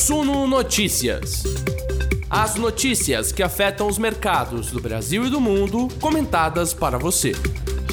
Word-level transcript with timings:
Suno 0.00 0.46
Notícias. 0.46 1.42
As 2.30 2.54
notícias 2.54 3.32
que 3.32 3.42
afetam 3.42 3.86
os 3.86 3.98
mercados 3.98 4.72
do 4.72 4.80
Brasil 4.80 5.26
e 5.26 5.30
do 5.30 5.38
mundo, 5.38 5.88
comentadas 6.00 6.72
para 6.72 6.96
você. 6.96 7.32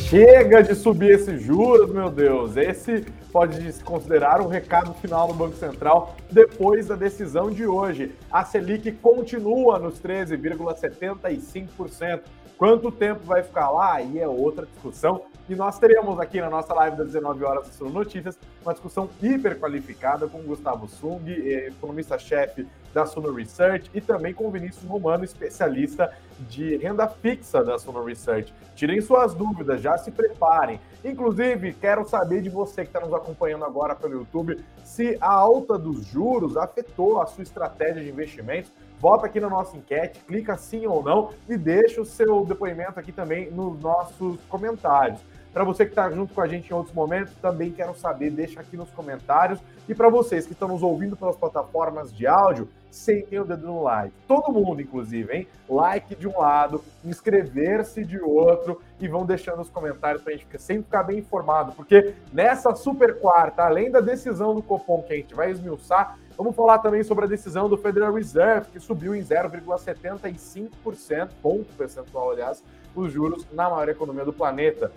Chega 0.09 0.63
de 0.63 0.73
subir 0.73 1.11
esses 1.11 1.43
juros, 1.43 1.91
meu 1.91 2.09
Deus. 2.09 2.55
Esse 2.55 3.03
pode 3.29 3.73
se 3.73 3.83
considerar 3.83 4.39
o 4.39 4.47
recado 4.47 4.93
final 5.01 5.27
do 5.27 5.33
Banco 5.33 5.57
Central 5.57 6.15
depois 6.31 6.87
da 6.87 6.95
decisão 6.95 7.51
de 7.51 7.67
hoje. 7.67 8.15
A 8.31 8.45
Selic 8.45 8.89
continua 8.93 9.77
nos 9.77 9.99
13,75%. 9.99 12.21
Quanto 12.57 12.89
tempo 12.89 13.19
vai 13.25 13.43
ficar 13.43 13.69
lá? 13.69 13.95
Aí 13.95 14.17
é 14.17 14.29
outra 14.29 14.65
discussão. 14.65 15.23
E 15.49 15.55
nós 15.55 15.79
teremos 15.79 16.19
aqui 16.19 16.41
na 16.41 16.49
nossa 16.49 16.73
live 16.73 16.97
das 16.97 17.07
19 17.07 17.45
horas 17.45 17.77
do 17.77 17.89
Notícias 17.89 18.37
uma 18.61 18.73
discussão 18.73 19.09
hiper 19.21 19.57
qualificada 19.57 20.27
com 20.27 20.39
o 20.39 20.43
Gustavo 20.43 20.89
Sung, 20.89 21.23
eh, 21.31 21.67
economista-chefe 21.67 22.67
da 22.93 23.05
Suno 23.05 23.33
Research, 23.33 23.89
e 23.93 24.01
também 24.01 24.33
com 24.33 24.45
o 24.45 24.51
Vinícius 24.51 24.83
Romano, 24.83 25.23
especialista 25.23 26.13
de 26.49 26.75
renda 26.75 27.07
fixa 27.07 27.63
da 27.63 27.79
Suno 27.79 28.03
Research. 28.03 28.53
Tirem 28.75 28.99
suas 28.99 29.33
dúvidas, 29.33 29.81
já 29.81 29.97
se 29.97 30.11
preparem. 30.11 30.81
Inclusive, 31.01 31.71
quero 31.73 32.05
saber 32.05 32.41
de 32.41 32.49
você 32.49 32.81
que 32.81 32.89
está 32.89 32.99
nos 32.99 33.13
acompanhando 33.13 33.63
agora 33.63 33.95
pelo 33.95 34.15
YouTube 34.15 34.61
se 34.83 35.17
a 35.21 35.31
alta 35.31 35.77
dos 35.77 36.05
juros 36.07 36.57
afetou 36.57 37.21
a 37.21 37.25
sua 37.25 37.43
estratégia 37.43 38.03
de 38.03 38.09
investimentos. 38.09 38.69
Vota 38.99 39.27
aqui 39.27 39.39
na 39.39 39.49
nossa 39.49 39.77
enquete, 39.77 40.19
clica 40.27 40.57
sim 40.57 40.85
ou 40.87 41.01
não 41.01 41.29
e 41.47 41.55
deixa 41.55 42.01
o 42.01 42.05
seu 42.05 42.43
depoimento 42.43 42.99
aqui 42.99 43.13
também 43.13 43.49
nos 43.49 43.79
nossos 43.79 44.39
comentários. 44.49 45.21
Para 45.57 45.63
você 45.63 45.85
que 45.85 45.91
está 45.91 46.07
junto 46.11 46.35
com 46.35 46.41
a 46.41 46.47
gente 46.47 46.69
em 46.69 46.73
outros 46.75 46.93
momentos, 46.93 47.33
também 47.41 47.71
quero 47.71 47.95
saber, 47.95 48.29
deixa 48.29 48.59
aqui 48.59 48.77
nos 48.77 48.91
comentários. 48.91 49.59
E 49.89 49.95
para 49.95 50.07
vocês 50.07 50.45
que 50.45 50.53
estão 50.53 50.67
nos 50.67 50.83
ouvindo 50.83 51.17
pelas 51.17 51.35
plataformas 51.35 52.15
de 52.15 52.27
áudio, 52.27 52.69
sentem 52.91 53.39
o 53.39 53.43
dedo 53.43 53.65
no 53.65 53.81
like. 53.81 54.13
Todo 54.27 54.53
mundo, 54.53 54.83
inclusive, 54.83 55.33
hein? 55.33 55.47
Like 55.67 56.13
de 56.13 56.27
um 56.27 56.37
lado, 56.37 56.83
inscrever-se 57.03 58.05
de 58.05 58.19
outro 58.19 58.79
e 58.99 59.07
vão 59.07 59.25
deixando 59.25 59.63
os 59.63 59.69
comentários 59.71 60.21
para 60.21 60.33
a 60.33 60.37
gente 60.37 60.45
sempre 60.59 60.83
ficar 60.83 61.01
bem 61.01 61.17
informado. 61.17 61.71
Porque 61.71 62.13
nessa 62.31 62.75
super 62.75 63.19
quarta, 63.19 63.63
além 63.63 63.89
da 63.89 63.99
decisão 63.99 64.53
do 64.53 64.61
Copom 64.61 65.01
que 65.01 65.13
a 65.13 65.17
gente 65.17 65.33
vai 65.33 65.49
esmiuçar, 65.49 66.19
Vamos 66.37 66.55
falar 66.55 66.77
também 66.77 67.03
sobre 67.03 67.25
a 67.25 67.27
decisão 67.27 67.67
do 67.67 67.75
Federal 67.75 68.13
Reserve, 68.13 68.67
que 68.71 68.79
subiu 68.79 69.15
em 69.15 69.23
0,75%, 69.23 71.29
ponto 71.41 71.73
percentual, 71.73 72.29
aliás, 72.29 72.63
os 72.95 73.11
juros 73.11 73.45
na 73.51 73.67
maior 73.69 73.89
economia 73.89 74.23
do 74.23 74.31
planeta. 74.31 74.91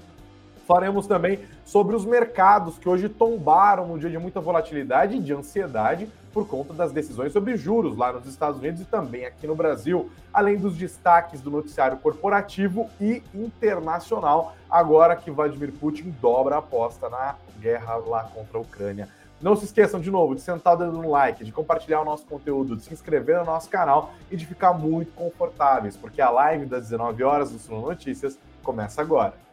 Falaremos 0.70 1.04
também 1.08 1.40
sobre 1.64 1.96
os 1.96 2.04
mercados 2.04 2.78
que 2.78 2.88
hoje 2.88 3.08
tombaram 3.08 3.88
no 3.88 3.98
dia 3.98 4.08
de 4.08 4.16
muita 4.18 4.40
volatilidade 4.40 5.16
e 5.16 5.20
de 5.20 5.32
ansiedade 5.32 6.08
por 6.32 6.46
conta 6.46 6.72
das 6.72 6.92
decisões 6.92 7.32
sobre 7.32 7.56
juros 7.56 7.96
lá 7.96 8.12
nos 8.12 8.24
Estados 8.26 8.60
Unidos 8.60 8.80
e 8.80 8.84
também 8.84 9.26
aqui 9.26 9.48
no 9.48 9.56
Brasil, 9.56 10.08
além 10.32 10.58
dos 10.58 10.76
destaques 10.76 11.40
do 11.40 11.50
noticiário 11.50 11.98
corporativo 11.98 12.88
e 13.00 13.20
internacional, 13.34 14.54
agora 14.70 15.16
que 15.16 15.28
Vladimir 15.28 15.72
Putin 15.72 16.14
dobra 16.22 16.54
a 16.54 16.58
aposta 16.60 17.08
na 17.08 17.34
guerra 17.58 17.96
lá 17.96 18.22
contra 18.32 18.56
a 18.56 18.60
Ucrânia. 18.60 19.08
Não 19.40 19.56
se 19.56 19.64
esqueçam 19.64 19.98
de 19.98 20.08
novo 20.08 20.36
de 20.36 20.40
sentar 20.40 20.74
o 20.74 20.78
dedo 20.78 20.92
no 20.92 21.10
like, 21.10 21.42
de 21.42 21.50
compartilhar 21.50 22.00
o 22.00 22.04
nosso 22.04 22.24
conteúdo, 22.26 22.76
de 22.76 22.84
se 22.84 22.94
inscrever 22.94 23.40
no 23.40 23.44
nosso 23.44 23.68
canal 23.68 24.12
e 24.30 24.36
de 24.36 24.46
ficar 24.46 24.72
muito 24.72 25.12
confortáveis, 25.14 25.96
porque 25.96 26.22
a 26.22 26.30
live 26.30 26.64
das 26.64 26.82
19 26.82 27.24
horas 27.24 27.50
do 27.50 27.58
Suno 27.58 27.80
Notícias 27.80 28.38
começa 28.62 29.00
agora. 29.00 29.49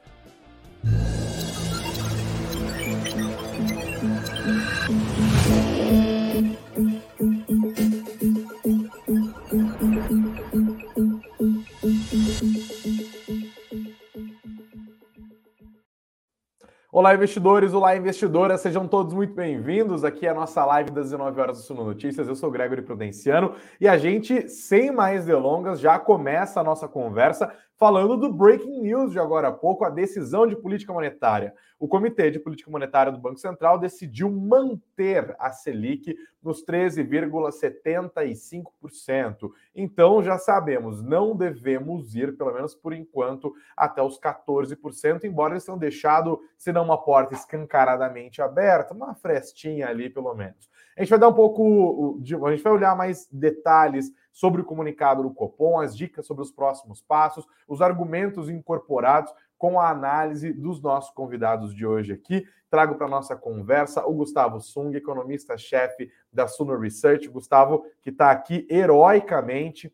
Olá, 16.98 17.14
investidores, 17.14 17.74
olá, 17.76 17.96
investidoras, 17.96 18.60
sejam 18.60 18.88
todos 18.88 19.14
muito 19.14 19.34
bem-vindos. 19.36 20.04
Aqui 20.04 20.26
é 20.26 20.34
nossa 20.34 20.66
live 20.66 20.90
das 20.90 21.06
19 21.06 21.40
horas 21.40 21.58
do 21.60 21.64
Suno 21.64 21.84
Notícias. 21.84 22.28
Eu 22.28 22.36
sou 22.36 22.50
Gregory 22.50 22.82
Prudenciano 22.82 23.54
e 23.80 23.88
a 23.88 23.98
gente, 24.00 24.50
sem 24.50 24.90
mais 24.90 25.24
delongas, 25.24 25.80
já 25.80 26.00
começa 26.00 26.60
a 26.60 26.64
nossa 26.64 26.88
conversa 26.88 27.54
falando 27.78 28.18
do 28.18 28.34
breaking 28.34 28.82
news 28.82 29.12
de 29.12 29.20
agora 29.20 29.50
há 29.50 29.52
pouco, 29.52 29.86
a 29.86 29.90
decisão 29.90 30.48
de 30.48 30.56
política 30.56 30.92
monetária. 30.92 31.54
O 31.80 31.88
Comitê 31.88 32.32
de 32.32 32.40
Política 32.40 32.72
Monetária 32.72 33.12
do 33.12 33.20
Banco 33.20 33.38
Central 33.38 33.78
decidiu 33.78 34.32
manter 34.32 35.36
a 35.38 35.52
Selic 35.52 36.18
nos 36.42 36.66
13,75%. 36.66 39.52
Então, 39.76 40.24
já 40.24 40.40
sabemos, 40.40 41.04
não 41.04 41.36
devemos 41.36 42.16
ir, 42.16 42.36
pelo 42.36 42.52
menos 42.52 42.74
por 42.74 42.94
enquanto, 42.94 43.54
até 43.76 44.02
os 44.02 44.20
14%, 44.20 45.24
embora 45.24 45.54
eles 45.54 45.66
tenham 45.66 45.78
deixado, 45.78 46.42
se 46.58 46.72
não 46.72 46.84
uma 46.84 46.98
porta 46.98 47.36
escancaradamente 47.36 48.42
aberta, 48.42 48.96
uma 48.96 49.14
frestinha 49.14 49.88
ali, 49.88 50.10
pelo 50.10 50.34
menos. 50.34 50.68
A 50.98 51.02
gente 51.02 51.12
vai 51.12 51.20
dar 51.20 51.30
um 51.30 51.34
pouco, 51.34 52.20
a 52.44 52.50
gente 52.50 52.64
vai 52.64 52.74
olhar 52.74 52.98
mais 52.98 53.30
detalhes 53.32 54.12
sobre 54.38 54.62
o 54.62 54.66
comunicado 54.66 55.24
do 55.24 55.34
Copom, 55.34 55.80
as 55.80 55.98
dicas 55.98 56.28
sobre 56.28 56.44
os 56.44 56.52
próximos 56.52 57.02
passos, 57.02 57.44
os 57.68 57.82
argumentos 57.82 58.52
incorporados 58.52 59.34
com 59.58 59.80
a 59.80 59.90
análise 59.90 60.54
dos 60.54 60.80
nossos 60.80 61.10
convidados 61.10 61.74
de 61.74 61.88
hoje 61.88 62.14
aqui. 62.14 62.48
Trago 62.70 62.94
para 62.94 63.08
nossa 63.08 63.36
conversa 63.36 64.06
o 64.06 64.14
Gustavo 64.14 64.62
Sung, 64.62 64.96
economista-chefe 64.96 66.12
da 66.32 66.48
Suno 66.48 66.78
Research. 66.78 67.28
Gustavo, 67.30 67.84
que 68.00 68.12
está 68.12 68.30
aqui 68.30 68.68
heroicamente 68.70 69.92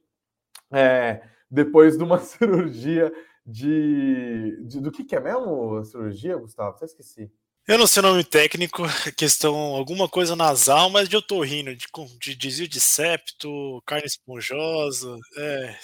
é, 0.69 1.21
depois 1.49 1.97
de 1.97 2.03
uma 2.03 2.19
cirurgia 2.19 3.13
de, 3.45 4.61
de, 4.65 4.81
Do 4.81 4.91
que, 4.91 5.05
que 5.05 5.15
é 5.15 5.21
mesmo 5.21 5.81
cirurgia, 5.85 6.35
Gustavo? 6.35 6.75
Até 6.75 6.83
esqueci. 6.83 7.31
Eu 7.65 7.77
não 7.77 7.87
sei 7.87 8.03
o 8.03 8.05
nome 8.05 8.25
técnico, 8.25 8.83
questão 9.15 9.55
alguma 9.55 10.09
coisa 10.09 10.35
nasal, 10.35 10.89
mas 10.89 11.07
de 11.07 11.15
otorrino, 11.15 11.73
de, 11.73 11.85
de 12.19 12.35
desvio 12.35 12.67
de 12.67 12.81
septo, 12.81 13.81
carne 13.85 14.05
esponjosa. 14.05 15.17
É. 15.37 15.75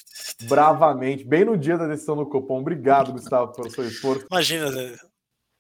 Bravamente, 0.44 1.24
bem 1.24 1.46
no 1.46 1.58
dia 1.58 1.78
da 1.78 1.88
decisão 1.88 2.18
do 2.18 2.26
Copom. 2.26 2.60
Obrigado, 2.60 3.14
Gustavo, 3.14 3.54
pelo 3.54 3.72
seu 3.72 3.86
esforço. 3.88 4.28
Imagina, 4.30 4.70
né? 4.70 4.98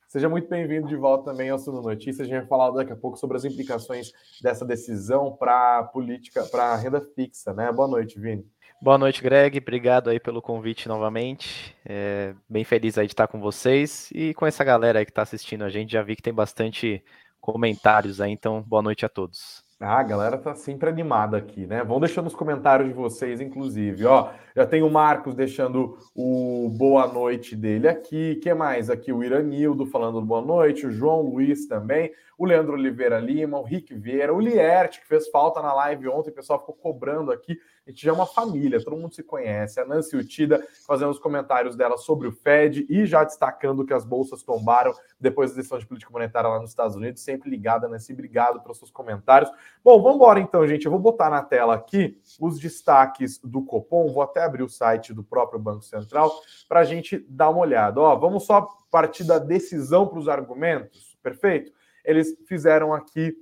Seja 0.10 0.28
muito 0.28 0.50
bem-vindo 0.50 0.90
de 0.90 0.96
volta 0.98 1.32
também 1.32 1.52
ao 1.52 1.60
Suno 1.60 1.82
Notícias. 1.82 2.22
A 2.22 2.24
gente 2.30 2.40
vai 2.40 2.48
falar 2.48 2.72
daqui 2.72 2.92
a 2.92 2.98
pouco 2.98 3.16
sobre 3.16 3.38
as 3.38 3.46
implicações 3.46 4.12
dessa 4.42 4.66
decisão 4.66 5.38
para 5.38 5.80
a 5.80 5.84
política, 5.84 6.44
para 6.44 6.74
a 6.74 6.76
renda 6.76 7.00
fixa, 7.16 7.54
né? 7.54 7.72
Boa 7.72 7.88
noite, 7.88 8.20
Vini. 8.20 8.46
Boa 8.82 8.98
noite, 8.98 9.22
Greg. 9.22 9.58
Obrigado 9.58 10.10
aí 10.10 10.22
pelo 10.22 10.42
convite 10.42 10.88
novamente. 10.88 11.76
É, 11.86 12.34
bem 12.48 12.64
feliz 12.64 12.98
aí 12.98 13.08
de 13.08 13.12
estar 13.12 13.28
com 13.28 13.38
vocês 13.38 14.10
e 14.14 14.34
com 14.34 14.46
essa 14.46 14.64
galera 14.64 15.00
aí 15.00 15.06
que 15.06 15.12
está 15.12 15.22
assistindo 15.22 15.66
a 15.66 15.70
gente. 15.70 15.92
Já 15.92 16.02
vi 16.02 16.16
que 16.16 16.22
tem 16.22 16.34
bastante 16.34 17.04
comentários 17.42 18.22
aí, 18.22 18.32
então 18.32 18.62
boa 18.62 18.82
noite 18.82 19.06
a 19.06 19.10
todos. 19.10 19.66
Ah, 19.82 20.00
a 20.00 20.04
galera 20.04 20.38
tá 20.38 20.56
sempre 20.56 20.90
animada 20.90 21.36
aqui, 21.38 21.66
né? 21.66 21.84
Vão 21.84 22.00
deixando 22.00 22.28
os 22.28 22.36
comentários 22.36 22.88
de 22.88 22.94
vocês, 22.94 23.42
inclusive. 23.42 24.06
Ó, 24.06 24.30
já 24.56 24.66
tem 24.66 24.82
o 24.82 24.90
Marcos 24.90 25.36
deixando 25.36 25.98
o 26.16 26.70
boa 26.78 27.08
noite 27.08 27.58
dele 27.58 27.88
aqui. 27.88 28.36
que 28.36 28.54
mais? 28.54 28.90
Aqui 28.90 29.12
o 29.12 29.24
Iranildo 29.24 29.86
falando 29.86 30.22
boa 30.22 30.42
noite, 30.42 30.88
o 30.88 30.92
João 30.92 31.22
Luiz 31.22 31.66
também, 31.66 32.12
o 32.40 32.46
Leandro 32.46 32.74
Oliveira 32.74 33.20
Lima, 33.20 33.60
o 33.60 33.64
Rick 33.64 33.94
Vieira, 33.94 34.34
o 34.34 34.40
Lierte, 34.40 35.02
que 35.02 35.08
fez 35.08 35.28
falta 35.28 35.62
na 35.62 35.74
live 35.74 36.08
ontem, 36.08 36.30
o 36.30 36.34
pessoal 36.34 36.58
ficou 36.58 36.74
cobrando 36.74 37.34
aqui 37.34 37.60
a 37.90 37.92
gente 37.92 38.06
já 38.06 38.12
é 38.12 38.14
uma 38.14 38.28
família, 38.28 38.84
todo 38.84 38.96
mundo 38.96 39.16
se 39.16 39.24
conhece. 39.24 39.80
A 39.80 39.86
Nancy 39.86 40.16
Utida 40.16 40.64
fazendo 40.86 41.10
os 41.10 41.18
comentários 41.18 41.76
dela 41.76 41.98
sobre 41.98 42.28
o 42.28 42.32
Fed 42.32 42.86
e 42.88 43.04
já 43.08 43.24
destacando 43.24 43.84
que 43.84 43.92
as 43.92 44.06
bolsas 44.06 44.44
tombaram 44.44 44.94
depois 45.20 45.50
da 45.50 45.56
decisão 45.56 45.80
de 45.80 45.88
política 45.88 46.12
monetária 46.12 46.48
lá 46.48 46.60
nos 46.60 46.70
Estados 46.70 46.96
Unidos. 46.96 47.24
Sempre 47.24 47.50
ligada, 47.50 47.88
Nancy. 47.88 48.14
Obrigado 48.14 48.62
pelos 48.62 48.78
seus 48.78 48.92
comentários. 48.92 49.52
Bom, 49.84 50.00
vamos 50.04 50.18
embora 50.18 50.40
então, 50.40 50.68
gente. 50.68 50.86
Eu 50.86 50.92
vou 50.92 51.00
botar 51.00 51.32
na 51.32 51.42
tela 51.42 51.74
aqui 51.74 52.22
os 52.40 52.60
destaques 52.60 53.40
do 53.44 53.64
Copom. 53.64 54.14
Vou 54.14 54.22
até 54.22 54.44
abrir 54.44 54.62
o 54.62 54.70
site 54.70 55.12
do 55.12 55.24
próprio 55.24 55.60
Banco 55.60 55.82
Central 55.82 56.32
para 56.68 56.82
a 56.82 56.86
gente 56.86 57.26
dar 57.28 57.50
uma 57.50 57.62
olhada. 57.62 58.00
Ó, 58.00 58.16
vamos 58.18 58.46
só 58.46 58.68
partir 58.92 59.24
da 59.24 59.40
decisão 59.40 60.06
para 60.06 60.20
os 60.20 60.30
argumentos. 60.30 61.18
Perfeito? 61.24 61.72
Eles 62.04 62.36
fizeram 62.48 62.94
aqui 62.94 63.36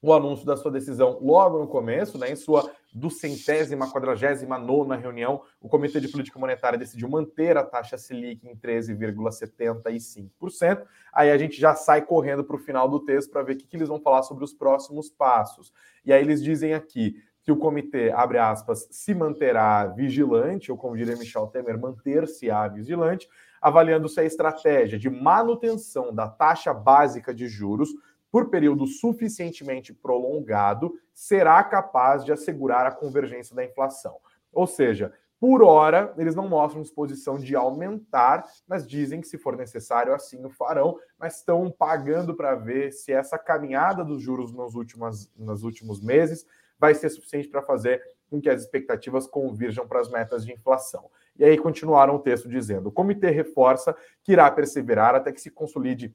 o 0.00 0.12
anúncio 0.12 0.46
da 0.46 0.56
sua 0.56 0.70
decisão 0.70 1.18
logo 1.20 1.58
no 1.58 1.66
começo, 1.66 2.16
né, 2.18 2.30
em 2.30 2.36
sua 2.36 2.70
do 2.92 3.10
centésima, 3.10 3.90
quadragésima 3.90 4.56
nona 4.58 4.94
reunião, 4.96 5.42
o 5.60 5.68
Comitê 5.68 6.00
de 6.00 6.08
Política 6.08 6.38
Monetária 6.38 6.78
decidiu 6.78 7.08
manter 7.08 7.56
a 7.56 7.64
taxa 7.64 7.98
Selic 7.98 8.48
em 8.48 8.56
13,75%. 8.56 10.86
Aí 11.12 11.30
a 11.30 11.36
gente 11.36 11.60
já 11.60 11.74
sai 11.74 12.02
correndo 12.02 12.44
para 12.44 12.56
o 12.56 12.58
final 12.58 12.88
do 12.88 13.00
texto 13.00 13.30
para 13.30 13.42
ver 13.42 13.54
o 13.54 13.58
que, 13.58 13.66
que 13.66 13.76
eles 13.76 13.88
vão 13.88 14.00
falar 14.00 14.22
sobre 14.22 14.44
os 14.44 14.54
próximos 14.54 15.10
passos. 15.10 15.72
E 16.04 16.12
aí 16.12 16.22
eles 16.22 16.42
dizem 16.42 16.74
aqui 16.74 17.20
que 17.42 17.52
o 17.52 17.56
comitê, 17.56 18.10
abre 18.10 18.38
aspas, 18.38 18.86
se 18.90 19.14
manterá 19.14 19.86
vigilante, 19.86 20.70
ou 20.70 20.76
como 20.76 20.96
diria 20.96 21.16
Michel 21.16 21.46
Temer, 21.46 21.78
manter-se-á 21.78 22.68
vigilante, 22.68 23.26
avaliando 23.60 24.08
se 24.08 24.20
a 24.20 24.24
estratégia 24.24 24.98
de 24.98 25.10
manutenção 25.10 26.14
da 26.14 26.28
taxa 26.28 26.72
básica 26.72 27.34
de 27.34 27.48
juros 27.48 27.90
por 28.30 28.50
período 28.50 28.86
suficientemente 28.86 29.92
prolongado, 29.92 30.94
será 31.14 31.62
capaz 31.64 32.24
de 32.24 32.32
assegurar 32.32 32.86
a 32.86 32.92
convergência 32.92 33.56
da 33.56 33.64
inflação. 33.64 34.16
Ou 34.52 34.66
seja, 34.66 35.12
por 35.40 35.62
hora, 35.62 36.12
eles 36.18 36.34
não 36.34 36.48
mostram 36.48 36.82
disposição 36.82 37.38
de 37.38 37.54
aumentar, 37.54 38.44
mas 38.66 38.86
dizem 38.86 39.20
que 39.20 39.28
se 39.28 39.38
for 39.38 39.56
necessário, 39.56 40.12
assim 40.12 40.44
o 40.44 40.50
farão, 40.50 40.98
mas 41.16 41.36
estão 41.36 41.70
pagando 41.70 42.34
para 42.34 42.56
ver 42.56 42.92
se 42.92 43.12
essa 43.12 43.38
caminhada 43.38 44.04
dos 44.04 44.20
juros 44.20 44.52
nos 44.52 44.74
últimos, 44.74 45.30
nos 45.36 45.62
últimos 45.62 46.00
meses 46.00 46.44
vai 46.78 46.94
ser 46.94 47.08
suficiente 47.10 47.48
para 47.48 47.62
fazer 47.62 48.02
com 48.28 48.40
que 48.40 48.50
as 48.50 48.62
expectativas 48.62 49.26
convirjam 49.26 49.86
para 49.86 50.00
as 50.00 50.10
metas 50.10 50.44
de 50.44 50.52
inflação. 50.52 51.08
E 51.38 51.44
aí 51.44 51.56
continuaram 51.56 52.16
o 52.16 52.18
texto 52.18 52.48
dizendo: 52.48 52.88
o 52.88 52.92
comitê 52.92 53.30
reforça 53.30 53.96
que 54.22 54.32
irá 54.32 54.50
perseverar 54.50 55.14
até 55.14 55.32
que 55.32 55.40
se 55.40 55.50
consolide 55.50 56.14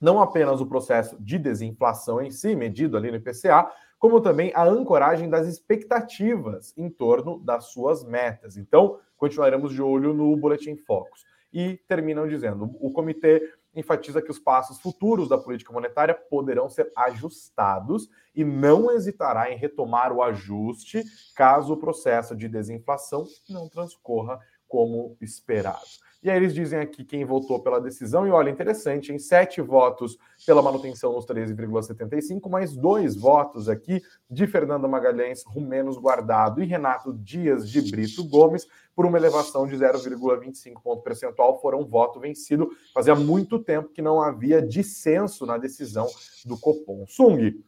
não 0.00 0.20
apenas 0.20 0.60
o 0.60 0.66
processo 0.66 1.16
de 1.20 1.38
desinflação 1.38 2.20
em 2.20 2.30
si, 2.30 2.54
medido 2.54 2.96
ali 2.96 3.10
no 3.10 3.16
IPCA, 3.16 3.70
como 3.98 4.20
também 4.20 4.52
a 4.54 4.64
ancoragem 4.64 5.30
das 5.30 5.46
expectativas 5.46 6.74
em 6.76 6.90
torno 6.90 7.38
das 7.38 7.66
suas 7.66 8.04
metas. 8.04 8.56
Então, 8.56 8.98
continuaremos 9.16 9.72
de 9.72 9.80
olho 9.80 10.12
no 10.12 10.36
Boletim 10.36 10.76
Focus. 10.76 11.24
E 11.52 11.78
terminam 11.88 12.28
dizendo: 12.28 12.76
o 12.80 12.90
comitê 12.90 13.54
enfatiza 13.74 14.22
que 14.22 14.30
os 14.30 14.38
passos 14.38 14.80
futuros 14.80 15.28
da 15.28 15.38
política 15.38 15.72
monetária 15.72 16.14
poderão 16.14 16.68
ser 16.68 16.92
ajustados 16.96 18.08
e 18.34 18.44
não 18.44 18.90
hesitará 18.90 19.50
em 19.50 19.56
retomar 19.56 20.12
o 20.12 20.22
ajuste 20.22 21.02
caso 21.34 21.72
o 21.72 21.76
processo 21.76 22.36
de 22.36 22.48
desinflação 22.48 23.24
não 23.48 23.68
transcorra 23.68 24.38
como 24.74 25.16
esperado. 25.20 25.84
E 26.20 26.28
aí 26.28 26.36
eles 26.36 26.52
dizem 26.52 26.80
aqui 26.80 27.04
quem 27.04 27.24
votou 27.24 27.62
pela 27.62 27.80
decisão, 27.80 28.26
e 28.26 28.30
olha, 28.30 28.50
interessante, 28.50 29.12
em 29.12 29.20
sete 29.20 29.60
votos 29.60 30.18
pela 30.44 30.60
manutenção 30.60 31.12
nos 31.12 31.24
13,75, 31.24 32.50
mais 32.50 32.74
dois 32.74 33.14
votos 33.14 33.68
aqui 33.68 34.02
de 34.28 34.48
Fernanda 34.48 34.88
Magalhães 34.88 35.44
Rumenos 35.46 35.96
Guardado 35.96 36.60
e 36.60 36.66
Renato 36.66 37.12
Dias 37.12 37.70
de 37.70 37.88
Brito 37.88 38.28
Gomes, 38.28 38.66
por 38.96 39.06
uma 39.06 39.16
elevação 39.16 39.64
de 39.64 39.76
0,25 39.76 40.82
ponto 40.82 41.02
percentual, 41.04 41.60
foram 41.60 41.86
voto 41.86 42.18
vencido. 42.18 42.68
Fazia 42.92 43.14
muito 43.14 43.60
tempo 43.60 43.90
que 43.90 44.02
não 44.02 44.20
havia 44.20 44.60
dissenso 44.60 45.46
na 45.46 45.56
decisão 45.56 46.08
do 46.44 46.58
Copom. 46.58 47.06
Sung, 47.06 47.62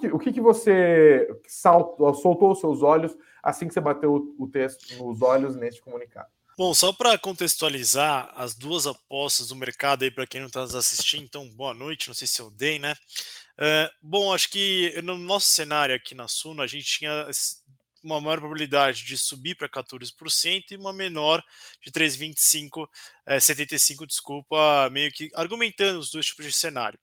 que, 0.00 0.08
o 0.08 0.18
que, 0.18 0.32
que 0.32 0.40
você 0.40 1.28
saltou, 1.46 2.12
soltou 2.14 2.50
os 2.50 2.58
seus 2.58 2.82
olhos 2.82 3.16
assim 3.40 3.68
que 3.68 3.74
você 3.74 3.80
bateu 3.80 4.34
o 4.36 4.48
texto 4.48 5.04
nos 5.04 5.22
olhos 5.22 5.54
neste 5.54 5.80
comunicado? 5.80 6.37
Bom, 6.58 6.74
só 6.74 6.92
para 6.92 7.16
contextualizar 7.16 8.32
as 8.34 8.52
duas 8.52 8.84
apostas 8.84 9.46
do 9.46 9.54
mercado 9.54 10.02
aí 10.02 10.10
para 10.10 10.26
quem 10.26 10.40
não 10.40 10.48
está 10.48 10.62
nos 10.62 10.74
assistindo, 10.74 11.22
então 11.22 11.48
boa 11.50 11.72
noite, 11.72 12.08
não 12.08 12.14
sei 12.14 12.26
se 12.26 12.42
eu 12.42 12.50
dei, 12.50 12.80
né? 12.80 12.96
Uh, 13.56 13.88
bom, 14.02 14.34
acho 14.34 14.50
que 14.50 15.00
no 15.02 15.16
nosso 15.16 15.46
cenário 15.46 15.94
aqui 15.94 16.16
na 16.16 16.26
Suno, 16.26 16.60
a 16.60 16.66
gente 16.66 16.84
tinha 16.84 17.28
uma 18.02 18.20
maior 18.20 18.38
probabilidade 18.38 19.04
de 19.04 19.16
subir 19.16 19.54
para 19.54 19.68
14% 19.68 20.72
e 20.72 20.76
uma 20.76 20.92
menor 20.92 21.44
de 21.80 21.92
3,25, 21.92 22.88
é, 23.24 23.38
75, 23.38 24.04
desculpa, 24.04 24.90
meio 24.90 25.12
que 25.12 25.30
argumentando 25.36 26.00
os 26.00 26.10
dois 26.10 26.26
tipos 26.26 26.44
de 26.44 26.52
cenário. 26.52 26.98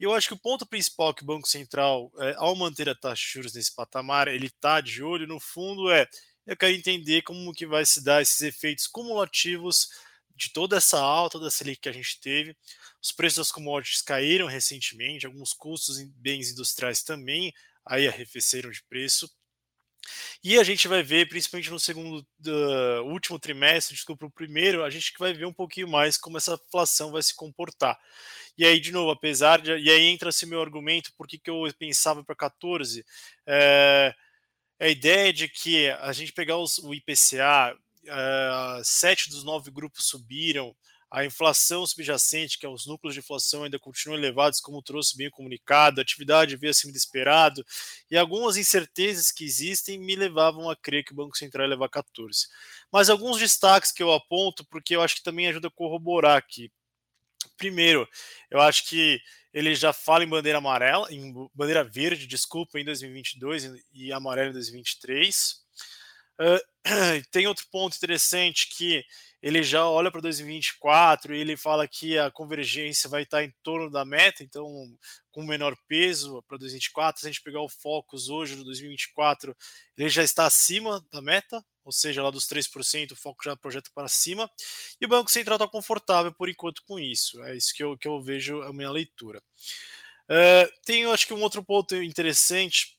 E 0.00 0.02
eu 0.02 0.12
acho 0.12 0.26
que 0.26 0.34
o 0.34 0.40
ponto 0.40 0.66
principal 0.66 1.14
que 1.14 1.22
o 1.22 1.26
Banco 1.26 1.46
Central, 1.46 2.10
é, 2.18 2.34
ao 2.36 2.56
manter 2.56 2.88
a 2.88 2.96
taxa 2.96 3.22
de 3.24 3.32
juros 3.32 3.54
nesse 3.54 3.72
patamar, 3.72 4.26
ele 4.26 4.48
está 4.48 4.80
de 4.80 5.04
olho, 5.04 5.28
no 5.28 5.38
fundo, 5.38 5.88
é 5.88 6.08
eu 6.46 6.56
quero 6.56 6.72
entender 6.72 7.22
como 7.22 7.52
que 7.52 7.66
vai 7.66 7.84
se 7.84 8.02
dar 8.02 8.22
esses 8.22 8.40
efeitos 8.42 8.86
cumulativos 8.86 9.88
de 10.34 10.52
toda 10.52 10.76
essa 10.76 10.98
alta 10.98 11.38
da 11.38 11.50
Selic 11.50 11.80
que 11.80 11.88
a 11.88 11.92
gente 11.92 12.20
teve. 12.20 12.56
Os 13.02 13.12
preços 13.12 13.38
das 13.38 13.52
commodities 13.52 14.02
caíram 14.02 14.46
recentemente, 14.46 15.26
alguns 15.26 15.52
custos 15.52 15.98
em 15.98 16.08
bens 16.16 16.50
industriais 16.50 17.02
também 17.02 17.52
aí 17.84 18.06
arrefeceram 18.06 18.70
de 18.70 18.82
preço. 18.84 19.30
E 20.42 20.58
a 20.58 20.64
gente 20.64 20.88
vai 20.88 21.02
ver, 21.02 21.28
principalmente 21.28 21.70
no 21.70 21.78
segundo 21.78 22.26
uh, 22.46 23.02
último 23.04 23.38
trimestre, 23.38 23.94
desculpa, 23.94 24.26
o 24.26 24.30
primeiro, 24.30 24.82
a 24.82 24.90
gente 24.90 25.12
vai 25.16 25.32
ver 25.32 25.46
um 25.46 25.52
pouquinho 25.52 25.86
mais 25.86 26.16
como 26.16 26.36
essa 26.36 26.60
inflação 26.66 27.12
vai 27.12 27.22
se 27.22 27.34
comportar. 27.34 27.96
E 28.58 28.64
aí, 28.64 28.80
de 28.80 28.90
novo, 28.90 29.10
apesar 29.12 29.60
de. 29.60 29.70
E 29.70 29.90
aí 29.90 30.06
entra 30.06 30.30
esse 30.30 30.44
meu 30.44 30.60
argumento, 30.60 31.12
por 31.16 31.28
que, 31.28 31.40
eu 31.46 31.62
pensava 31.78 32.24
para 32.24 32.34
14? 32.34 33.04
É, 33.46 34.12
a 34.82 34.88
ideia 34.88 35.32
de 35.32 35.48
que 35.48 35.88
a 35.90 36.12
gente 36.12 36.32
pegar 36.32 36.58
os, 36.58 36.78
o 36.78 36.92
IPCA, 36.92 37.72
uh, 37.72 38.08
eh, 38.08 38.82
sete 38.82 39.30
dos 39.30 39.44
nove 39.44 39.70
grupos 39.70 40.06
subiram, 40.06 40.74
a 41.08 41.24
inflação 41.24 41.86
subjacente, 41.86 42.58
que 42.58 42.66
é 42.66 42.68
os 42.68 42.84
núcleos 42.84 43.14
de 43.14 43.20
inflação, 43.20 43.62
ainda 43.62 43.78
continuam 43.78 44.18
elevados, 44.18 44.60
como 44.60 44.82
trouxe 44.82 45.16
bem 45.16 45.30
comunicado, 45.30 46.00
a 46.00 46.02
atividade 46.02 46.56
veio 46.56 46.72
acima 46.72 46.92
do 46.92 46.96
esperado, 46.96 47.64
e 48.10 48.16
algumas 48.16 48.56
incertezas 48.56 49.30
que 49.30 49.44
existem 49.44 50.00
me 50.00 50.16
levavam 50.16 50.68
a 50.68 50.74
crer 50.74 51.04
que 51.04 51.12
o 51.12 51.16
Banco 51.16 51.36
Central 51.36 51.66
ia 51.66 51.70
levar 51.70 51.88
14. 51.88 52.48
Mas 52.90 53.08
alguns 53.08 53.38
destaques 53.38 53.92
que 53.92 54.02
eu 54.02 54.12
aponto, 54.12 54.64
porque 54.64 54.96
eu 54.96 55.02
acho 55.02 55.16
que 55.16 55.22
também 55.22 55.46
ajuda 55.46 55.68
a 55.68 55.70
corroborar 55.70 56.36
aqui. 56.36 56.72
Primeiro, 57.56 58.08
eu 58.50 58.60
acho 58.60 58.88
que 58.88 59.20
ele 59.52 59.74
já 59.74 59.92
fala 59.92 60.24
em 60.24 60.28
bandeira 60.28 60.58
amarela, 60.58 61.12
em 61.12 61.32
bandeira 61.54 61.84
verde, 61.84 62.26
desculpa, 62.26 62.80
em 62.80 62.84
2022 62.84 63.70
e 63.92 64.12
amarela 64.12 64.50
em 64.50 64.52
2023. 64.52 65.62
Uh, 66.40 67.22
tem 67.30 67.46
outro 67.46 67.66
ponto 67.70 67.96
interessante 67.96 68.68
que 68.68 69.04
ele 69.42 69.62
já 69.62 69.88
olha 69.88 70.10
para 70.10 70.20
2024 70.20 71.34
e 71.34 71.40
ele 71.40 71.56
fala 71.56 71.88
que 71.88 72.16
a 72.16 72.30
convergência 72.30 73.10
vai 73.10 73.22
estar 73.24 73.42
em 73.42 73.52
torno 73.62 73.90
da 73.90 74.04
meta, 74.04 74.44
então 74.44 74.66
com 75.32 75.42
menor 75.42 75.76
peso 75.88 76.42
para 76.46 76.58
2024. 76.58 77.20
Se 77.20 77.26
a 77.26 77.30
gente 77.30 77.42
pegar 77.42 77.60
o 77.60 77.68
Focus 77.68 78.28
hoje 78.28 78.54
no 78.54 78.64
2024, 78.64 79.56
ele 79.96 80.08
já 80.08 80.22
está 80.22 80.46
acima 80.46 81.04
da 81.10 81.20
meta, 81.20 81.64
ou 81.84 81.90
seja, 81.90 82.22
lá 82.22 82.30
dos 82.30 82.46
3%, 82.46 83.12
o 83.12 83.16
foco 83.16 83.42
já 83.42 83.56
projeta 83.56 83.90
para 83.92 84.06
cima, 84.06 84.48
e 85.00 85.04
o 85.04 85.08
Banco 85.08 85.30
Central 85.30 85.56
está 85.56 85.66
confortável 85.66 86.32
por 86.32 86.48
enquanto 86.48 86.82
com 86.84 86.98
isso. 86.98 87.42
É 87.42 87.56
isso 87.56 87.74
que 87.74 87.82
eu, 87.82 87.98
que 87.98 88.06
eu 88.06 88.20
vejo 88.22 88.62
a 88.62 88.72
minha 88.72 88.90
leitura. 88.90 89.42
Uh, 90.24 90.70
tem, 90.84 91.04
acho 91.06 91.26
que 91.26 91.34
um 91.34 91.42
outro 91.42 91.64
ponto 91.64 91.96
interessante 91.96 92.96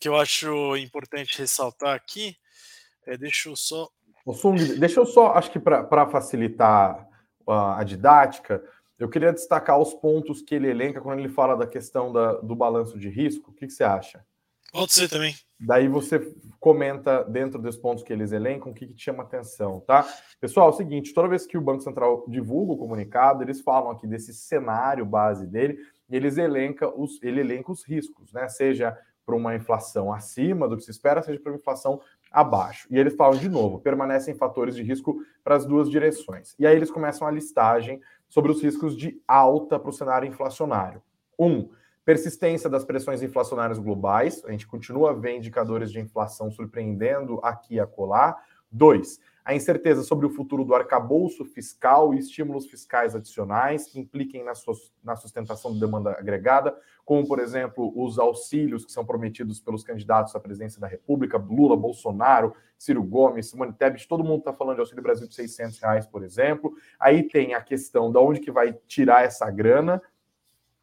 que 0.00 0.08
eu 0.08 0.16
acho 0.16 0.76
importante 0.76 1.38
ressaltar 1.38 1.94
aqui. 1.94 2.36
É, 3.06 3.16
deixa 3.16 3.48
eu 3.48 3.56
só. 3.56 3.88
O 4.24 4.32
Sung, 4.32 4.56
deixa 4.78 5.00
eu 5.00 5.06
só, 5.06 5.32
acho 5.32 5.50
que 5.50 5.58
para 5.58 6.06
facilitar 6.08 7.08
a, 7.46 7.80
a, 7.80 7.84
didática, 7.84 8.62
eu 8.98 9.08
queria 9.08 9.32
destacar 9.32 9.80
os 9.80 9.92
pontos 9.94 10.40
que 10.42 10.54
ele 10.54 10.68
elenca 10.68 11.00
quando 11.00 11.18
ele 11.18 11.28
fala 11.28 11.56
da 11.56 11.66
questão 11.66 12.12
da, 12.12 12.34
do 12.34 12.54
balanço 12.54 12.98
de 12.98 13.08
risco. 13.08 13.50
O 13.50 13.54
que, 13.54 13.66
que 13.66 13.72
você 13.72 13.82
acha? 13.82 14.24
Pode 14.72 14.92
ser 14.92 15.08
também. 15.08 15.34
Daí 15.60 15.86
você 15.86 16.18
comenta 16.58 17.22
dentro 17.24 17.60
dos 17.60 17.76
pontos 17.76 18.02
que 18.02 18.12
eles 18.12 18.32
elencam 18.32 18.72
o 18.72 18.74
que, 18.74 18.86
que 18.86 18.94
te 18.94 19.04
chama 19.04 19.22
atenção, 19.22 19.80
tá? 19.80 20.06
Pessoal, 20.40 20.68
é 20.68 20.72
o 20.72 20.76
seguinte: 20.76 21.12
toda 21.12 21.28
vez 21.28 21.46
que 21.46 21.58
o 21.58 21.60
Banco 21.60 21.82
Central 21.82 22.24
divulga 22.26 22.72
o 22.72 22.78
comunicado, 22.78 23.42
eles 23.42 23.60
falam 23.60 23.90
aqui 23.90 24.06
desse 24.06 24.32
cenário 24.32 25.04
base 25.04 25.46
dele 25.46 25.78
e 26.08 26.16
eles 26.16 26.38
elenca 26.38 26.88
os, 26.88 27.22
ele 27.22 27.40
elenca 27.40 27.70
os 27.70 27.84
riscos, 27.84 28.32
né? 28.32 28.48
Seja 28.48 28.96
para 29.26 29.36
uma 29.36 29.54
inflação 29.54 30.12
acima 30.12 30.66
do 30.68 30.76
que 30.76 30.82
se 30.82 30.90
espera, 30.90 31.22
seja 31.22 31.38
para 31.38 31.52
uma 31.52 31.58
inflação 31.58 32.00
abaixo. 32.32 32.88
E 32.90 32.98
eles 32.98 33.14
falam 33.14 33.38
de 33.38 33.48
novo, 33.48 33.78
permanecem 33.78 34.34
fatores 34.34 34.74
de 34.74 34.82
risco 34.82 35.22
para 35.44 35.56
as 35.56 35.66
duas 35.66 35.90
direções. 35.90 36.54
E 36.58 36.66
aí 36.66 36.74
eles 36.74 36.90
começam 36.90 37.26
a 37.26 37.30
listagem 37.30 38.00
sobre 38.28 38.50
os 38.50 38.62
riscos 38.62 38.96
de 38.96 39.20
alta 39.28 39.78
para 39.78 39.90
o 39.90 39.92
cenário 39.92 40.28
inflacionário. 40.28 41.02
Um, 41.38 41.68
Persistência 42.04 42.68
das 42.68 42.84
pressões 42.84 43.22
inflacionárias 43.22 43.78
globais, 43.78 44.44
a 44.44 44.50
gente 44.50 44.66
continua 44.66 45.10
a 45.10 45.14
ver 45.14 45.36
indicadores 45.36 45.92
de 45.92 46.00
inflação 46.00 46.50
surpreendendo 46.50 47.38
aqui 47.44 47.76
e 47.76 47.80
acolá. 47.80 48.36
Dois, 48.68 49.20
a 49.44 49.54
incerteza 49.54 50.02
sobre 50.02 50.24
o 50.24 50.30
futuro 50.30 50.64
do 50.64 50.74
arcabouço 50.74 51.44
fiscal 51.44 52.14
e 52.14 52.18
estímulos 52.18 52.66
fiscais 52.66 53.14
adicionais 53.14 53.86
que 53.86 53.98
impliquem 53.98 54.44
na, 54.44 55.16
sustentação 55.16 55.74
da 55.74 55.84
demanda 55.84 56.12
agregada, 56.12 56.76
como, 57.04 57.26
por 57.26 57.40
exemplo, 57.40 57.92
os 57.96 58.18
auxílios 58.18 58.84
que 58.84 58.92
são 58.92 59.04
prometidos 59.04 59.60
pelos 59.60 59.82
candidatos 59.82 60.36
à 60.36 60.40
presidência 60.40 60.80
da 60.80 60.86
República, 60.86 61.36
Lula, 61.36 61.76
Bolsonaro, 61.76 62.54
Ciro 62.78 63.02
Gomes, 63.02 63.50
Simone 63.50 63.72
Tebet, 63.72 64.06
todo 64.06 64.22
mundo 64.22 64.38
está 64.38 64.52
falando 64.52 64.76
de 64.76 64.80
Auxílio 64.80 65.02
Brasil 65.02 65.26
de 65.26 65.34
600 65.34 65.78
reais, 65.80 66.06
por 66.06 66.22
exemplo. 66.22 66.72
Aí 66.98 67.24
tem 67.24 67.54
a 67.54 67.60
questão 67.60 68.12
de 68.12 68.18
onde 68.18 68.40
que 68.40 68.52
vai 68.52 68.72
tirar 68.86 69.24
essa 69.24 69.50
grana, 69.50 70.00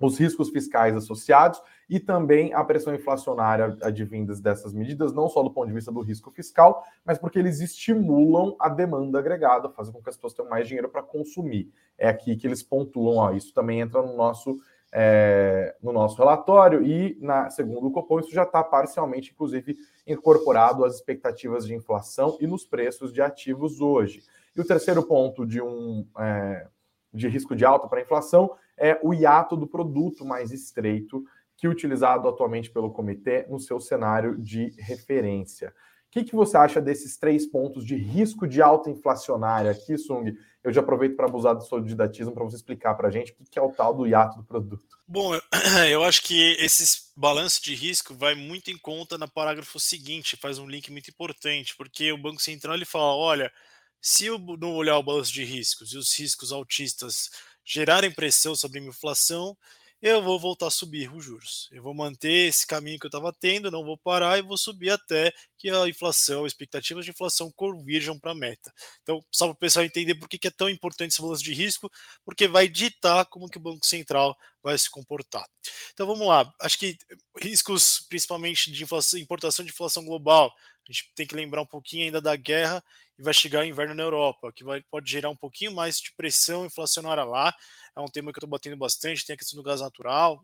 os 0.01 0.17
riscos 0.17 0.49
fiscais 0.49 0.95
associados 0.95 1.61
e 1.89 2.00
também 2.00 2.53
a 2.53 2.63
pressão 2.63 2.93
inflacionária 2.93 3.75
advindas 3.81 4.39
dessas 4.39 4.74
medidas, 4.74 5.12
não 5.12 5.27
só 5.27 5.41
do 5.41 5.50
ponto 5.50 5.67
de 5.67 5.74
vista 5.74 5.91
do 5.91 6.01
risco 6.01 6.29
fiscal, 6.29 6.84
mas 7.03 7.17
porque 7.17 7.39
eles 7.39 7.60
estimulam 7.60 8.55
a 8.60 8.69
demanda 8.69 9.17
agregada, 9.17 9.69
fazem 9.69 9.91
com 9.91 10.01
que 10.01 10.10
as 10.10 10.15
pessoas 10.15 10.34
tenham 10.34 10.50
mais 10.50 10.67
dinheiro 10.67 10.88
para 10.88 11.01
consumir. 11.01 11.72
É 11.98 12.08
aqui 12.08 12.36
que 12.36 12.46
eles 12.46 12.62
pontuam, 12.62 13.17
ó, 13.17 13.31
isso 13.31 13.51
também 13.53 13.79
entra 13.79 14.03
no 14.03 14.15
nosso, 14.15 14.60
é, 14.93 15.75
no 15.81 15.91
nosso 15.91 16.15
relatório 16.17 16.86
e, 16.86 17.17
na, 17.19 17.50
segundo 17.50 17.88
o 17.88 17.91
Copom, 17.91 18.19
isso 18.19 18.31
já 18.31 18.43
está 18.43 18.63
parcialmente, 18.63 19.31
inclusive, 19.31 19.75
incorporado 20.05 20.86
às 20.86 20.96
expectativas 20.96 21.65
de 21.65 21.74
inflação 21.74 22.38
e 22.39 22.46
nos 22.46 22.63
preços 22.65 23.12
de 23.12 23.22
ativos 23.22 23.81
hoje. 23.81 24.22
E 24.55 24.62
o 24.62 24.65
terceiro 24.65 25.01
ponto 25.01 25.46
de 25.46 25.60
um... 25.60 26.05
É, 26.19 26.67
de 27.12 27.27
risco 27.27 27.55
de 27.55 27.65
alta 27.65 27.88
para 27.88 28.00
a 28.00 28.01
inflação 28.03 28.51
é 28.77 29.00
o 29.03 29.13
hiato 29.13 29.58
do 29.58 29.67
produto 29.67 30.24
mais 30.24 30.51
estreito 30.51 31.24
que 31.59 31.67
é 31.67 31.69
utilizado 31.69 32.27
atualmente 32.27 32.69
pelo 32.69 32.91
comitê 32.91 33.45
no 33.49 33.59
seu 33.59 33.79
cenário 33.81 34.37
de 34.37 34.73
referência. 34.77 35.73
O 36.07 36.11
que, 36.11 36.23
que 36.23 36.35
você 36.35 36.57
acha 36.57 36.81
desses 36.81 37.17
três 37.17 37.45
pontos 37.45 37.85
de 37.85 37.95
risco 37.95 38.47
de 38.47 38.61
alta 38.61 38.89
inflacionária 38.89 39.69
aqui, 39.69 39.97
Sung? 39.97 40.33
Eu 40.63 40.71
já 40.71 40.81
aproveito 40.81 41.15
para 41.15 41.27
abusar 41.27 41.55
do 41.55 41.63
seu 41.63 41.79
didatismo 41.81 42.31
para 42.31 42.43
você 42.43 42.55
explicar 42.55 42.95
para 42.95 43.09
a 43.09 43.11
gente 43.11 43.31
o 43.31 43.35
que, 43.35 43.43
que 43.43 43.59
é 43.59 43.61
o 43.61 43.71
tal 43.71 43.93
do 43.93 44.07
hiato 44.07 44.37
do 44.37 44.43
produto. 44.43 44.97
Bom, 45.05 45.37
eu 45.89 46.03
acho 46.05 46.23
que 46.23 46.55
esses 46.59 47.11
balanços 47.15 47.59
de 47.59 47.75
risco 47.75 48.15
vai 48.15 48.35
muito 48.35 48.71
em 48.71 48.77
conta 48.77 49.17
no 49.17 49.29
parágrafo 49.29 49.79
seguinte, 49.79 50.37
faz 50.37 50.57
um 50.57 50.67
link 50.67 50.89
muito 50.91 51.09
importante, 51.09 51.75
porque 51.77 52.11
o 52.11 52.17
Banco 52.17 52.41
Central 52.41 52.75
ele 52.75 52.85
fala, 52.85 53.15
olha, 53.15 53.51
se 54.01 54.25
eu 54.25 54.39
não 54.39 54.73
olhar 54.73 54.97
o 54.97 55.03
balanço 55.03 55.33
de 55.33 55.43
riscos 55.43 55.91
e 55.91 55.97
os 55.97 56.17
riscos 56.17 56.51
altistas 56.51 57.29
gerarem 57.65 58.11
pressão 58.11 58.55
sobre 58.55 58.79
a 58.79 58.83
inflação, 58.83 59.55
eu 60.01 60.22
vou 60.22 60.39
voltar 60.39 60.68
a 60.68 60.72
subir 60.72 61.13
os 61.13 61.24
juros. 61.24 61.68
Eu 61.72 61.84
vou 61.84 61.94
manter 61.94 62.48
esse 62.48 62.65
caminho 62.65 62.98
que 63.00 63.06
eu 63.06 63.10
estava 63.10 63.34
tendo, 63.34 63.70
não 63.70 63.84
vou 63.84 63.98
parar 63.98 64.38
e 64.38 64.41
vou 64.41 64.58
subir 64.58 64.91
até 64.91 65.34
que 65.58 65.70
a 65.70 65.88
inflação, 65.88 66.48
expectativas 66.48 67.03
de 67.03 67.12
inflação 67.12 67.51
convirjam 67.56 68.18
para 68.18 68.32
a 68.32 68.36
meta. 68.36 68.74
Então, 69.01 69.24
só 69.32 69.46
para 69.48 69.53
o 69.53 69.58
pessoal 69.58 69.86
entender 69.86 70.15
por 70.15 70.29
que 70.29 70.48
é 70.48 70.51
tão 70.51 70.70
importante 70.70 71.12
esse 71.12 71.22
balanço 71.22 71.44
de 71.44 71.53
risco, 71.53 71.91
porque 72.24 72.48
vai 72.48 72.68
ditar 72.70 73.25
como 73.25 73.50
que 73.50 73.58
o 73.58 73.62
Banco 73.62 73.86
Central 73.86 74.38
vai 74.63 74.77
se 74.77 74.89
comportar. 74.89 75.46
Então 75.94 76.08
vamos 76.08 76.27
lá. 76.27 76.51
Acho 76.62 76.77
que 76.77 76.98
riscos, 77.41 78.06
principalmente 78.10 78.72
de 78.72 78.84
inflação, 78.84 79.20
importação 79.20 79.65
de 79.65 79.72
inflação 79.72 80.06
global, 80.06 80.53
a 80.89 80.91
gente 80.91 81.12
tem 81.15 81.27
que 81.27 81.36
lembrar 81.36 81.62
um 81.62 81.67
pouquinho 81.67 82.05
ainda 82.05 82.19
da 82.19 82.36
guerra 82.36 82.84
e 83.17 83.22
vai 83.22 83.34
chegar 83.34 83.62
o 83.62 83.65
inverno 83.65 83.93
na 83.93 84.01
Europa, 84.01 84.51
que 84.51 84.63
vai, 84.63 84.81
pode 84.89 85.10
gerar 85.10 85.29
um 85.29 85.36
pouquinho 85.36 85.72
mais 85.72 86.00
de 86.00 86.12
pressão 86.13 86.65
inflacionária 86.65 87.24
lá. 87.24 87.53
É 87.96 88.01
um 88.01 88.08
tema 88.08 88.31
que 88.34 88.38
eu 88.38 88.41
estou 88.41 88.50
batendo 88.50 88.75
bastante, 88.75 89.25
tem 89.25 89.36
a 89.36 89.38
questão 89.38 89.58
do 89.58 89.63
gás 89.63 89.81
natural. 89.81 90.43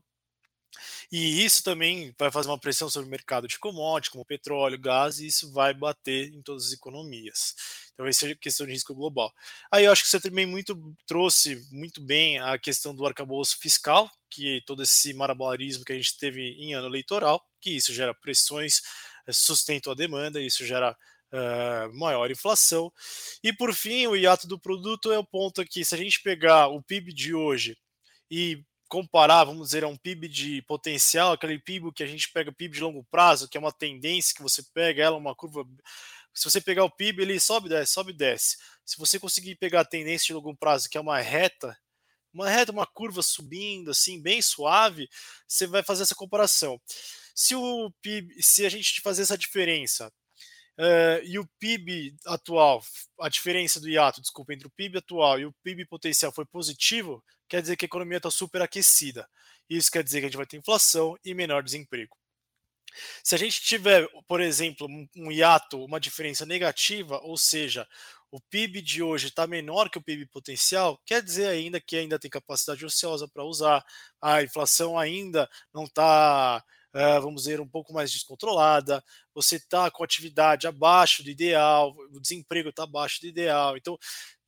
E 1.12 1.44
isso 1.44 1.64
também 1.64 2.14
vai 2.18 2.32
fazer 2.32 2.50
uma 2.50 2.60
pressão 2.60 2.90
sobre 2.90 3.08
o 3.08 3.12
mercado 3.12 3.48
de 3.48 3.58
commodities, 3.58 4.12
como 4.12 4.26
petróleo, 4.26 4.78
gás, 4.78 5.20
e 5.20 5.28
isso 5.28 5.52
vai 5.52 5.74
bater 5.74 6.34
em 6.34 6.42
todas 6.42 6.68
as 6.68 6.74
economias. 6.74 7.56
Então, 7.94 8.06
essa 8.06 8.30
é 8.30 8.36
questão 8.36 8.66
de 8.66 8.74
risco 8.74 8.94
global. 8.94 9.34
Aí 9.72 9.86
eu 9.86 9.92
acho 9.92 10.04
que 10.04 10.10
você 10.10 10.20
também 10.20 10.46
muito 10.46 10.78
trouxe 11.08 11.66
muito 11.72 12.02
bem 12.02 12.40
a 12.40 12.58
questão 12.60 12.94
do 12.94 13.06
arcabouço 13.06 13.58
fiscal, 13.60 14.12
que 14.30 14.62
todo 14.66 14.84
esse 14.84 15.14
marabolarismo 15.14 15.86
que 15.86 15.94
a 15.94 15.96
gente 15.96 16.18
teve 16.18 16.42
em 16.42 16.74
ano 16.74 16.88
eleitoral, 16.88 17.42
que 17.62 17.72
isso 17.72 17.94
gera 17.94 18.14
pressões, 18.14 18.82
eh, 19.28 19.34
sustenta 19.34 19.92
a 19.92 19.96
demanda, 19.96 20.42
isso 20.42 20.66
gera 20.66 20.96
uh, 21.32 21.98
maior 21.98 22.30
inflação. 22.32 22.92
E 23.44 23.54
por 23.54 23.74
fim, 23.74 24.08
o 24.08 24.16
hiato 24.16 24.48
do 24.48 24.60
produto 24.60 25.12
é 25.12 25.20
o 25.20 25.24
ponto 25.24 25.62
aqui. 25.62 25.84
Se 25.84 25.96
a 25.96 25.98
gente 25.98 26.22
pegar 26.22 26.68
o 26.68 26.82
PIB 26.82 27.14
de 27.14 27.34
hoje 27.34 27.78
e 28.30 28.64
comparar, 28.88 29.44
vamos 29.44 29.68
dizer, 29.68 29.84
a 29.84 29.88
um 29.88 29.98
PIB 29.98 30.28
de 30.28 30.62
potencial, 30.64 31.34
aquele 31.34 31.60
PIB 31.60 31.92
que 31.92 32.04
a 32.04 32.08
gente 32.08 32.32
pega 32.32 32.52
PIB 32.52 32.76
de 32.76 32.84
longo 32.84 33.04
prazo, 33.12 33.50
que 33.50 33.58
é 33.58 33.60
uma 33.60 33.72
tendência 33.72 34.36
que 34.36 34.42
você 34.42 34.64
pega 34.74 35.04
ela, 35.04 35.18
uma 35.18 35.36
curva. 35.36 35.66
Se 36.34 36.50
você 36.50 36.62
pegar 36.62 36.84
o 36.84 36.90
PIB, 36.90 37.22
ele 37.22 37.40
sobe, 37.40 37.70
desce, 37.70 37.94
sobe, 37.94 38.14
desce. 38.14 38.58
Se 38.86 38.98
você 38.98 39.20
conseguir 39.20 39.56
pegar 39.56 39.82
a 39.82 39.86
tendência 39.86 40.28
de 40.28 40.34
longo 40.34 40.56
prazo, 40.56 40.90
que 40.90 40.98
é 40.98 41.02
uma 41.02 41.20
reta, 41.20 41.78
uma 42.36 42.50
reta, 42.50 42.72
uma 42.72 42.86
curva 42.86 43.22
subindo, 43.24 43.92
assim, 43.92 44.22
bem 44.22 44.42
suave, 44.42 45.10
você 45.48 45.66
vai 45.66 45.82
fazer 45.84 46.04
essa 46.04 46.16
comparação. 46.16 46.80
Se 47.34 47.56
o 47.56 47.92
PIB, 48.02 48.42
se 48.42 48.66
a 48.66 48.70
gente 48.70 49.02
fazer 49.02 49.24
essa 49.24 49.38
diferença 49.38 50.12
Uh, 50.78 51.24
e 51.24 51.40
o 51.40 51.48
PIB 51.58 52.18
atual, 52.26 52.84
a 53.22 53.30
diferença 53.30 53.80
do 53.80 53.88
hiato, 53.88 54.20
desculpa, 54.20 54.54
entre 54.54 54.68
o 54.68 54.72
PIB 54.72 54.98
atual 54.98 55.40
e 55.40 55.46
o 55.46 55.54
PIB 55.64 55.86
potencial 55.86 56.34
foi 56.34 56.46
positivo, 56.46 57.24
quer 57.48 57.62
dizer 57.62 57.78
que 57.78 57.86
a 57.86 57.88
economia 57.88 58.18
está 58.18 58.30
superaquecida. 58.30 59.26
Isso 59.70 59.90
quer 59.90 60.04
dizer 60.04 60.20
que 60.20 60.26
a 60.26 60.28
gente 60.28 60.38
vai 60.38 60.46
ter 60.46 60.58
inflação 60.58 61.18
e 61.24 61.34
menor 61.34 61.64
desemprego. 61.64 62.18
Se 63.24 63.36
a 63.36 63.38
gente 63.38 63.62
tiver, 63.62 64.08
por 64.28 64.42
exemplo, 64.42 64.88
um 65.16 65.32
hiato, 65.32 65.84
uma 65.84 66.00
diferença 66.00 66.46
negativa, 66.46 67.20
ou 67.24 67.38
seja, 67.38 67.88
o 68.36 68.42
PIB 68.50 68.82
de 68.82 69.02
hoje 69.02 69.28
está 69.28 69.48
menor 69.48 69.90
que 69.90 69.98
o 69.98 70.02
PIB 70.02 70.26
potencial, 70.28 71.00
quer 71.06 71.24
dizer 71.24 71.48
ainda 71.48 71.80
que 71.80 71.96
ainda 71.96 72.20
tem 72.20 72.30
capacidade 72.30 72.86
ociosa 72.86 73.30
para 73.30 73.46
usar, 73.46 73.82
a 74.22 74.44
inflação 74.44 75.00
ainda 75.00 75.50
não 75.74 75.86
está 75.86 76.62
uh, 76.94 77.22
vamos 77.22 77.44
dizer, 77.44 77.62
um 77.62 77.68
pouco 77.68 77.94
mais 77.94 78.12
descontrolada, 78.12 79.02
você 79.34 79.56
está 79.56 79.90
com 79.90 80.04
atividade 80.04 80.68
abaixo 80.68 81.24
do 81.24 81.30
ideal, 81.30 81.96
o 82.12 82.20
desemprego 82.20 82.70
está 82.70 82.84
abaixo 82.84 83.22
do 83.22 83.28
ideal. 83.28 83.78
Então, 83.78 83.98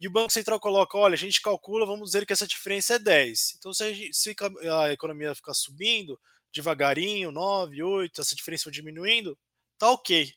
e 0.02 0.08
o 0.08 0.12
Banco 0.12 0.34
Central 0.34 0.60
coloca: 0.60 0.98
olha, 0.98 1.14
a 1.14 1.18
gente 1.18 1.42
calcula, 1.42 1.86
vamos 1.86 2.10
dizer 2.10 2.26
que 2.26 2.34
essa 2.34 2.46
diferença 2.46 2.96
é 2.96 3.00
10. 3.00 3.56
Então, 3.58 3.74
se 3.74 3.84
a, 3.86 4.14
se 4.14 4.36
a 4.70 4.92
economia 4.92 5.34
ficar 5.34 5.54
subindo 5.54 6.20
devagarinho, 6.54 7.32
9, 7.32 7.84
8, 7.84 8.22
essa 8.22 8.36
diferença 8.36 8.70
diminuindo, 8.70 9.38
tá 9.78 9.92
ok. 9.92 10.34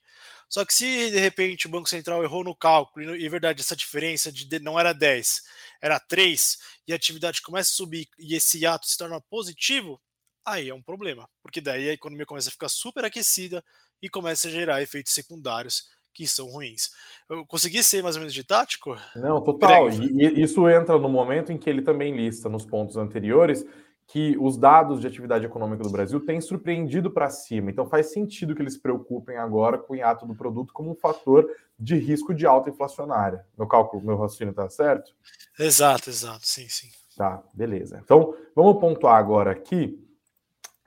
Só 0.51 0.65
que 0.65 0.75
se 0.75 1.11
de 1.13 1.19
repente 1.21 1.69
o 1.69 1.71
Banco 1.71 1.89
Central 1.89 2.25
errou 2.25 2.43
no 2.43 2.57
cálculo 2.57 3.15
e, 3.15 3.25
é 3.25 3.29
verdade, 3.29 3.61
essa 3.61 3.77
diferença 3.77 4.33
de 4.33 4.59
não 4.59 4.79
era 4.79 4.93
10, 4.93 5.43
era 5.81 6.01
3, 6.01 6.59
e 6.89 6.93
a 6.93 6.97
atividade 6.97 7.41
começa 7.41 7.71
a 7.71 7.77
subir 7.77 8.09
e 8.19 8.35
esse 8.35 8.67
ato 8.67 8.85
se 8.87 8.99
torna 8.99 9.21
positivo, 9.21 10.01
aí 10.45 10.69
é 10.69 10.75
um 10.75 10.83
problema, 10.83 11.29
porque 11.41 11.61
daí 11.61 11.89
a 11.89 11.93
economia 11.93 12.27
começa 12.27 12.49
a 12.49 12.53
ficar 12.53 12.69
super 12.69 13.05
aquecida 13.05 13.65
e 14.03 14.09
começa 14.09 14.49
a 14.49 14.51
gerar 14.51 14.83
efeitos 14.83 15.13
secundários 15.13 15.85
que 16.13 16.27
são 16.27 16.49
ruins. 16.49 16.91
Eu 17.29 17.47
consegui 17.47 17.85
ser 17.85 18.03
mais 18.03 18.17
ou 18.17 18.21
menos 18.21 18.35
didático? 18.35 18.97
Não, 19.15 19.41
total. 19.41 19.89
E 19.89 20.43
isso 20.43 20.69
entra 20.69 20.99
no 20.99 21.09
momento 21.09 21.53
em 21.53 21.59
que 21.59 21.71
ele 21.71 21.83
também 21.83 22.17
lista 22.17 22.49
nos 22.49 22.67
pontos 22.67 22.97
anteriores 22.97 23.65
que 24.11 24.37
os 24.41 24.57
dados 24.57 25.01
de 25.01 25.07
atividade 25.07 25.47
econômica 25.47 25.85
do 25.85 25.91
Brasil 25.91 26.19
têm 26.19 26.41
surpreendido 26.41 27.13
para 27.13 27.31
cima. 27.31 27.71
Então 27.71 27.87
faz 27.87 28.13
sentido 28.13 28.57
que 28.57 28.61
eles 28.61 28.75
se 28.75 28.81
preocupem 28.81 29.37
agora 29.37 29.79
com 29.79 29.93
o 29.93 29.97
hiato 29.97 30.27
do 30.27 30.35
produto 30.35 30.73
como 30.73 30.91
um 30.91 30.97
fator 30.97 31.49
de 31.79 31.97
risco 31.97 32.35
de 32.35 32.45
alta 32.45 32.71
inflacionária. 32.71 33.47
Meu 33.57 33.69
cálculo, 33.69 34.05
meu 34.05 34.17
raciocínio 34.17 34.51
está 34.51 34.69
certo? 34.69 35.15
Exato, 35.57 36.11
exato, 36.11 36.45
sim, 36.45 36.69
sim. 36.69 36.89
Tá, 37.17 37.41
beleza. 37.55 38.01
Então 38.03 38.35
vamos 38.55 38.81
pontuar 38.81 39.17
agora 39.17 39.53
aqui 39.53 40.05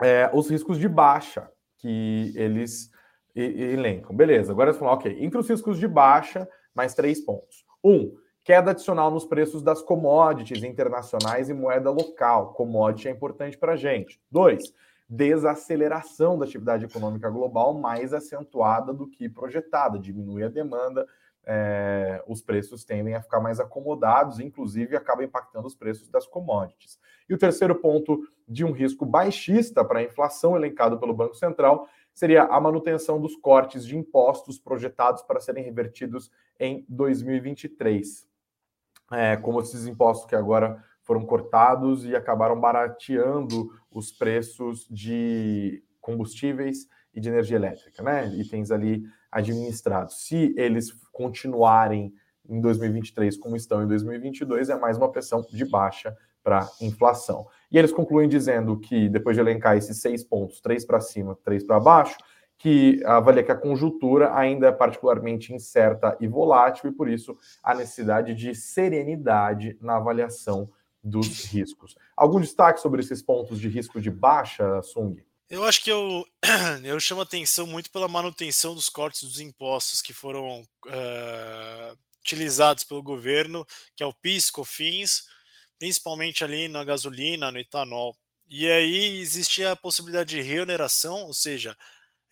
é, 0.01 0.29
os 0.33 0.49
riscos 0.49 0.77
de 0.77 0.89
baixa 0.89 1.49
que 1.77 2.33
eles 2.35 2.91
elencam. 3.33 4.13
Beleza, 4.13 4.51
agora 4.51 4.71
eles 4.71 4.79
falam, 4.79 4.95
ok, 4.95 5.23
entre 5.23 5.39
os 5.39 5.49
riscos 5.49 5.79
de 5.79 5.87
baixa, 5.87 6.45
mais 6.75 6.93
três 6.93 7.21
pontos. 7.21 7.65
Um, 7.81 8.13
queda 8.43 8.71
adicional 8.71 9.09
nos 9.09 9.25
preços 9.25 9.61
das 9.61 9.81
commodities 9.81 10.63
internacionais 10.63 11.49
e 11.49 11.53
moeda 11.53 11.89
local. 11.89 12.53
Commodity 12.53 13.07
é 13.07 13.11
importante 13.11 13.57
para 13.57 13.73
a 13.73 13.77
gente. 13.77 14.19
Dois, 14.29 14.73
desaceleração 15.07 16.37
da 16.37 16.45
atividade 16.45 16.85
econômica 16.85 17.29
global 17.29 17.73
mais 17.73 18.13
acentuada 18.13 18.93
do 18.93 19.07
que 19.07 19.29
projetada, 19.29 19.99
diminui 19.99 20.43
a 20.43 20.49
demanda, 20.49 21.07
é, 21.45 22.23
os 22.27 22.41
preços 22.41 22.85
tendem 22.85 23.15
a 23.15 23.21
ficar 23.21 23.39
mais 23.39 23.59
acomodados, 23.59 24.39
inclusive 24.39 24.95
acaba 24.95 25.23
impactando 25.23 25.67
os 25.67 25.75
preços 25.75 26.09
das 26.09 26.25
commodities. 26.25 26.97
E 27.29 27.33
o 27.33 27.37
terceiro 27.37 27.75
ponto 27.75 28.21
de 28.47 28.63
um 28.63 28.71
risco 28.71 29.05
baixista 29.05 29.83
para 29.83 29.99
a 29.99 30.03
inflação 30.03 30.55
elencado 30.55 30.97
pelo 30.99 31.13
Banco 31.13 31.35
Central 31.35 31.87
seria 32.13 32.43
a 32.43 32.59
manutenção 32.59 33.19
dos 33.19 33.35
cortes 33.35 33.85
de 33.85 33.97
impostos 33.97 34.59
projetados 34.59 35.21
para 35.21 35.39
serem 35.39 35.63
revertidos 35.63 36.31
em 36.59 36.85
2023. 36.87 38.32
É, 39.13 39.37
como 39.37 39.59
esses 39.61 39.85
impostos 39.85 40.27
que 40.27 40.35
agora 40.35 40.83
foram 41.03 41.25
cortados 41.25 42.05
e 42.05 42.15
acabaram 42.15 42.59
barateando 42.59 43.69
os 43.91 44.11
preços 44.11 44.87
de 44.89 45.83
combustíveis 45.99 46.87
e 47.13 47.19
de 47.19 47.29
energia 47.29 47.57
elétrica, 47.57 48.01
né? 48.01 48.27
Itens 48.35 48.71
ali 48.71 49.03
administrados. 49.31 50.25
Se 50.25 50.53
eles 50.57 50.91
continuarem 51.11 52.13
em 52.47 52.59
2023 52.59 53.37
como 53.37 53.55
estão 53.55 53.83
em 53.83 53.87
2022, 53.87 54.69
é 54.69 54.77
mais 54.77 54.97
uma 54.97 55.11
pressão 55.11 55.41
de 55.41 55.65
baixa 55.65 56.15
para 56.43 56.69
inflação. 56.81 57.47
E 57.71 57.77
eles 57.77 57.91
concluem 57.91 58.27
dizendo 58.27 58.77
que, 58.77 59.07
depois 59.07 59.35
de 59.35 59.41
elencar 59.41 59.77
esses 59.77 60.01
seis 60.01 60.23
pontos, 60.23 60.59
três 60.59 60.85
para 60.85 60.99
cima, 60.99 61.37
três 61.43 61.63
para 61.63 61.79
baixo, 61.79 62.17
que 62.63 63.03
avalia 63.03 63.43
que 63.43 63.51
a 63.51 63.57
conjuntura 63.57 64.33
ainda 64.33 64.67
é 64.67 64.71
particularmente 64.71 65.53
incerta 65.53 66.15
e 66.21 66.29
volátil, 66.29 66.89
e 66.89 66.93
por 66.93 67.09
isso 67.09 67.37
a 67.61 67.75
necessidade 67.75 68.33
de 68.33 68.55
serenidade 68.55 69.77
na 69.81 69.97
avaliação 69.97 70.71
dos 71.03 71.43
riscos. 71.43 71.93
Algum 72.15 72.39
destaque 72.39 72.79
sobre 72.79 73.01
esses 73.01 73.21
pontos 73.21 73.59
de 73.59 73.67
risco 73.67 73.99
de 73.99 74.09
baixa, 74.09 74.81
Sung? 74.81 75.21
Eu 75.49 75.65
acho 75.65 75.83
que 75.83 75.91
eu, 75.91 76.25
eu 76.85 76.97
chamo 77.01 77.19
atenção 77.19 77.67
muito 77.67 77.91
pela 77.91 78.07
manutenção 78.07 78.73
dos 78.73 78.87
cortes 78.87 79.23
dos 79.23 79.41
impostos 79.41 80.01
que 80.01 80.13
foram 80.13 80.61
uh, 80.61 81.97
utilizados 82.21 82.85
pelo 82.85 83.03
governo, 83.03 83.67
que 83.93 84.03
é 84.03 84.05
o 84.05 84.13
PIS, 84.13 84.49
COFINS, 84.49 85.25
principalmente 85.77 86.45
ali 86.45 86.69
na 86.69 86.85
gasolina, 86.85 87.51
no 87.51 87.59
etanol. 87.59 88.15
E 88.49 88.71
aí 88.71 89.19
existia 89.19 89.73
a 89.73 89.75
possibilidade 89.75 90.29
de 90.29 90.41
reoneração, 90.41 91.23
ou 91.23 91.33
seja, 91.33 91.75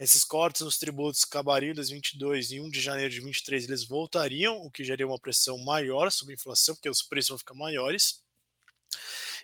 esses 0.01 0.23
cortes 0.23 0.63
nos 0.63 0.79
tributos 0.79 1.23
acabariam 1.23 1.71
em 1.71 1.75
2022 1.75 2.51
e 2.51 2.59
1 2.59 2.69
de 2.71 2.81
janeiro 2.81 3.11
de 3.11 3.17
2023 3.17 3.67
eles 3.67 3.83
voltariam, 3.83 4.57
o 4.57 4.71
que 4.71 4.83
geraria 4.83 5.05
uma 5.05 5.19
pressão 5.19 5.59
maior 5.59 6.11
sobre 6.11 6.33
a 6.33 6.35
inflação, 6.35 6.73
porque 6.73 6.89
os 6.89 7.03
preços 7.03 7.29
vão 7.29 7.37
ficar 7.37 7.53
maiores. 7.53 8.23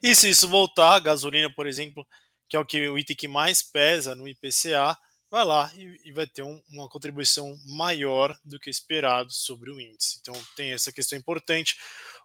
E 0.01 0.15
se 0.15 0.29
isso 0.29 0.47
voltar, 0.47 0.95
a 0.95 0.99
gasolina, 0.99 1.53
por 1.53 1.67
exemplo, 1.67 2.05
que 2.49 2.57
é 2.57 2.59
o 2.59 2.65
que 2.65 2.89
o 2.89 2.97
item 2.97 3.15
que 3.15 3.27
mais 3.27 3.61
pesa 3.61 4.15
no 4.15 4.27
IPCA, 4.27 4.97
vai 5.29 5.45
lá 5.45 5.71
e, 5.75 6.01
e 6.05 6.11
vai 6.11 6.25
ter 6.25 6.41
um, 6.41 6.59
uma 6.69 6.89
contribuição 6.89 7.55
maior 7.65 8.35
do 8.43 8.59
que 8.59 8.69
esperado 8.69 9.31
sobre 9.31 9.69
o 9.69 9.79
índice. 9.79 10.17
Então 10.21 10.33
tem 10.55 10.71
essa 10.71 10.91
questão 10.91 11.17
importante. 11.17 11.77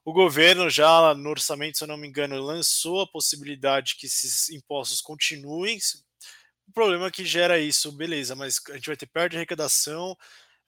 O 0.05 0.13
governo 0.13 0.71
já 0.71 1.15
no 1.15 1.29
orçamento, 1.31 1.77
se 1.77 1.85
eu 1.85 1.89
não 1.89 1.99
me 1.99 2.09
engano, 2.09 2.41
lançou 2.41 3.03
a 3.03 3.07
possibilidade 3.07 3.97
que 3.97 4.07
esses 4.07 4.49
impostos 4.49 5.01
continuem. 5.03 5.79
O 6.69 6.73
problema 6.73 7.07
é 7.07 7.11
que 7.11 7.25
gera 7.25 7.59
isso, 7.59 7.93
beleza, 7.93 8.35
mas 8.35 8.61
a 8.71 8.75
gente 8.75 8.87
vai 8.87 8.97
ter 8.97 9.07
perda 9.07 9.31
de 9.31 9.37
arrecadação, 9.37 10.17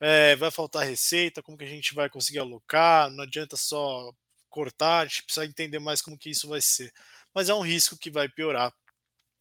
é, 0.00 0.36
vai 0.36 0.50
faltar 0.50 0.84
receita, 0.84 1.42
como 1.42 1.56
que 1.56 1.64
a 1.64 1.68
gente 1.68 1.94
vai 1.94 2.10
conseguir 2.10 2.40
alocar, 2.40 3.10
não 3.10 3.24
adianta 3.24 3.56
só 3.56 4.12
cortar, 4.50 5.00
a 5.00 5.06
gente 5.06 5.24
precisa 5.24 5.46
entender 5.46 5.78
mais 5.78 6.02
como 6.02 6.18
que 6.18 6.30
isso 6.30 6.48
vai 6.48 6.60
ser. 6.60 6.92
Mas 7.34 7.48
é 7.48 7.54
um 7.54 7.60
risco 7.60 7.98
que 7.98 8.10
vai 8.10 8.28
piorar 8.28 8.72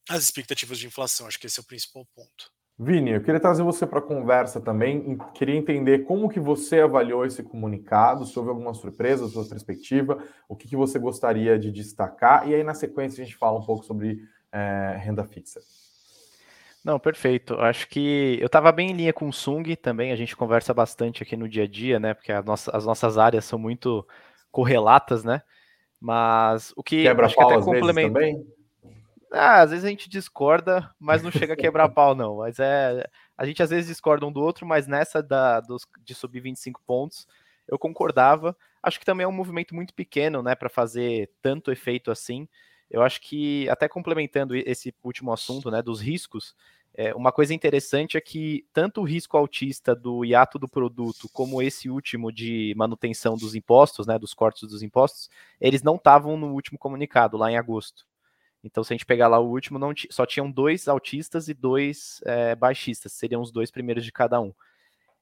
as 0.08 0.22
expectativas 0.22 0.78
de 0.78 0.86
inflação, 0.86 1.26
acho 1.26 1.38
que 1.38 1.46
esse 1.46 1.60
é 1.60 1.62
o 1.62 1.66
principal 1.66 2.06
ponto. 2.14 2.52
Vini, 2.76 3.12
eu 3.12 3.22
queria 3.22 3.38
trazer 3.38 3.62
você 3.62 3.86
para 3.86 4.00
a 4.00 4.02
conversa 4.02 4.60
também, 4.60 5.16
queria 5.32 5.54
entender 5.54 6.00
como 6.00 6.28
que 6.28 6.40
você 6.40 6.80
avaliou 6.80 7.24
esse 7.24 7.40
comunicado, 7.40 8.26
se 8.26 8.36
houve 8.36 8.50
alguma 8.50 8.74
surpresa, 8.74 9.28
sua 9.28 9.48
perspectiva, 9.48 10.20
o 10.48 10.56
que, 10.56 10.66
que 10.66 10.76
você 10.76 10.98
gostaria 10.98 11.56
de 11.56 11.70
destacar, 11.70 12.48
e 12.48 12.54
aí 12.54 12.64
na 12.64 12.74
sequência 12.74 13.22
a 13.22 13.24
gente 13.24 13.36
fala 13.36 13.60
um 13.60 13.64
pouco 13.64 13.84
sobre 13.84 14.28
é, 14.50 14.96
renda 14.98 15.24
fixa. 15.24 15.60
Não, 16.84 16.98
perfeito. 16.98 17.54
Acho 17.54 17.88
que 17.88 18.36
eu 18.40 18.46
estava 18.46 18.70
bem 18.70 18.90
em 18.90 18.94
linha 18.94 19.12
com 19.12 19.28
o 19.28 19.32
Sung 19.32 19.74
também, 19.74 20.12
a 20.12 20.16
gente 20.16 20.36
conversa 20.36 20.74
bastante 20.74 21.22
aqui 21.22 21.36
no 21.36 21.48
dia 21.48 21.64
a 21.64 21.66
dia, 21.66 21.98
né, 21.98 22.12
porque 22.12 22.32
nossa, 22.42 22.76
as 22.76 22.84
nossas 22.84 23.16
áreas 23.16 23.46
são 23.46 23.58
muito 23.58 24.06
correlatas, 24.52 25.24
né, 25.24 25.42
mas 25.98 26.74
o 26.76 26.82
que 26.82 27.02
Quebra 27.02 27.24
acho 27.26 27.34
que 27.34 27.42
até 27.42 27.58
complementa... 27.60 28.20
Ah, 29.32 29.62
às 29.62 29.70
vezes 29.70 29.84
a 29.84 29.88
gente 29.88 30.08
discorda, 30.08 30.88
mas 30.96 31.20
não 31.20 31.30
chega 31.30 31.54
a 31.54 31.56
quebrar 31.56 31.88
pau, 31.90 32.14
não. 32.14 32.36
Mas 32.36 32.60
é. 32.60 33.04
A 33.36 33.44
gente 33.44 33.60
às 33.60 33.70
vezes 33.70 33.88
discorda 33.88 34.24
um 34.24 34.30
do 34.30 34.40
outro, 34.40 34.64
mas 34.64 34.86
nessa 34.86 35.20
da, 35.20 35.60
dos, 35.60 35.84
de 36.04 36.14
subir 36.14 36.38
25 36.38 36.80
pontos, 36.86 37.26
eu 37.66 37.76
concordava. 37.76 38.56
Acho 38.80 39.00
que 39.00 39.04
também 39.04 39.24
é 39.24 39.28
um 39.28 39.32
movimento 39.32 39.74
muito 39.74 39.92
pequeno, 39.92 40.40
né, 40.40 40.54
para 40.54 40.68
fazer 40.68 41.32
tanto 41.42 41.72
efeito 41.72 42.12
assim. 42.12 42.48
Eu 42.90 43.02
acho 43.02 43.20
que, 43.20 43.68
até 43.68 43.88
complementando 43.88 44.54
esse 44.54 44.94
último 45.02 45.32
assunto, 45.32 45.70
né, 45.70 45.82
dos 45.82 46.00
riscos, 46.00 46.54
é, 46.96 47.12
uma 47.14 47.32
coisa 47.32 47.52
interessante 47.52 48.16
é 48.16 48.20
que 48.20 48.64
tanto 48.72 49.00
o 49.00 49.04
risco 49.04 49.36
autista 49.36 49.96
do 49.96 50.24
hiato 50.24 50.60
do 50.60 50.68
produto, 50.68 51.28
como 51.32 51.60
esse 51.60 51.90
último 51.90 52.30
de 52.30 52.72
manutenção 52.76 53.36
dos 53.36 53.56
impostos, 53.56 54.06
né, 54.06 54.16
dos 54.16 54.32
cortes 54.32 54.68
dos 54.68 54.82
impostos, 54.82 55.28
eles 55.60 55.82
não 55.82 55.96
estavam 55.96 56.36
no 56.36 56.52
último 56.52 56.78
comunicado, 56.78 57.36
lá 57.36 57.50
em 57.50 57.56
agosto. 57.56 58.06
Então, 58.62 58.84
se 58.84 58.92
a 58.92 58.94
gente 58.94 59.04
pegar 59.04 59.28
lá 59.28 59.40
o 59.40 59.50
último, 59.50 59.78
não 59.78 59.92
só 60.10 60.24
tinham 60.24 60.50
dois 60.50 60.86
autistas 60.86 61.48
e 61.48 61.54
dois 61.54 62.20
é, 62.24 62.54
baixistas, 62.54 63.12
seriam 63.12 63.42
os 63.42 63.50
dois 63.50 63.70
primeiros 63.70 64.04
de 64.04 64.12
cada 64.12 64.40
um. 64.40 64.54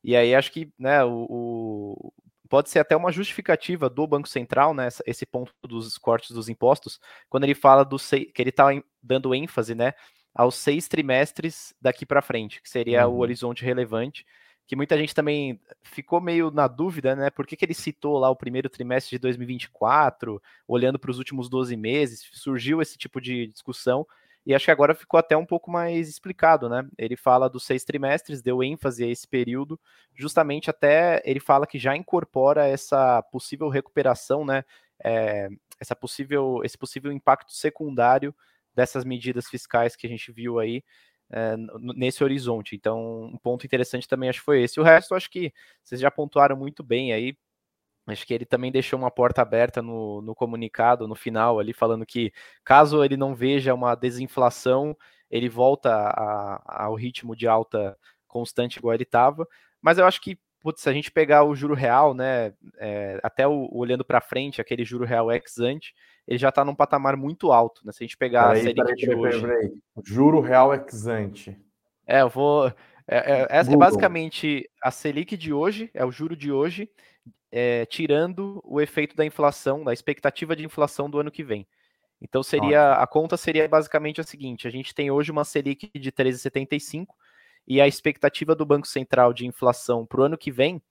E 0.04 0.14
aí 0.14 0.34
acho 0.34 0.52
que 0.52 0.70
né, 0.78 1.02
o, 1.04 1.26
o, 1.28 2.12
pode 2.52 2.68
ser 2.68 2.80
até 2.80 2.94
uma 2.94 3.10
justificativa 3.10 3.88
do 3.88 4.06
Banco 4.06 4.28
Central, 4.28 4.74
né, 4.74 4.86
esse 5.06 5.24
ponto 5.24 5.54
dos 5.62 5.96
cortes 5.96 6.32
dos 6.32 6.50
impostos, 6.50 7.00
quando 7.30 7.44
ele 7.44 7.54
fala 7.54 7.82
do 7.82 7.96
que 7.96 8.42
ele 8.42 8.50
está 8.50 8.66
dando 9.02 9.34
ênfase 9.34 9.74
né, 9.74 9.94
aos 10.34 10.56
seis 10.56 10.86
trimestres 10.86 11.74
daqui 11.80 12.04
para 12.04 12.20
frente, 12.20 12.60
que 12.60 12.68
seria 12.68 13.08
uhum. 13.08 13.14
o 13.14 13.18
horizonte 13.20 13.64
relevante 13.64 14.26
que 14.66 14.76
muita 14.76 14.98
gente 14.98 15.14
também 15.14 15.58
ficou 15.82 16.20
meio 16.20 16.50
na 16.50 16.68
dúvida, 16.68 17.16
né? 17.16 17.30
Por 17.30 17.46
que, 17.46 17.56
que 17.56 17.64
ele 17.64 17.74
citou 17.74 18.18
lá 18.18 18.30
o 18.30 18.36
primeiro 18.36 18.70
trimestre 18.70 19.16
de 19.16 19.18
2024, 19.18 20.40
olhando 20.68 20.98
para 20.98 21.10
os 21.10 21.18
últimos 21.18 21.48
12 21.48 21.76
meses, 21.76 22.28
surgiu 22.32 22.80
esse 22.80 22.96
tipo 22.96 23.20
de 23.20 23.48
discussão, 23.48 24.06
e 24.44 24.54
acho 24.54 24.64
que 24.64 24.70
agora 24.70 24.94
ficou 24.94 25.18
até 25.18 25.36
um 25.36 25.46
pouco 25.46 25.70
mais 25.70 26.08
explicado, 26.08 26.68
né? 26.68 26.86
Ele 26.98 27.16
fala 27.16 27.48
dos 27.48 27.64
seis 27.64 27.84
trimestres, 27.84 28.42
deu 28.42 28.62
ênfase 28.62 29.04
a 29.04 29.08
esse 29.08 29.26
período, 29.26 29.78
justamente 30.14 30.68
até 30.68 31.22
ele 31.24 31.40
fala 31.40 31.66
que 31.66 31.78
já 31.78 31.96
incorpora 31.96 32.66
essa 32.66 33.22
possível 33.30 33.68
recuperação, 33.68 34.44
né? 34.44 34.64
É, 35.04 35.48
essa 35.80 35.94
possível, 35.96 36.60
esse 36.64 36.76
possível 36.76 37.12
impacto 37.12 37.52
secundário 37.52 38.34
dessas 38.74 39.04
medidas 39.04 39.48
fiscais 39.48 39.94
que 39.96 40.06
a 40.06 40.10
gente 40.10 40.32
viu 40.32 40.58
aí, 40.58 40.82
é, 41.30 41.56
nesse 41.96 42.22
horizonte. 42.24 42.74
Então, 42.76 43.24
um 43.24 43.38
ponto 43.38 43.64
interessante 43.64 44.08
também 44.08 44.28
acho 44.28 44.40
que 44.40 44.44
foi 44.44 44.62
esse. 44.62 44.80
O 44.80 44.82
resto, 44.82 45.14
acho 45.14 45.30
que 45.30 45.52
vocês 45.82 46.00
já 46.00 46.10
pontuaram 46.10 46.56
muito 46.56 46.82
bem 46.82 47.12
aí. 47.12 47.36
Acho 48.06 48.26
que 48.26 48.34
ele 48.34 48.44
também 48.44 48.72
deixou 48.72 48.98
uma 48.98 49.10
porta 49.10 49.42
aberta 49.42 49.80
no, 49.80 50.20
no 50.22 50.34
comunicado, 50.34 51.06
no 51.06 51.14
final, 51.14 51.58
ali, 51.58 51.72
falando 51.72 52.04
que 52.04 52.32
caso 52.64 53.04
ele 53.04 53.16
não 53.16 53.34
veja 53.34 53.74
uma 53.74 53.94
desinflação, 53.94 54.96
ele 55.30 55.48
volta 55.48 55.90
a, 55.90 56.84
ao 56.84 56.94
ritmo 56.94 57.36
de 57.36 57.46
alta 57.46 57.96
constante 58.26 58.78
igual 58.78 58.94
ele 58.94 59.04
estava. 59.04 59.46
Mas 59.80 59.98
eu 59.98 60.06
acho 60.06 60.20
que 60.20 60.38
putz, 60.62 60.80
se 60.80 60.88
a 60.88 60.92
gente 60.92 61.10
pegar 61.10 61.44
o 61.44 61.54
juro 61.54 61.74
real, 61.74 62.14
né, 62.14 62.52
é, 62.78 63.18
até 63.22 63.46
o, 63.46 63.68
olhando 63.72 64.04
para 64.04 64.20
frente, 64.20 64.60
aquele 64.60 64.84
juro 64.84 65.04
real 65.04 65.30
ex 65.30 65.58
ante, 65.58 65.92
ele 66.26 66.38
já 66.38 66.50
está 66.50 66.64
num 66.64 66.74
patamar 66.74 67.16
muito 67.16 67.50
alto, 67.50 67.84
né? 67.84 67.92
Se 67.92 68.02
a 68.02 68.06
gente 68.06 68.16
pegar 68.16 68.48
peraí, 68.48 68.60
a 68.60 68.62
Selic 68.62 68.76
peraí, 68.76 68.94
de 68.94 69.06
peraí, 69.06 69.20
hoje. 69.20 69.40
Peraí, 69.40 69.72
Juro 70.04 70.40
real 70.40 70.72
ex 70.72 71.06
ante. 71.06 71.58
É, 72.06 72.22
eu 72.22 72.28
vou. 72.28 72.68
É, 73.08 73.16
é, 73.16 73.46
essa 73.50 73.72
é 73.72 73.76
basicamente 73.76 74.70
a 74.80 74.90
Selic 74.92 75.36
de 75.36 75.52
hoje, 75.52 75.90
é 75.92 76.04
o 76.04 76.12
juro 76.12 76.36
de 76.36 76.52
hoje, 76.52 76.88
é, 77.50 77.86
tirando 77.86 78.60
o 78.64 78.80
efeito 78.80 79.14
da 79.16 79.24
inflação, 79.24 79.84
da 79.84 79.92
expectativa 79.92 80.56
de 80.56 80.64
inflação 80.64 81.10
do 81.10 81.18
ano 81.20 81.30
que 81.30 81.44
vem. 81.44 81.66
Então 82.20 82.42
seria 82.42 82.94
a 82.94 83.06
conta 83.06 83.36
seria 83.36 83.68
basicamente 83.68 84.20
a 84.20 84.24
seguinte: 84.24 84.68
a 84.68 84.70
gente 84.70 84.94
tem 84.94 85.10
hoje 85.10 85.30
uma 85.30 85.44
Selic 85.44 85.90
de 85.94 86.12
13,75 86.12 87.06
e 87.66 87.80
a 87.80 87.86
expectativa 87.86 88.54
do 88.54 88.66
Banco 88.66 88.86
Central 88.86 89.32
de 89.32 89.46
inflação 89.46 90.06
para 90.06 90.20
o 90.20 90.24
ano 90.24 90.38
que 90.38 90.50
vem, 90.50 90.82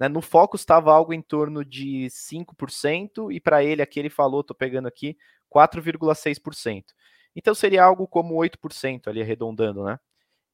né, 0.00 0.08
no 0.08 0.22
foco 0.22 0.56
estava 0.56 0.92
algo 0.92 1.12
em 1.12 1.20
torno 1.20 1.64
de 1.64 2.08
5%, 2.08 3.30
e 3.30 3.38
para 3.38 3.62
ele, 3.62 3.82
aqui 3.82 4.00
ele 4.00 4.08
falou, 4.08 4.40
estou 4.40 4.56
pegando 4.56 4.88
aqui, 4.88 5.16
4,6%. 5.54 6.84
Então 7.36 7.54
seria 7.54 7.84
algo 7.84 8.08
como 8.08 8.34
8% 8.34 9.08
ali 9.08 9.20
arredondando, 9.20 9.84
né? 9.84 9.98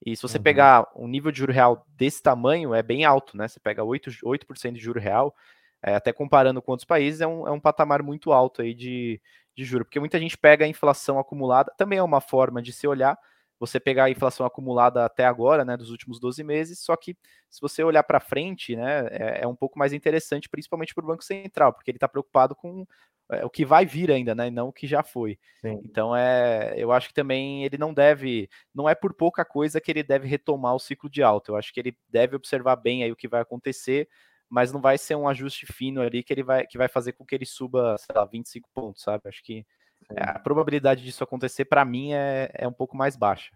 E 0.05 0.15
se 0.15 0.23
você 0.23 0.37
uhum. 0.39 0.43
pegar 0.43 0.87
um 0.95 1.09
nível 1.09 1.33
de 1.33 1.39
juro 1.39 1.53
real 1.53 1.85
desse 1.89 2.23
tamanho, 2.23 2.75
é 2.75 2.83
bem 2.83 3.05
alto, 3.05 3.37
né? 3.37 3.49
Você 3.49 3.59
pega 3.59 3.83
8%, 3.83 4.19
8 4.25 4.73
de 4.73 4.81
juro 4.81 5.01
real, 5.01 5.35
é, 5.83 5.95
até 5.95 6.13
comparando 6.13 6.61
com 6.61 6.73
outros 6.73 6.87
países, 6.87 7.21
é 7.21 7.27
um, 7.27 7.47
é 7.47 7.51
um 7.51 7.61
patamar 7.61 8.03
muito 8.03 8.33
alto 8.33 8.63
aí 8.63 8.75
de, 8.75 9.21
de 9.55 9.65
juro, 9.65 9.85
porque 9.85 10.01
muita 10.01 10.19
gente 10.19 10.37
pega 10.37 10.65
a 10.65 10.69
inflação 10.69 11.19
acumulada, 11.19 11.73
também 11.77 11.99
é 11.99 12.03
uma 12.03 12.21
forma 12.21 12.61
de 12.61 12.73
se 12.73 12.87
olhar, 12.87 13.19
você 13.59 13.81
pegar 13.81 14.05
a 14.05 14.11
inflação 14.11 14.45
acumulada 14.45 15.05
até 15.05 15.25
agora, 15.25 15.65
né, 15.65 15.77
dos 15.77 15.91
últimos 15.91 16.21
12 16.21 16.43
meses, 16.45 16.81
só 16.81 16.95
que 16.95 17.17
se 17.49 17.61
você 17.61 17.83
olhar 17.83 18.03
para 18.03 18.21
frente, 18.21 18.77
né, 18.77 19.07
é, 19.11 19.41
é, 19.45 19.47
um 19.47 19.57
pouco 19.57 19.79
mais 19.79 19.93
interessante, 19.93 20.49
principalmente 20.49 20.95
para 20.95 21.05
o 21.05 21.09
Banco 21.09 21.25
Central, 21.25 21.73
porque 21.73 21.91
ele 21.91 21.97
está 21.97 22.09
preocupado 22.09 22.55
com 22.55 22.87
é, 23.31 23.45
o 23.45 23.51
que 23.51 23.65
vai 23.65 23.85
vir 23.85 24.11
ainda, 24.11 24.35
né, 24.35 24.49
e 24.49 24.51
não 24.51 24.69
o 24.69 24.73
que 24.73 24.87
já 24.87 25.03
foi. 25.03 25.39
Sim. 25.61 25.81
Então, 25.85 26.15
é, 26.15 26.75
eu 26.77 26.93
acho 26.93 27.09
que 27.09 27.15
também 27.15 27.65
ele 27.65 27.79
não 27.79 27.93
deve, 27.93 28.49
não 28.75 28.89
é 28.89 28.95
por 28.95 29.15
pouca 29.15 29.45
coisa 29.45 29.81
que 29.81 29.91
ele 29.91 30.03
deve 30.03 30.29
retomar 30.29 30.75
o 30.75 30.79
ciclo 30.79 31.11
de 31.11 31.23
alta, 31.23 31.51
eu 31.51 31.57
acho 31.57 31.73
que 31.73 31.81
ele 31.81 31.97
deve 32.09 32.37
observar 32.37 32.77
bem 32.77 33.03
aí 33.03 33.11
o 33.11 33.17
que 33.17 33.29
vai 33.29 33.41
acontecer, 33.41 34.09
mas 34.49 34.73
não 34.73 34.81
vai 34.81 34.97
ser 34.97 35.17
um 35.17 35.29
ajuste 35.29 35.67
fino 35.67 36.01
ali 36.01 36.23
que 36.23 36.33
ele 36.33 36.43
vai, 36.43 36.67
que 36.67 36.79
vai 36.79 36.89
fazer 36.89 37.13
com 37.13 37.25
que 37.25 37.35
ele 37.35 37.47
suba, 37.47 37.97
sei 37.99 38.15
lá, 38.15 38.25
25 38.25 38.69
pontos, 38.73 39.03
sabe? 39.03 39.29
Acho 39.29 39.43
que 39.43 39.67
é, 40.11 40.23
a 40.23 40.39
probabilidade 40.39 41.03
disso 41.03 41.25
acontecer, 41.25 41.65
para 41.65 41.85
mim, 41.85 42.13
é, 42.13 42.51
é 42.55 42.69
um 42.69 42.73
pouco 42.73 42.97
mais 42.97 43.17
baixa. 43.17 43.51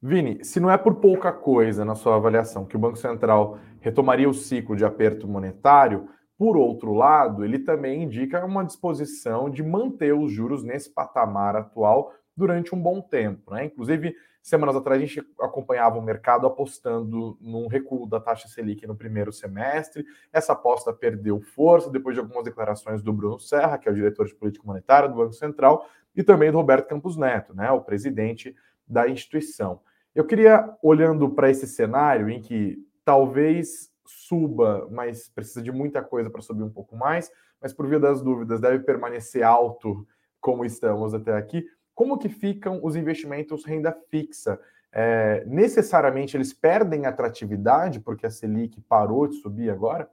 Vini, 0.00 0.44
se 0.44 0.60
não 0.60 0.70
é 0.70 0.78
por 0.78 0.96
pouca 0.96 1.32
coisa 1.32 1.84
na 1.84 1.94
sua 1.94 2.16
avaliação 2.16 2.64
que 2.64 2.76
o 2.76 2.78
Banco 2.78 2.96
Central 2.96 3.58
retomaria 3.80 4.28
o 4.28 4.34
ciclo 4.34 4.76
de 4.76 4.84
aperto 4.84 5.26
monetário, 5.26 6.08
por 6.38 6.56
outro 6.56 6.94
lado, 6.94 7.44
ele 7.44 7.58
também 7.58 8.04
indica 8.04 8.44
uma 8.44 8.64
disposição 8.64 9.50
de 9.50 9.62
manter 9.62 10.14
os 10.14 10.32
juros 10.32 10.62
nesse 10.62 10.88
patamar 10.88 11.56
atual 11.56 12.14
durante 12.36 12.74
um 12.74 12.80
bom 12.80 13.00
tempo. 13.00 13.52
Né? 13.52 13.64
Inclusive, 13.64 14.14
Semanas 14.48 14.76
atrás 14.76 14.98
a 14.98 15.04
gente 15.04 15.22
acompanhava 15.38 15.98
o 15.98 16.02
mercado 16.02 16.46
apostando 16.46 17.36
num 17.38 17.66
recuo 17.66 18.08
da 18.08 18.18
taxa 18.18 18.48
Selic 18.48 18.86
no 18.86 18.96
primeiro 18.96 19.30
semestre. 19.30 20.06
Essa 20.32 20.54
aposta 20.54 20.90
perdeu 20.90 21.38
força 21.38 21.90
depois 21.90 22.14
de 22.14 22.20
algumas 22.20 22.44
declarações 22.44 23.02
do 23.02 23.12
Bruno 23.12 23.38
Serra, 23.38 23.76
que 23.76 23.86
é 23.86 23.92
o 23.92 23.94
diretor 23.94 24.26
de 24.26 24.34
política 24.34 24.66
monetária 24.66 25.06
do 25.06 25.16
Banco 25.16 25.34
Central, 25.34 25.86
e 26.16 26.22
também 26.22 26.50
do 26.50 26.56
Roberto 26.56 26.88
Campos 26.88 27.14
Neto, 27.14 27.54
né, 27.54 27.70
o 27.70 27.82
presidente 27.82 28.56
da 28.86 29.06
instituição. 29.06 29.82
Eu 30.14 30.24
queria, 30.24 30.74
olhando 30.82 31.28
para 31.28 31.50
esse 31.50 31.66
cenário 31.66 32.30
em 32.30 32.40
que 32.40 32.78
talvez 33.04 33.90
suba, 34.10 34.88
mas 34.90 35.28
precisa 35.28 35.62
de 35.62 35.70
muita 35.70 36.02
coisa 36.02 36.30
para 36.30 36.42
subir 36.42 36.62
um 36.62 36.70
pouco 36.70 36.96
mais, 36.96 37.30
mas 37.60 37.72
por 37.72 37.86
via 37.86 38.00
das 38.00 38.22
dúvidas 38.22 38.60
deve 38.60 38.80
permanecer 38.84 39.42
alto 39.42 40.06
como 40.40 40.64
estamos 40.64 41.14
até 41.14 41.36
aqui. 41.36 41.66
Como 41.94 42.18
que 42.18 42.28
ficam 42.28 42.80
os 42.82 42.96
investimentos 42.96 43.64
renda 43.64 43.92
fixa? 44.08 44.60
É, 44.90 45.44
necessariamente 45.46 46.36
eles 46.36 46.52
perdem 46.52 47.06
atratividade 47.06 48.00
porque 48.00 48.24
a 48.24 48.30
Selic 48.30 48.80
parou 48.82 49.26
de 49.26 49.36
subir 49.36 49.70
agora? 49.70 50.08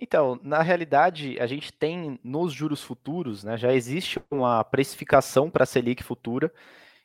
Então, 0.00 0.38
na 0.42 0.62
realidade, 0.62 1.38
a 1.40 1.46
gente 1.46 1.72
tem 1.72 2.18
nos 2.22 2.52
juros 2.52 2.82
futuros, 2.82 3.42
né, 3.42 3.56
já 3.56 3.72
existe 3.72 4.20
uma 4.30 4.62
precificação 4.62 5.50
para 5.50 5.64
a 5.64 5.66
Selic 5.66 6.02
futura. 6.04 6.52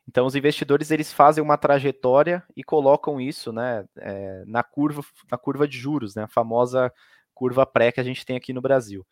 Então, 0.07 0.25
os 0.25 0.35
investidores 0.35 0.91
eles 0.91 1.13
fazem 1.13 1.43
uma 1.43 1.57
trajetória 1.57 2.43
e 2.55 2.63
colocam 2.63 3.21
isso, 3.21 3.51
né, 3.53 3.85
é, 3.97 4.43
na 4.45 4.63
curva, 4.63 5.03
na 5.31 5.37
curva 5.37 5.67
de 5.67 5.77
juros, 5.77 6.15
né, 6.15 6.23
a 6.23 6.27
famosa 6.27 6.91
curva 7.33 7.65
pré 7.65 7.91
que 7.91 7.99
a 7.99 8.03
gente 8.03 8.25
tem 8.25 8.35
aqui 8.35 8.53
no 8.53 8.61
Brasil. 8.61 9.05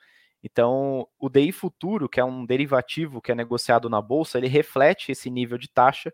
Então, 0.43 1.07
o 1.19 1.29
DI 1.29 1.51
futuro, 1.51 2.09
que 2.09 2.19
é 2.19 2.25
um 2.25 2.45
derivativo 2.45 3.21
que 3.21 3.31
é 3.31 3.35
negociado 3.35 3.89
na 3.89 4.01
bolsa, 4.01 4.37
ele 4.37 4.47
reflete 4.47 5.11
esse 5.11 5.29
nível 5.29 5.57
de 5.57 5.69
taxa 5.69 6.13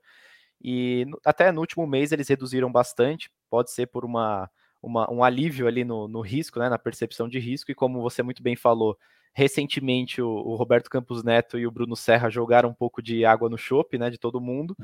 e 0.61 1.05
até 1.25 1.51
no 1.51 1.61
último 1.61 1.87
mês 1.87 2.11
eles 2.11 2.27
reduziram 2.27 2.71
bastante. 2.71 3.31
Pode 3.49 3.71
ser 3.71 3.87
por 3.87 4.05
uma 4.05 4.49
uma, 4.81 5.11
um 5.11 5.23
alívio 5.23 5.67
ali 5.67 5.83
no, 5.83 6.07
no, 6.07 6.21
risco, 6.21 6.59
né, 6.59 6.69
na 6.69 6.79
percepção 6.79 7.27
de 7.27 7.39
risco, 7.39 7.71
e 7.71 7.75
como 7.75 8.01
você 8.01 8.21
muito 8.23 8.41
bem 8.43 8.55
falou, 8.55 8.97
recentemente 9.37 10.19
o, 10.19 10.27
o, 10.27 10.55
Roberto 10.55 10.89
Campos 10.89 11.23
Neto 11.23 11.59
e 11.59 11.67
o 11.67 11.69
Bruno 11.69 11.95
Serra 11.95 12.27
jogaram 12.27 12.69
um 12.69 12.73
pouco 12.73 13.03
de 13.03 13.23
água 13.23 13.47
no 13.47 13.55
chope, 13.55 13.95
né, 13.95 14.09
de 14.09 14.17
todo 14.17 14.41
mundo, 14.41 14.75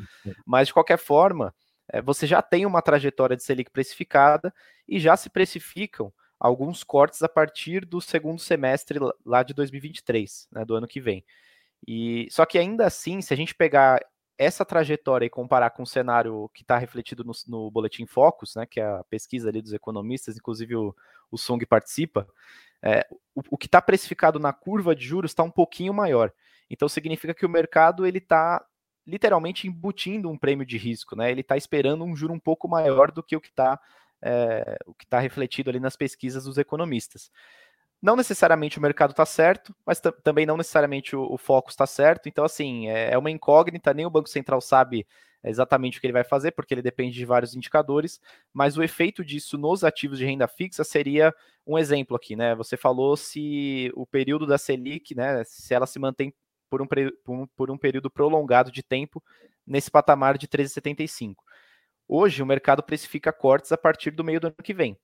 mas 0.45 0.67
de 0.67 0.75
qualquer 0.75 0.99
forma, 0.99 1.55
é, 1.91 1.99
você 1.99 2.27
já 2.27 2.39
tem 2.39 2.63
uma 2.63 2.79
trajetória 2.79 3.35
de 3.35 3.41
Selic 3.41 3.71
precificada 3.71 4.53
e 4.87 4.99
já 4.99 5.17
se 5.17 5.27
precificam 5.27 6.13
alguns 6.39 6.83
cortes 6.83 7.23
a 7.23 7.27
partir 7.27 7.83
do 7.83 7.99
segundo 7.99 8.39
semestre 8.39 8.99
lá 9.25 9.41
de 9.41 9.55
2023, 9.55 10.47
né, 10.51 10.63
do 10.63 10.75
ano 10.75 10.87
que 10.87 11.01
vem. 11.01 11.25
E 11.87 12.27
só 12.29 12.45
que 12.45 12.59
ainda 12.59 12.85
assim, 12.85 13.23
se 13.23 13.33
a 13.33 13.37
gente 13.37 13.55
pegar 13.55 14.05
essa 14.37 14.63
trajetória 14.63 15.25
e 15.25 15.31
comparar 15.31 15.71
com 15.71 15.81
o 15.81 15.87
cenário 15.87 16.47
que 16.53 16.61
está 16.61 16.77
refletido 16.77 17.23
no, 17.23 17.31
no, 17.47 17.71
Boletim 17.71 18.05
Focus, 18.05 18.53
né, 18.55 18.67
que 18.67 18.79
é 18.79 18.85
a 18.85 19.03
pesquisa 19.09 19.49
ali 19.49 19.63
dos 19.63 19.73
economistas, 19.73 20.37
inclusive 20.37 20.75
o, 20.75 20.95
o 21.31 21.39
Song 21.39 21.65
participa, 21.65 22.27
é, 22.83 23.07
o, 23.33 23.41
o, 23.51 23.57
que 23.57 23.65
está 23.65 23.81
precificado 23.81 24.39
na 24.39 24.51
curva 24.51 24.95
de 24.95 25.05
juros 25.05 25.31
está 25.31 25.41
um 25.41 25.49
pouquinho 25.49 25.93
maior. 25.93 26.31
Então 26.69 26.89
significa 26.89 27.33
que 27.33 27.45
o 27.45 27.49
mercado 27.49 28.05
ele 28.05 28.17
está 28.17 28.63
literalmente 29.07 29.67
embutindo 29.67 30.29
um 30.29 30.37
prêmio 30.37 30.65
de 30.65 30.77
risco, 30.77 31.15
né? 31.15 31.31
Ele 31.31 31.41
está 31.41 31.57
esperando 31.57 32.03
um 32.03 32.15
juro 32.15 32.33
um 32.33 32.39
pouco 32.39 32.67
maior 32.67 33.11
do 33.11 33.23
que 33.23 33.35
o 33.35 33.41
que 33.41 33.49
está 33.49 33.79
é, 34.21 34.77
o 34.85 34.93
que 34.93 35.03
está 35.05 35.19
refletido 35.19 35.69
ali 35.69 35.79
nas 35.79 35.95
pesquisas 35.95 36.45
dos 36.45 36.57
economistas. 36.57 37.29
Não 38.01 38.15
necessariamente 38.15 38.77
o 38.77 38.81
mercado 38.81 39.11
está 39.11 39.25
certo, 39.25 39.73
mas 39.85 40.01
também 40.23 40.45
não 40.45 40.57
necessariamente 40.57 41.15
o, 41.15 41.23
o 41.31 41.37
foco 41.37 41.69
está 41.69 41.85
certo. 41.85 42.27
Então, 42.27 42.43
assim, 42.43 42.89
é, 42.89 43.13
é, 43.13 43.17
uma 43.17 43.31
incógnita, 43.31 43.93
nem 43.93 44.05
o 44.05 44.09
Banco 44.09 44.29
Central 44.29 44.59
sabe 44.59 45.07
exatamente 45.49 45.97
o 45.97 46.01
que 46.01 46.08
ele 46.08 46.13
vai 46.13 46.23
fazer, 46.23 46.51
porque 46.51 46.73
ele 46.73 46.82
depende 46.82 47.15
de 47.17 47.25
vários 47.25 47.56
indicadores, 47.56 48.19
mas 48.53 48.77
o 48.77 48.84
efeito 48.84 49.23
disso 49.23 49.58
nos 49.58 49.84
ativos 49.84 50.17
de 50.17 50.25
renda 50.25 50.47
fixa 50.47 50.84
seria 50.84 51.34
um 51.65 51.77
exemplo 51.77 52.15
aqui, 52.15 52.36
né? 52.36 52.56
Você 52.56 52.77
falou 52.77 53.17
se 53.17 53.91
o 53.95 54.06
período 54.06 54.45
da 54.45 54.58
Selic, 54.58 55.15
né, 55.15 55.43
se 55.45 55.73
ela 55.73 55.86
se 55.86 55.99
mantém 55.99 56.34
por 56.69 56.82
um, 56.82 56.88
por 56.88 57.34
um, 57.36 57.47
por 57.56 57.71
um 57.71 57.77
período 57.77 58.10
prolongado 58.10 58.71
de 58.71 58.82
tempo 58.82 59.23
nesse 59.65 59.91
patamar 59.91 60.38
de 60.38 60.47
13,75. 60.47 61.36
Hoje, 62.08 62.41
o 62.41 62.45
mercado 62.45 62.84
precifica 62.84 63.32
cortes 63.32 63.71
a 63.71 63.77
partir 63.77 64.12
do 64.12 64.23
meio 64.23 64.39
do 64.39 64.47
ano 64.47 64.56
que 64.63 64.73
vem. 64.73 64.97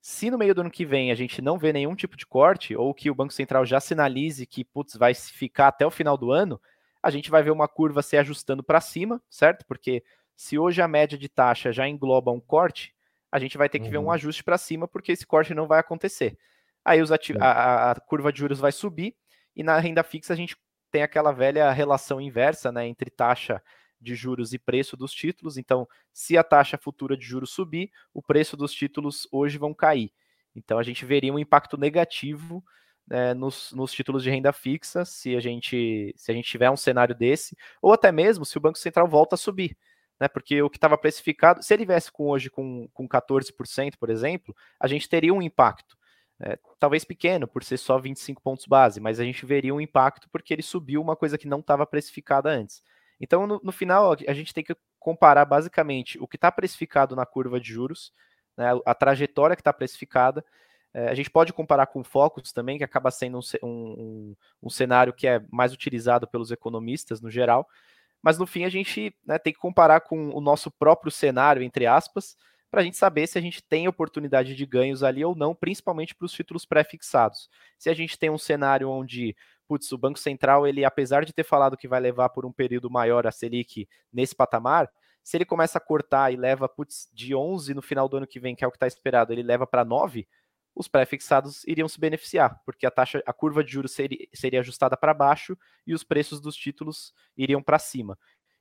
Se 0.00 0.30
no 0.30 0.38
meio 0.38 0.54
do 0.54 0.60
ano 0.60 0.70
que 0.70 0.84
vem 0.84 1.10
a 1.10 1.14
gente 1.14 1.42
não 1.42 1.58
vê 1.58 1.72
nenhum 1.72 1.94
tipo 1.94 2.16
de 2.16 2.24
corte, 2.24 2.76
ou 2.76 2.94
que 2.94 3.10
o 3.10 3.14
Banco 3.14 3.32
Central 3.32 3.66
já 3.66 3.80
sinalize 3.80 4.46
que 4.46 4.64
putz, 4.64 4.94
vai 4.96 5.14
ficar 5.14 5.68
até 5.68 5.84
o 5.84 5.90
final 5.90 6.16
do 6.16 6.30
ano, 6.30 6.60
a 7.06 7.10
gente 7.10 7.30
vai 7.30 7.40
ver 7.40 7.52
uma 7.52 7.68
curva 7.68 8.02
se 8.02 8.16
ajustando 8.16 8.64
para 8.64 8.80
cima, 8.80 9.22
certo? 9.30 9.64
Porque 9.64 10.02
se 10.34 10.58
hoje 10.58 10.82
a 10.82 10.88
média 10.88 11.16
de 11.16 11.28
taxa 11.28 11.70
já 11.70 11.86
engloba 11.86 12.32
um 12.32 12.40
corte, 12.40 12.92
a 13.30 13.38
gente 13.38 13.56
vai 13.56 13.68
ter 13.68 13.78
que 13.78 13.84
uhum. 13.84 13.90
ver 13.92 13.98
um 13.98 14.04
uhum. 14.06 14.10
ajuste 14.10 14.42
para 14.42 14.58
cima, 14.58 14.88
porque 14.88 15.12
esse 15.12 15.24
corte 15.24 15.54
não 15.54 15.68
vai 15.68 15.78
acontecer. 15.78 16.36
Aí 16.84 17.00
ativ- 17.00 17.40
a, 17.40 17.92
a, 17.92 17.94
curva 17.94 18.32
de 18.32 18.40
juros 18.40 18.58
vai 18.58 18.72
subir, 18.72 19.14
e 19.54 19.62
na 19.62 19.78
renda 19.78 20.02
fixa 20.02 20.32
a 20.32 20.36
gente 20.36 20.56
tem 20.90 21.04
aquela 21.04 21.30
velha 21.30 21.70
relação 21.70 22.20
inversa 22.20 22.72
né, 22.72 22.88
entre 22.88 23.08
taxa 23.08 23.62
de 24.00 24.16
juros 24.16 24.52
e 24.52 24.58
preço 24.58 24.96
dos 24.96 25.12
títulos. 25.12 25.56
Então, 25.56 25.86
se 26.12 26.36
a 26.36 26.42
taxa 26.42 26.76
futura 26.76 27.16
de 27.16 27.24
juros 27.24 27.50
subir, 27.50 27.92
o 28.12 28.20
preço 28.20 28.56
dos 28.56 28.72
títulos 28.72 29.28
hoje 29.30 29.58
vão 29.58 29.72
cair. 29.72 30.12
Então, 30.56 30.76
a 30.76 30.82
gente 30.82 31.04
veria 31.04 31.32
um 31.32 31.38
impacto 31.38 31.76
negativo 31.76 32.64
né, 33.06 33.34
nos, 33.34 33.72
nos, 33.72 33.92
títulos 33.92 34.22
de 34.22 34.30
renda 34.30 34.52
fixa 34.52 35.04
se 35.04 35.36
a 35.36 35.40
gente 35.40 36.12
se 36.16 36.30
a 36.30 36.34
gente 36.34 36.48
tiver 36.48 36.70
um 36.70 36.76
cenário 36.76 37.14
desse, 37.14 37.56
ou 37.80 37.92
até 37.92 38.10
mesmo 38.10 38.44
se 38.44 38.56
o 38.58 38.60
Banco 38.60 38.78
Central 38.78 39.06
volta 39.06 39.34
a 39.34 39.38
subir. 39.38 39.76
Né, 40.18 40.28
porque 40.28 40.62
o 40.62 40.70
que 40.70 40.78
estava 40.78 40.96
precificado, 40.96 41.62
se 41.62 41.74
ele 41.74 41.84
viesse 41.84 42.10
com 42.10 42.28
hoje 42.28 42.48
com, 42.48 42.88
com 42.94 43.06
14%, 43.06 43.96
por 43.98 44.08
exemplo, 44.08 44.56
a 44.80 44.86
gente 44.86 45.08
teria 45.08 45.32
um 45.32 45.42
impacto. 45.42 45.96
É, 46.38 46.58
talvez 46.78 47.04
pequeno, 47.04 47.48
por 47.48 47.64
ser 47.64 47.78
só 47.78 47.98
25 47.98 48.42
pontos 48.42 48.66
base, 48.66 49.00
mas 49.00 49.18
a 49.18 49.24
gente 49.24 49.46
veria 49.46 49.74
um 49.74 49.80
impacto 49.80 50.28
porque 50.30 50.52
ele 50.52 50.62
subiu 50.62 51.00
uma 51.00 51.16
coisa 51.16 51.38
que 51.38 51.48
não 51.48 51.60
estava 51.60 51.86
precificada 51.86 52.50
antes. 52.50 52.82
Então, 53.20 53.46
no, 53.46 53.60
no, 53.62 53.72
final, 53.72 54.14
a 54.26 54.32
gente 54.34 54.52
tem 54.52 54.62
que 54.62 54.76
comparar 54.98 55.44
basicamente 55.44 56.18
o 56.20 56.28
que 56.28 56.36
está 56.36 56.52
precificado 56.52 57.16
na 57.16 57.24
curva 57.24 57.58
de 57.58 57.72
juros, 57.72 58.12
né, 58.56 58.70
a 58.84 58.94
trajetória 58.94 59.56
que 59.56 59.60
está 59.60 59.72
precificada. 59.72 60.44
É, 60.94 61.08
a 61.08 61.14
gente 61.14 61.30
pode 61.30 61.52
comparar 61.52 61.86
com 61.86 62.00
o 62.00 62.04
Focus 62.04 62.52
também, 62.52 62.78
que 62.78 62.84
acaba 62.84 63.10
sendo 63.10 63.38
um, 63.38 63.66
um, 63.66 64.36
um, 64.62 64.70
cenário 64.70 65.12
que 65.12 65.26
é 65.26 65.44
mais 65.50 65.72
utilizado 65.72 66.26
pelos 66.26 66.50
economistas 66.50 67.20
no 67.20 67.30
geral. 67.30 67.68
Mas 68.22 68.38
no 68.38 68.46
fim, 68.46 68.64
a 68.64 68.68
gente 68.68 69.14
né, 69.24 69.38
tem 69.38 69.52
que 69.52 69.58
comparar 69.58 70.00
com 70.00 70.30
o 70.30 70.40
nosso 70.40 70.70
próprio 70.70 71.12
cenário, 71.12 71.62
entre 71.62 71.86
aspas, 71.86 72.36
para 72.70 72.80
a 72.80 72.84
gente 72.84 72.96
saber 72.96 73.26
se 73.26 73.38
a 73.38 73.40
gente 73.40 73.62
tem 73.62 73.86
oportunidade 73.86 74.54
de 74.54 74.66
ganhos 74.66 75.02
ali 75.02 75.24
ou 75.24 75.36
não, 75.36 75.54
principalmente 75.54 76.14
para 76.14 76.26
os 76.26 76.32
títulos 76.32 76.64
pré-fixados. 76.64 77.48
Se 77.78 77.88
a 77.88 77.94
gente 77.94 78.18
tem 78.18 78.30
um 78.30 78.38
cenário 78.38 78.90
onde 78.90 79.36
putz, 79.66 79.90
o 79.92 79.98
Banco 79.98 80.18
Central, 80.18 80.66
ele, 80.66 80.84
apesar 80.84 81.24
de 81.24 81.32
ter 81.32 81.44
falado 81.44 81.76
que 81.76 81.88
vai 81.88 82.00
levar 82.00 82.28
por 82.30 82.46
um 82.46 82.52
período 82.52 82.90
maior 82.90 83.26
a 83.26 83.32
Selic 83.32 83.88
nesse 84.12 84.34
patamar, 84.34 84.88
se 85.22 85.36
ele 85.36 85.44
começa 85.44 85.78
a 85.78 85.80
cortar 85.80 86.32
e 86.32 86.36
leva, 86.36 86.68
putz, 86.68 87.08
de 87.12 87.34
11 87.34 87.74
no 87.74 87.82
final 87.82 88.08
do 88.08 88.16
ano 88.16 88.26
que 88.26 88.38
vem, 88.38 88.54
que 88.54 88.64
é 88.64 88.66
o 88.66 88.70
que 88.70 88.76
está 88.76 88.86
esperado, 88.86 89.32
ele 89.32 89.42
leva 89.42 89.66
para 89.66 89.84
9, 89.84 90.26
os 90.76 90.86
pré-fixados 90.86 91.64
iriam 91.66 91.88
se 91.88 91.98
beneficiar, 91.98 92.60
porque 92.66 92.86
a 92.86 92.90
taxa, 92.90 93.22
a 93.26 93.32
curva 93.32 93.64
de 93.64 93.72
juros 93.72 93.92
seria, 93.92 94.28
seria 94.34 94.60
ajustada 94.60 94.94
para 94.94 95.14
baixo 95.14 95.56
e 95.86 95.94
os 95.94 96.04
preços 96.04 96.38
dos 96.38 96.54
títulos 96.54 97.14
iriam 97.34 97.62
para 97.62 97.78
cima. 97.78 98.18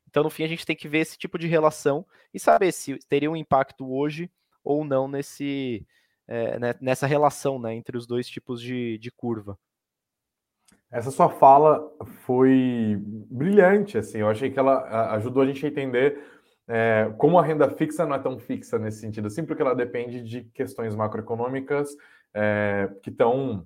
Então, 0.07 0.23
no 0.23 0.29
fim, 0.29 0.45
a 0.45 0.47
gente 0.47 0.65
tem 0.65 0.77
que 0.77 0.87
ver 0.87 0.99
esse 0.99 1.17
tipo 1.17 1.37
de 1.37 1.45
relação 1.45 2.05
e 2.33 2.39
saber 2.39 2.71
se 2.71 2.97
teria 3.09 3.29
um 3.29 3.35
impacto 3.35 3.91
hoje 3.91 4.31
ou 4.63 4.85
não 4.85 5.09
nesse, 5.09 5.85
é, 6.25 6.57
nessa 6.79 7.05
relação 7.05 7.59
né, 7.59 7.75
entre 7.75 7.97
os 7.97 8.07
dois 8.07 8.25
tipos 8.27 8.61
de, 8.61 8.97
de 8.97 9.11
curva. 9.11 9.59
Essa 10.89 11.11
sua 11.11 11.27
fala 11.27 11.85
foi 12.25 12.97
brilhante, 13.29 13.97
assim. 13.97 14.19
Eu 14.19 14.29
achei 14.29 14.49
que 14.49 14.57
ela 14.57 15.11
ajudou 15.15 15.43
a 15.43 15.45
gente 15.45 15.65
a 15.65 15.69
entender 15.69 16.23
é, 16.67 17.13
como 17.17 17.37
a 17.37 17.43
renda 17.43 17.69
fixa 17.69 18.05
não 18.05 18.15
é 18.15 18.19
tão 18.19 18.39
fixa 18.39 18.79
nesse 18.79 18.99
sentido, 18.99 19.27
assim, 19.27 19.45
porque 19.45 19.61
ela 19.61 19.75
depende 19.75 20.21
de 20.21 20.43
questões 20.45 20.95
macroeconômicas 20.95 21.95
é, 22.33 22.89
que 23.03 23.09
estão 23.09 23.65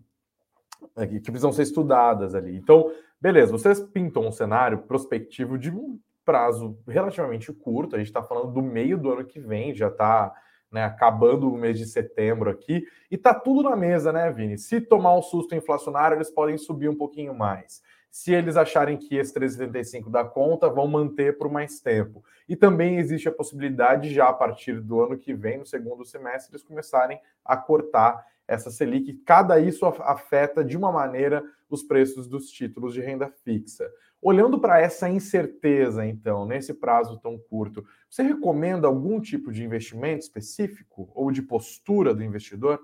é, 0.98 1.08
que 1.08 1.20
precisam 1.20 1.52
ser 1.52 1.64
estudadas 1.64 2.36
ali. 2.36 2.56
Então, 2.56 2.92
beleza, 3.20 3.52
vocês 3.52 3.80
pintam 3.80 4.28
um 4.28 4.32
cenário 4.32 4.80
prospectivo 4.80 5.58
de 5.58 5.72
um 5.72 6.00
prazo 6.26 6.78
relativamente 6.88 7.52
curto. 7.52 7.96
A 7.96 8.00
gente 8.00 8.08
está 8.08 8.22
falando 8.22 8.54
do 8.54 8.62
meio 8.62 8.98
do 8.98 9.12
ano 9.12 9.26
que 9.26 9.40
vem, 9.40 9.74
já 9.74 9.88
está 9.88 10.34
né, 10.72 10.84
acabando 10.84 11.52
o 11.52 11.58
mês 11.58 11.78
de 11.78 11.86
setembro 11.86 12.50
aqui, 12.50 12.86
e 13.10 13.18
tá 13.18 13.34
tudo 13.34 13.68
na 13.68 13.76
mesa, 13.76 14.14
né, 14.14 14.32
Vini? 14.32 14.58
Se 14.58 14.80
tomar 14.80 15.16
um 15.16 15.22
susto 15.22 15.56
inflacionário, 15.56 16.16
eles 16.16 16.30
podem 16.30 16.58
subir 16.58 16.88
um 16.88 16.96
pouquinho 16.96 17.34
mais. 17.34 17.82
Se 18.12 18.34
eles 18.34 18.58
acharem 18.58 18.98
que 18.98 19.16
esse 19.16 19.34
3,75 19.34 20.10
dá 20.10 20.24
conta, 20.24 20.70
vão 20.70 20.88
manter 20.88 21.38
por 21.38 21.50
mais 21.50 21.80
tempo. 21.80 22.24
E 22.48 22.56
também 22.56 22.98
existe 22.98 23.28
a 23.28 23.32
possibilidade, 23.32 24.14
já 24.14 24.30
a 24.30 24.34
partir 24.34 24.82
do 24.82 25.02
ano 25.02 25.18
que 25.18 25.34
vem, 25.34 25.60
no 25.60 25.66
segundo 25.66 26.04
semestre, 26.04 26.52
eles 26.52 26.64
começarem 26.64 27.20
a 27.46 27.56
cortar 27.56 28.26
essa 28.48 28.72
Selic. 28.72 29.14
Cada 29.26 29.60
isso 29.60 29.86
afeta 29.86 30.64
de 30.64 30.76
uma 30.76 30.92
maneira 30.92 31.44
os 31.70 31.84
preços 31.84 32.28
dos 32.28 32.50
títulos 32.50 32.94
de 32.94 33.02
renda 33.02 33.30
fixa. 33.30 33.88
Olhando 34.22 34.60
para 34.60 34.82
essa 34.82 35.08
incerteza, 35.08 36.06
então, 36.06 36.46
nesse 36.46 36.74
prazo 36.74 37.20
tão 37.20 37.38
curto, 37.38 37.86
você 38.10 38.24
recomenda 38.24 38.88
algum 38.88 39.22
tipo 39.22 39.52
de 39.52 39.64
investimento 39.64 40.24
específico 40.24 41.10
ou 41.14 41.32
de 41.32 41.42
postura 41.42 42.14
do 42.14 42.24
investidor? 42.24 42.80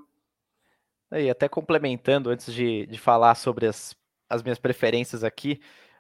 E 1.12 1.30
até 1.30 1.50
complementando, 1.50 2.30
antes 2.30 2.54
de, 2.54 2.86
de 2.86 3.00
falar 3.00 3.36
sobre 3.36 3.66
as, 3.66 3.96
as 4.30 4.44
minhas 4.44 4.60
preferências 4.60 5.24
aqui, 5.24 5.60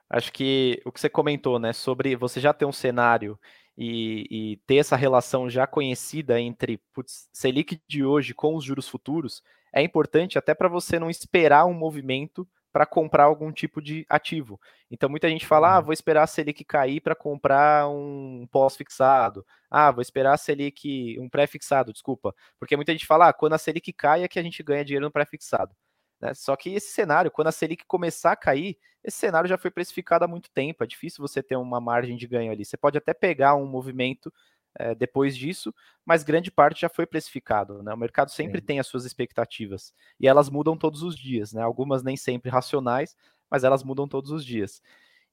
acho 0.09 0.31
que 0.31 0.81
o 0.85 0.91
que 0.91 0.99
você 0.99 1.09
comentou, 1.09 1.59
né, 1.59 1.73
sobre 1.73 2.15
você 2.15 2.39
já 2.39 2.53
ter 2.53 2.65
um 2.65 2.71
cenário 2.71 3.39
e, 3.77 4.27
e 4.29 4.57
ter 4.67 4.77
essa 4.77 4.95
relação 4.95 5.49
já 5.49 5.67
conhecida 5.67 6.39
entre 6.39 6.77
putz, 6.93 7.29
Selic 7.33 7.81
de 7.87 8.03
hoje 8.03 8.33
com 8.33 8.55
os 8.55 8.63
juros 8.63 8.87
futuros, 8.87 9.43
é 9.73 9.81
importante 9.81 10.37
até 10.37 10.53
para 10.53 10.69
você 10.69 10.97
não 10.97 11.09
esperar 11.09 11.65
um 11.65 11.73
movimento 11.73 12.47
para 12.75 12.85
comprar 12.85 13.23
algum 13.23 13.53
tipo 13.53 13.81
de 13.81 14.05
ativo. 14.09 14.59
Então 14.91 15.09
muita 15.09 15.29
gente 15.29 15.45
fala: 15.45 15.75
ah, 15.75 15.79
uhum. 15.79 15.85
vou 15.85 15.93
esperar 15.93 16.23
a 16.23 16.27
Selic 16.27 16.61
cair 16.65 16.99
para 16.99 17.15
comprar 17.15 17.87
um 17.87 18.45
pós-fixado. 18.51 19.45
Ah, 19.71 19.91
vou 19.91 20.01
esperar 20.01 20.33
a 20.33 20.37
Selic, 20.37 21.17
um 21.17 21.29
pré-fixado, 21.29 21.93
desculpa. 21.93 22.35
Porque 22.59 22.75
muita 22.75 22.91
gente 22.91 23.05
fala: 23.05 23.29
ah, 23.29 23.33
quando 23.33 23.53
a 23.53 23.57
Selic 23.57 23.93
cai 23.93 24.23
é 24.23 24.27
que 24.27 24.37
a 24.37 24.43
gente 24.43 24.61
ganha 24.61 24.83
dinheiro 24.83 25.05
no 25.05 25.11
pré-fixado. 25.11 25.73
Né? 26.19 26.33
Só 26.33 26.55
que 26.55 26.73
esse 26.73 26.91
cenário, 26.91 27.31
quando 27.31 27.47
a 27.47 27.51
Selic 27.51 27.85
começar 27.85 28.31
a 28.31 28.35
cair, 28.35 28.77
esse 29.03 29.17
cenário 29.17 29.47
já 29.47 29.57
foi 29.57 29.71
precificado 29.71 30.25
há 30.25 30.27
muito 30.27 30.49
tempo. 30.51 30.83
É 30.83 30.87
difícil 30.87 31.21
você 31.21 31.43
ter 31.43 31.55
uma 31.55 31.79
margem 31.79 32.17
de 32.17 32.27
ganho 32.27 32.51
ali. 32.51 32.65
Você 32.65 32.77
pode 32.77 32.97
até 32.97 33.13
pegar 33.13 33.55
um 33.55 33.65
movimento 33.65 34.33
é, 34.77 34.93
depois 34.93 35.37
disso, 35.37 35.73
mas 36.05 36.23
grande 36.23 36.51
parte 36.51 36.81
já 36.81 36.89
foi 36.89 37.05
precificado. 37.05 37.81
Né? 37.83 37.93
O 37.93 37.97
mercado 37.97 38.31
sempre 38.31 38.59
Sim. 38.59 38.65
tem 38.65 38.79
as 38.79 38.87
suas 38.87 39.05
expectativas 39.05 39.93
e 40.19 40.27
elas 40.27 40.49
mudam 40.49 40.77
todos 40.77 41.03
os 41.03 41.17
dias. 41.17 41.53
Né? 41.53 41.61
Algumas 41.61 42.03
nem 42.03 42.17
sempre 42.17 42.49
racionais, 42.49 43.15
mas 43.49 43.63
elas 43.63 43.83
mudam 43.83 44.07
todos 44.07 44.31
os 44.31 44.45
dias. 44.45 44.81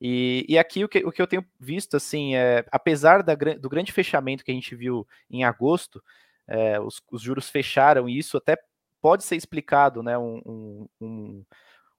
E, 0.05 0.45
e 0.49 0.59
aqui 0.59 0.85
o 0.85 0.89
que, 0.89 0.99
o 0.99 1.13
que 1.13 1.23
eu 1.23 1.27
tenho 1.29 1.45
visto, 1.61 1.97
assim, 1.97 2.35
é, 2.35 2.65
apesar 2.73 3.23
da, 3.23 3.35
do 3.35 3.69
grande 3.69 3.93
fechamento 3.93 4.45
que 4.45 4.51
a 4.51 4.55
gente 4.55 4.75
viu 4.75 5.07
em 5.31 5.45
agosto, 5.45 6.03
é, 6.47 6.81
os, 6.81 7.01
os, 7.11 7.23
juros 7.23 7.49
fecharam 7.49 8.09
e 8.09 8.19
isso 8.19 8.37
até 8.37 8.57
pode 9.03 9.25
ser 9.25 9.37
explicado, 9.37 10.03
né? 10.03 10.17
Um, 10.17 10.89
um, 11.01 11.45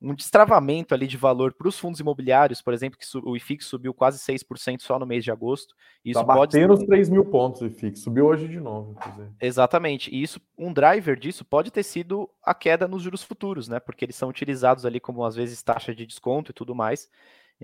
um 0.02 0.16
destravamento 0.16 0.94
ali 0.94 1.06
de 1.06 1.18
valor 1.18 1.54
para 1.54 1.68
os 1.68 1.78
fundos 1.78 2.00
imobiliários, 2.00 2.62
por 2.62 2.74
exemplo, 2.74 2.98
que 2.98 3.06
o 3.18 3.36
IFIX 3.36 3.66
subiu 3.66 3.94
quase 3.94 4.20
6% 4.20 4.82
só 4.82 4.98
no 4.98 5.06
mês 5.06 5.24
de 5.24 5.32
agosto. 5.32 5.76
Isso 6.04 6.20
tá 6.20 6.26
pode 6.26 6.58
batendo 6.58 6.74
os 6.74 6.84
3 6.84 7.10
mil 7.10 7.26
pontos 7.26 7.62
o 7.62 7.66
IFIX, 7.68 8.00
subiu 8.00 8.26
hoje 8.26 8.48
de 8.48 8.60
novo. 8.60 8.96
Exatamente, 9.39 10.13
e 10.13 10.22
isso, 10.22 10.42
um 10.58 10.74
driver 10.74 11.18
disso 11.18 11.46
pode 11.46 11.72
ter 11.72 11.84
sido 11.84 12.30
a 12.42 12.54
queda 12.54 12.88
nos 12.88 13.04
juros 13.04 13.24
futuros, 13.24 13.68
né? 13.68 13.80
Porque 13.80 14.04
eles 14.04 14.16
são 14.16 14.30
utilizados 14.30 14.86
ali 14.86 15.00
como 15.00 15.24
às 15.26 15.36
vezes 15.36 15.62
taxa 15.62 15.94
de 15.94 16.06
desconto 16.06 16.52
e 16.52 16.54
tudo 16.54 16.74
mais 16.74 17.10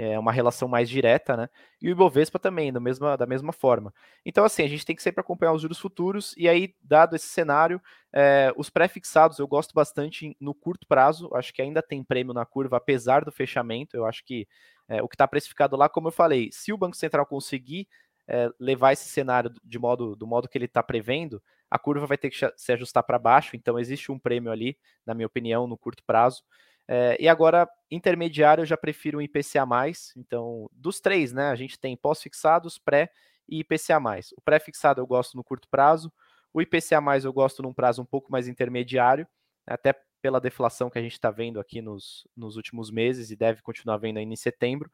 é 0.01 0.17
uma 0.17 0.31
relação 0.31 0.69
mais 0.69 0.89
direta, 0.89 1.35
né? 1.35 1.49
E 1.81 1.89
o 1.89 1.91
Ibovespa 1.91 2.39
também, 2.39 2.71
da 2.71 2.79
mesma, 2.79 3.17
da 3.17 3.25
mesma 3.25 3.51
forma. 3.51 3.93
Então, 4.25 4.45
assim, 4.45 4.63
a 4.63 4.67
gente 4.67 4.85
tem 4.85 4.95
que 4.95 5.03
sempre 5.03 5.19
acompanhar 5.19 5.51
os 5.51 5.61
juros 5.61 5.77
futuros, 5.77 6.33
e 6.37 6.47
aí, 6.47 6.73
dado 6.81 7.17
esse 7.17 7.27
cenário, 7.27 7.81
é, 8.13 8.53
os 8.55 8.69
pré-fixados 8.69 9.39
eu 9.39 9.47
gosto 9.47 9.73
bastante 9.73 10.37
no 10.39 10.53
curto 10.55 10.87
prazo, 10.87 11.29
acho 11.33 11.53
que 11.53 11.61
ainda 11.61 11.81
tem 11.81 12.01
prêmio 12.01 12.33
na 12.33 12.45
curva, 12.45 12.77
apesar 12.77 13.25
do 13.25 13.31
fechamento, 13.31 13.97
eu 13.97 14.05
acho 14.05 14.23
que 14.23 14.47
é, 14.87 15.03
o 15.03 15.07
que 15.09 15.15
está 15.15 15.27
precificado 15.27 15.75
lá, 15.75 15.89
como 15.89 16.07
eu 16.07 16.13
falei, 16.13 16.49
se 16.49 16.71
o 16.71 16.77
Banco 16.77 16.95
Central 16.95 17.25
conseguir 17.25 17.85
é, 18.25 18.49
levar 18.57 18.93
esse 18.93 19.09
cenário 19.09 19.51
de 19.61 19.77
modo, 19.77 20.15
do 20.15 20.25
modo 20.25 20.47
que 20.47 20.57
ele 20.57 20.65
está 20.65 20.81
prevendo, 20.81 21.43
a 21.69 21.77
curva 21.77 22.05
vai 22.05 22.17
ter 22.17 22.29
que 22.29 22.37
se 22.55 22.71
ajustar 22.71 23.03
para 23.03 23.19
baixo, 23.19 23.55
então 23.55 23.77
existe 23.77 24.13
um 24.13 24.17
prêmio 24.17 24.49
ali, 24.49 24.77
na 25.05 25.13
minha 25.13 25.27
opinião, 25.27 25.67
no 25.67 25.77
curto 25.77 26.03
prazo. 26.05 26.41
É, 26.91 27.15
e 27.19 27.27
agora, 27.27 27.69
intermediário, 27.91 28.63
eu 28.63 28.65
já 28.65 28.75
prefiro 28.75 29.19
um 29.19 29.21
IPCA. 29.21 29.63
Então, 30.17 30.67
dos 30.73 30.99
três, 30.99 31.31
né? 31.31 31.51
A 31.51 31.55
gente 31.55 31.77
tem 31.79 31.95
pós-fixados, 31.95 32.79
pré 32.79 33.11
e 33.47 33.59
IPCA. 33.59 33.99
O 34.35 34.41
pré-fixado 34.41 34.99
eu 34.99 35.05
gosto 35.05 35.37
no 35.37 35.43
curto 35.43 35.67
prazo, 35.69 36.11
o 36.51 36.59
IPCA 36.59 36.99
eu 37.23 37.31
gosto 37.31 37.61
num 37.61 37.71
prazo 37.71 38.01
um 38.01 38.05
pouco 38.05 38.31
mais 38.31 38.47
intermediário, 38.47 39.27
até 39.67 39.93
pela 40.19 40.41
deflação 40.41 40.89
que 40.89 40.97
a 40.97 41.01
gente 41.01 41.11
está 41.11 41.29
vendo 41.29 41.59
aqui 41.59 41.79
nos, 41.79 42.27
nos 42.35 42.55
últimos 42.55 42.89
meses 42.89 43.29
e 43.29 43.35
deve 43.35 43.61
continuar 43.61 43.97
vendo 43.97 44.17
ainda 44.17 44.33
em 44.33 44.35
setembro. 44.35 44.91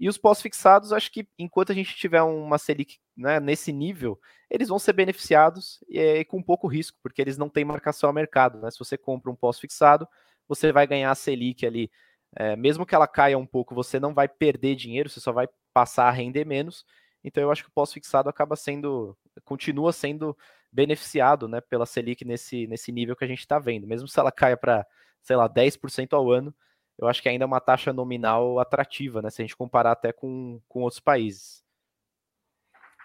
E 0.00 0.08
os 0.08 0.18
pós-fixados, 0.18 0.92
acho 0.92 1.12
que 1.12 1.28
enquanto 1.38 1.70
a 1.70 1.74
gente 1.76 1.94
tiver 1.94 2.22
uma 2.22 2.58
Selic 2.58 2.98
né, 3.16 3.38
nesse 3.38 3.72
nível, 3.72 4.20
eles 4.50 4.68
vão 4.68 4.80
ser 4.80 4.94
beneficiados 4.94 5.78
e, 5.88 5.98
e, 5.98 6.24
com 6.24 6.42
pouco 6.42 6.66
risco, 6.66 6.98
porque 7.00 7.22
eles 7.22 7.38
não 7.38 7.48
têm 7.48 7.64
marcação 7.64 8.10
ao 8.10 8.14
mercado. 8.14 8.58
Né? 8.58 8.68
Se 8.72 8.78
você 8.80 8.98
compra 8.98 9.30
um 9.30 9.36
pós-fixado, 9.36 10.08
você 10.48 10.72
vai 10.72 10.86
ganhar 10.86 11.10
a 11.10 11.14
Selic 11.14 11.66
ali. 11.66 11.90
É, 12.34 12.54
mesmo 12.56 12.84
que 12.84 12.94
ela 12.94 13.06
caia 13.06 13.38
um 13.38 13.46
pouco, 13.46 13.74
você 13.74 13.98
não 13.98 14.12
vai 14.12 14.28
perder 14.28 14.74
dinheiro, 14.74 15.08
você 15.08 15.20
só 15.20 15.32
vai 15.32 15.48
passar 15.72 16.08
a 16.08 16.10
render 16.10 16.44
menos. 16.44 16.84
Então 17.24 17.42
eu 17.42 17.50
acho 17.50 17.64
que 17.64 17.68
o 17.68 17.72
pós-fixado 17.72 18.28
acaba 18.28 18.56
sendo, 18.56 19.16
continua 19.44 19.92
sendo 19.92 20.36
beneficiado 20.70 21.48
né, 21.48 21.60
pela 21.60 21.86
Selic 21.86 22.24
nesse, 22.24 22.66
nesse 22.66 22.92
nível 22.92 23.16
que 23.16 23.24
a 23.24 23.28
gente 23.28 23.40
está 23.40 23.58
vendo. 23.58 23.86
Mesmo 23.86 24.06
se 24.06 24.18
ela 24.20 24.30
caia 24.30 24.56
para, 24.56 24.86
sei 25.22 25.36
lá, 25.36 25.48
10% 25.48 26.12
ao 26.12 26.30
ano, 26.30 26.54
eu 26.98 27.08
acho 27.08 27.22
que 27.22 27.28
ainda 27.28 27.44
é 27.44 27.46
uma 27.46 27.60
taxa 27.60 27.92
nominal 27.92 28.58
atrativa, 28.58 29.20
né? 29.20 29.28
Se 29.30 29.42
a 29.42 29.44
gente 29.44 29.56
comparar 29.56 29.92
até 29.92 30.12
com, 30.12 30.60
com 30.68 30.82
outros 30.82 31.00
países. 31.00 31.62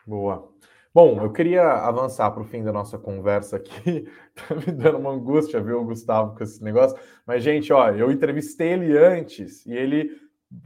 Boa. 0.05 0.53
Bom, 0.93 1.23
eu 1.23 1.31
queria 1.31 1.63
avançar 1.63 2.29
para 2.31 2.43
o 2.43 2.45
fim 2.45 2.63
da 2.63 2.73
nossa 2.73 2.97
conversa 2.97 3.55
aqui. 3.55 4.05
tá 4.35 4.55
me 4.55 4.73
dando 4.73 4.97
uma 4.97 5.11
angústia, 5.11 5.61
viu, 5.61 5.85
Gustavo, 5.85 6.35
com 6.35 6.43
esse 6.43 6.61
negócio. 6.61 6.97
Mas, 7.25 7.41
gente, 7.43 7.71
ó, 7.71 7.89
eu 7.91 8.11
entrevistei 8.11 8.73
ele 8.73 8.97
antes 8.97 9.65
e 9.65 9.71
ele 9.71 10.09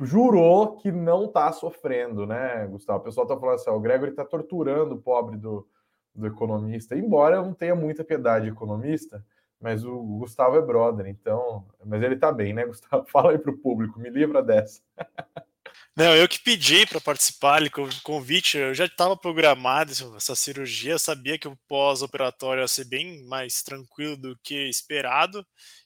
jurou 0.02 0.78
que 0.78 0.92
não 0.92 1.26
está 1.26 1.52
sofrendo, 1.52 2.26
né, 2.26 2.66
Gustavo? 2.66 3.00
O 3.00 3.04
pessoal 3.04 3.26
está 3.28 3.40
falando 3.40 3.56
assim, 3.56 3.70
ó, 3.70 3.76
o 3.76 3.80
Gregory 3.80 4.12
está 4.12 4.26
torturando 4.26 4.96
o 4.96 5.02
pobre 5.02 5.38
do, 5.38 5.68
do 6.16 6.26
economista. 6.26 6.98
Embora 6.98 7.36
eu 7.36 7.44
não 7.44 7.54
tenha 7.54 7.76
muita 7.76 8.04
piedade 8.04 8.46
de 8.46 8.52
economista, 8.52 9.24
mas 9.62 9.86
o 9.86 10.02
Gustavo 10.20 10.58
é 10.58 10.62
brother, 10.62 11.06
então. 11.06 11.68
Mas 11.86 12.02
ele 12.02 12.16
está 12.16 12.32
bem, 12.32 12.52
né, 12.52 12.66
Gustavo? 12.66 13.06
Fala 13.12 13.32
aí 13.32 13.38
para 13.38 13.52
o 13.52 13.58
público, 13.60 14.00
me 14.00 14.10
livra 14.10 14.42
dessa. 14.42 14.82
Não, 15.98 16.14
eu 16.14 16.28
que 16.28 16.40
pedi 16.44 16.86
para 16.86 17.00
participar, 17.00 17.62
ele 17.62 17.70
convite, 18.04 18.58
eu 18.58 18.74
já 18.74 18.84
estava 18.84 19.16
programado 19.16 19.94
essa 20.18 20.36
cirurgia, 20.36 21.00
sabia 21.00 21.40
que 21.40 21.48
o 21.48 21.58
pós-operatório 21.70 22.62
ia 22.62 22.68
ser 22.68 22.84
bem 22.84 23.24
mais 23.28 23.64
tranquilo 23.64 24.18
do 24.18 24.38
que 24.44 24.68
esperado, 24.68 25.46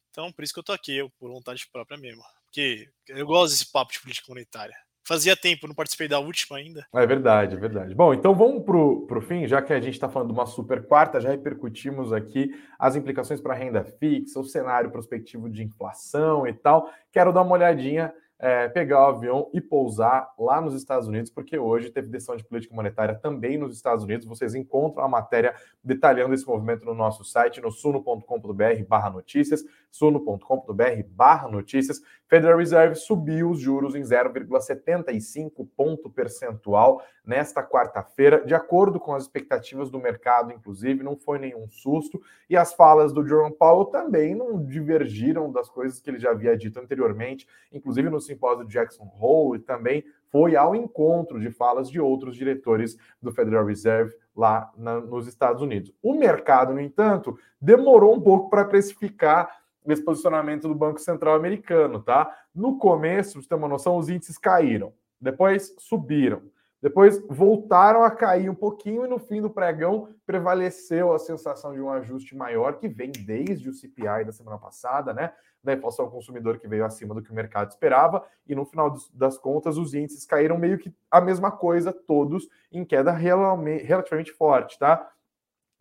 então 0.09 0.31
por 0.31 0.43
isso 0.43 0.51
que 0.51 0.59
eu 0.59 0.63
tô 0.63 0.71
aqui, 0.71 0.97
eu 0.97 1.11
por 1.19 1.29
vontade 1.29 1.67
própria 1.71 1.95
mesmo, 1.95 2.23
porque 2.45 2.89
eu 3.07 3.23
gosto 3.27 3.51
desse 3.51 3.71
papo 3.71 3.93
de 3.93 4.01
política 4.01 4.25
monetária. 4.29 4.75
Fazia 5.07 5.35
tempo, 5.35 5.67
não 5.67 5.75
participei 5.75 6.07
da 6.07 6.19
última 6.19 6.57
ainda. 6.57 6.85
É 6.93 7.05
verdade, 7.05 7.55
é 7.55 7.59
verdade. 7.59 7.95
Bom, 7.95 8.13
então 8.13 8.35
vamos 8.35 8.63
para 8.63 9.17
o 9.17 9.21
fim, 9.21 9.47
já 9.47 9.61
que 9.61 9.73
a 9.73 9.79
gente 9.79 9.93
está 9.93 10.09
falando 10.09 10.29
de 10.29 10.33
uma 10.33 10.45
super 10.45 10.85
quarta, 10.85 11.21
já 11.21 11.29
repercutimos 11.29 12.13
aqui 12.13 12.51
as 12.77 12.95
implicações 12.95 13.41
para 13.41 13.53
a 13.53 13.57
renda 13.57 13.83
fixa, 13.83 14.39
o 14.39 14.43
cenário 14.43 14.91
prospectivo 14.91 15.49
de 15.49 15.63
inflação 15.63 16.47
e 16.47 16.53
tal. 16.53 16.91
Quero 17.11 17.33
dar 17.33 17.41
uma 17.41 17.53
olhadinha 17.53 18.13
é, 18.39 18.69
pegar 18.69 19.01
o 19.01 19.15
avião 19.15 19.49
e 19.53 19.59
pousar 19.59 20.33
lá 20.39 20.61
nos 20.61 20.73
Estados 20.73 21.07
Unidos, 21.07 21.29
porque 21.29 21.57
hoje 21.57 21.89
teve 21.89 22.07
decisão 22.07 22.37
de 22.37 22.43
política 22.45 22.73
monetária 22.73 23.13
também 23.13 23.57
nos 23.57 23.75
Estados 23.75 24.03
Unidos. 24.03 24.25
Vocês 24.25 24.55
encontram 24.55 25.03
a 25.03 25.09
matéria 25.09 25.53
detalhando 25.83 26.33
esse 26.33 26.47
movimento 26.47 26.85
no 26.85 26.93
nosso 26.93 27.23
site, 27.25 27.59
no 27.59 27.69
suno.com.br 27.69 28.83
barra 28.87 29.09
notícias, 29.09 29.63
suno.com.br 29.91 31.03
barra 31.09 31.49
notícias. 31.49 32.01
Federal 32.29 32.59
Reserve 32.59 32.93
subiu 32.93 33.49
os 33.49 33.59
juros 33.59 33.95
em 33.95 34.01
0,75 34.01 35.67
ponto 35.75 36.11
percentual 36.11 37.01
nesta 37.25 37.63
quarta-feira, 37.63 38.45
de 38.45 38.53
acordo 38.53 38.99
com 38.99 39.15
as 39.15 39.23
expectativas 39.23 39.89
do 39.89 39.99
mercado, 39.99 40.53
inclusive, 40.53 41.03
não 41.03 41.17
foi 41.17 41.39
nenhum 41.39 41.67
susto, 41.67 42.21
e 42.47 42.55
as 42.55 42.71
falas 42.73 43.11
do 43.11 43.27
Jerome 43.27 43.55
Powell 43.55 43.85
também 43.85 44.35
não 44.35 44.63
divergiram 44.63 45.51
das 45.51 45.69
coisas 45.69 45.99
que 45.99 46.07
ele 46.07 46.19
já 46.19 46.29
havia 46.29 46.55
dito 46.55 46.79
anteriormente, 46.79 47.47
inclusive 47.71 48.09
no 48.11 48.21
simpósio 48.21 48.63
de 48.63 48.73
Jackson 48.73 49.11
Hole, 49.19 49.57
e 49.57 49.63
também 49.63 50.03
foi 50.31 50.55
ao 50.55 50.75
encontro 50.75 51.39
de 51.39 51.49
falas 51.49 51.89
de 51.89 51.99
outros 51.99 52.35
diretores 52.35 52.95
do 53.19 53.31
Federal 53.31 53.65
Reserve 53.65 54.13
lá 54.35 54.71
na, 54.77 54.99
nos 54.99 55.27
Estados 55.27 55.63
Unidos. 55.63 55.91
O 56.03 56.13
mercado, 56.13 56.73
no 56.73 56.79
entanto, 56.79 57.37
demorou 57.59 58.15
um 58.15 58.21
pouco 58.21 58.51
para 58.51 58.65
precificar 58.65 59.49
esse 59.87 60.03
posicionamento 60.03 60.67
do 60.67 60.75
Banco 60.75 60.99
Central 60.99 61.35
americano, 61.35 62.01
tá? 62.01 62.33
No 62.53 62.77
começo, 62.77 63.33
para 63.33 63.41
você 63.41 63.49
ter 63.49 63.55
uma 63.55 63.67
noção, 63.67 63.97
os 63.97 64.09
índices 64.09 64.37
caíram, 64.37 64.93
depois 65.19 65.73
subiram. 65.77 66.41
Depois 66.81 67.21
voltaram 67.27 68.03
a 68.03 68.11
cair 68.11 68.49
um 68.49 68.55
pouquinho 68.55 69.03
e 69.05 69.07
no 69.07 69.19
fim 69.19 69.41
do 69.41 69.49
pregão 69.49 70.09
prevaleceu 70.25 71.11
a 71.13 71.19
sensação 71.19 71.73
de 71.73 71.81
um 71.81 71.91
ajuste 71.91 72.35
maior 72.35 72.77
que 72.77 72.87
vem 72.87 73.11
desde 73.11 73.67
o 73.67 73.73
CPI 73.73 74.23
da 74.25 74.31
semana 74.31 74.57
passada, 74.57 75.13
né? 75.13 75.33
Da 75.61 75.73
inflação 75.73 76.05
ao 76.05 76.11
consumidor 76.11 76.57
que 76.57 76.69
veio 76.69 76.85
acima 76.85 77.13
do 77.13 77.21
que 77.21 77.31
o 77.31 77.35
mercado 77.35 77.69
esperava 77.69 78.25
e 78.47 78.55
no 78.55 78.63
final 78.63 78.95
das 79.13 79.37
contas 79.37 79.77
os 79.77 79.93
índices 79.93 80.25
caíram 80.25 80.57
meio 80.57 80.77
que 80.77 80.93
a 81.11 81.19
mesma 81.19 81.51
coisa, 81.51 81.91
todos 81.91 82.47
em 82.71 82.85
queda 82.85 83.11
relativamente 83.11 84.31
forte, 84.31 84.79
tá? 84.79 85.11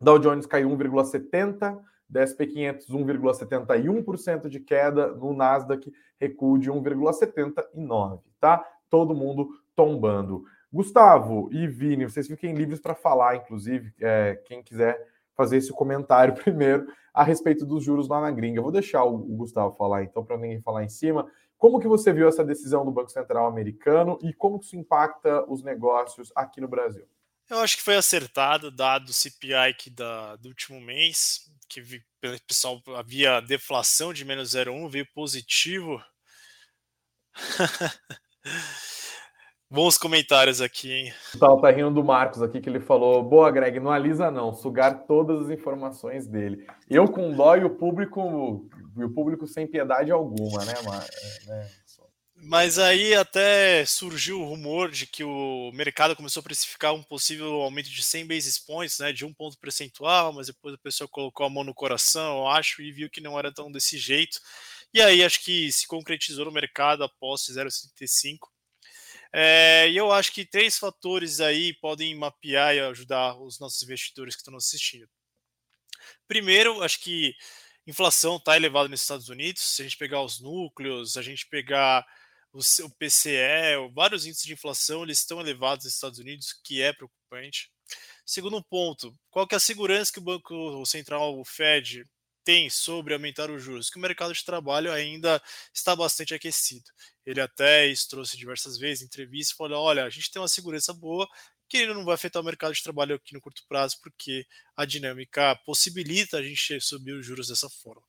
Dow 0.01 0.19
Jones 0.19 0.47
caiu 0.47 0.69
1,70, 0.69 1.81
SP 2.15 2.47
500 2.47 2.89
1,71% 2.89 4.49
de 4.49 4.61
queda, 4.61 5.09
no 5.09 5.35
Nasdaq 5.35 5.93
recuo 6.19 6.59
de 6.59 6.71
1,79, 6.71 8.21
tá? 8.41 8.65
Todo 8.89 9.15
mundo 9.15 9.49
tombando. 9.77 10.45
Gustavo 10.73 11.49
e 11.53 11.67
Vini, 11.67 12.05
vocês 12.05 12.27
fiquem 12.27 12.55
livres 12.55 12.81
para 12.81 12.95
falar, 12.95 13.37
inclusive, 13.37 13.93
é, 14.01 14.41
quem 14.47 14.63
quiser 14.63 15.07
fazer 15.35 15.59
esse 15.59 15.73
comentário 15.73 16.35
primeiro 16.43 16.87
a 17.15 17.23
respeito 17.23 17.65
dos 17.65 17.85
juros 17.85 18.09
lá 18.09 18.21
na 18.21 18.31
gringa. 18.31 18.61
Vou 18.61 18.73
deixar 18.73 19.05
o, 19.05 19.15
o 19.15 19.37
Gustavo 19.37 19.75
falar, 19.77 20.03
então, 20.03 20.25
para 20.25 20.37
ninguém 20.37 20.61
falar 20.61 20.85
em 20.85 20.89
cima. 20.89 21.31
Como 21.57 21.81
que 21.81 21.89
você 21.89 22.13
viu 22.13 22.29
essa 22.29 22.45
decisão 22.45 22.85
do 22.85 22.93
Banco 22.93 23.11
Central 23.11 23.47
americano 23.47 24.19
e 24.23 24.33
como 24.33 24.59
que 24.59 24.67
isso 24.67 24.77
impacta 24.77 25.45
os 25.51 25.63
negócios 25.63 26.33
aqui 26.37 26.61
no 26.61 26.69
Brasil? 26.69 27.05
Eu 27.51 27.59
acho 27.61 27.79
que 27.79 27.83
foi 27.83 27.97
acertado, 27.97 28.71
dado 28.71 29.09
o 29.09 29.13
CPI 29.13 29.75
que 29.77 29.91
da, 29.91 30.37
do 30.37 30.49
último 30.49 30.81
mês, 30.81 31.51
que 31.69 31.83
pessoal 32.47 32.83
havia 32.97 33.41
deflação 33.41 34.13
de 34.13 34.25
menos 34.25 34.55
0,1, 34.55 34.91
veio 34.91 35.07
positivo. 35.15 36.03
Bons 39.71 39.99
comentários 39.99 40.63
aqui, 40.63 40.91
hein? 40.91 41.13
O 41.35 41.57
tá 41.59 41.71
rindo 41.71 41.91
do 41.91 42.03
Marcos 42.03 42.41
aqui, 42.41 42.59
que 42.59 42.71
ele 42.71 42.81
falou: 42.81 43.23
boa, 43.23 43.51
Greg, 43.51 43.79
não 43.79 43.91
alisa 43.91 44.31
não, 44.31 44.55
sugar 44.55 45.05
todas 45.07 45.45
as 45.45 45.51
informações 45.51 46.27
dele. 46.27 46.67
Eu 46.89 47.07
com 47.07 47.35
dó 47.35 47.55
e 47.55 47.65
o 47.65 47.77
público, 47.77 48.67
e 48.97 49.05
o 49.05 49.11
público 49.11 49.47
sem 49.47 49.67
piedade 49.67 50.11
alguma, 50.11 50.65
né, 50.65 50.73
é, 50.73 51.47
né? 51.51 51.69
Mas 52.41 52.79
aí 52.79 53.15
até 53.15 53.85
surgiu 53.85 54.41
o 54.41 54.45
rumor 54.45 54.91
de 54.93 55.07
que 55.07 55.25
o 55.25 55.73
mercado 55.75 56.15
começou 56.15 56.41
a 56.41 56.45
precificar 56.45 56.95
um 56.95 57.03
possível 57.03 57.63
aumento 57.63 57.91
de 57.91 58.03
100 58.03 58.27
basis 58.29 58.59
points, 58.61 58.99
né, 59.01 59.13
de 59.13 59.25
um 59.25 59.35
ponto 59.35 59.59
percentual, 59.59 60.33
mas 60.33 60.47
depois 60.47 60.75
a 60.75 60.79
pessoa 60.79 61.09
colocou 61.09 61.45
a 61.45 61.51
mão 61.51 61.65
no 61.65 61.75
coração, 61.75 62.39
eu 62.39 62.47
acho, 62.49 62.81
e 62.81 62.93
viu 62.93 63.11
que 63.11 63.21
não 63.21 63.37
era 63.39 63.53
tão 63.53 63.73
desse 63.73 63.99
jeito. 63.99 64.41
E 64.95 65.03
aí 65.03 65.25
acho 65.25 65.43
que 65.45 65.71
se 65.73 65.87
concretizou 65.87 66.45
no 66.45 66.53
mercado 66.53 67.03
após 67.03 67.43
0,75. 67.43 68.49
É, 69.33 69.89
e 69.91 69.97
eu 69.97 70.13
acho 70.13 70.33
que 70.33 70.45
três 70.45 70.79
fatores 70.79 71.41
aí 71.41 71.75
podem 71.75 72.15
mapear 72.15 72.75
e 72.75 72.81
ajudar 72.81 73.37
os 73.37 73.59
nossos 73.59 73.83
investidores 73.83 74.35
que 74.35 74.41
estão 74.41 74.55
nos 74.55 74.67
assistindo. 74.67 75.09
Primeiro, 76.29 76.83
acho 76.83 77.01
que 77.01 77.35
inflação 77.87 78.37
está 78.37 78.57
elevada 78.57 78.89
nos 78.89 79.03
Estados 79.03 79.29
Unidos. 79.29 79.63
Se 79.63 79.83
a 79.83 79.85
gente 79.85 79.97
pegar 79.97 80.23
os 80.23 80.41
núcleos, 80.41 81.17
a 81.17 81.23
gente 81.23 81.47
pegar 81.49 82.07
o, 82.59 82.87
o 82.87 82.91
PCE, 82.91 83.77
vários 83.95 84.27
índices 84.27 84.45
de 84.45 84.53
inflação, 84.53 85.05
eles 85.05 85.21
estão 85.21 85.41
elevados 85.41 85.85
nos 85.85 85.95
Estados 85.95 86.19
Unidos, 86.19 86.53
que 86.65 86.83
é 86.83 86.93
preocupante. 86.93 87.71
Segundo 88.27 88.63
ponto, 88.63 89.17
qual 89.31 89.47
que 89.47 89.55
é 89.55 89.59
a 89.59 89.61
segurança 89.61 90.13
que 90.13 90.19
o 90.19 90.23
Banco 90.23 90.85
Central, 90.85 91.39
o 91.39 91.45
Fed, 91.45 92.05
tem 92.45 92.69
sobre 92.69 93.15
aumentar 93.15 93.51
os 93.51 93.63
juros? 93.63 93.89
Que 93.89 93.99
o 93.99 94.01
mercado 94.01 94.35
de 94.35 94.45
trabalho 94.45 94.93
ainda 94.93 95.41
está 95.73 95.95
bastante 95.95 96.35
aquecido. 96.35 96.85
Ele 97.25 97.41
até 97.41 97.87
isso 97.87 98.09
trouxe 98.09 98.37
diversas 98.37 98.77
vezes 98.77 99.03
em 99.03 99.07
entrevistas, 99.07 99.57
falou, 99.57 99.83
olha, 99.83 100.05
a 100.05 100.11
gente 100.11 100.31
tem 100.31 100.43
uma 100.43 100.49
segurança 100.49 100.93
boa, 100.93 101.29
que 101.69 101.77
ele 101.77 101.95
não 101.95 102.05
vai 102.05 102.15
afetar 102.15 102.43
o 102.43 102.45
mercado 102.45 102.75
de 102.75 102.83
trabalho 102.83 103.15
aqui 103.15 103.35
no 103.35 103.41
curto 103.41 103.63
prazo, 103.69 103.99
porque 104.03 104.47
a 104.75 104.85
dinâmica 104.85 105.55
possibilita 105.65 106.39
a 106.39 106.43
gente 106.43 106.81
subir 106.81 107.13
os 107.13 107.25
juros 107.25 107.49
dessa 107.49 107.69
forma. 107.69 108.03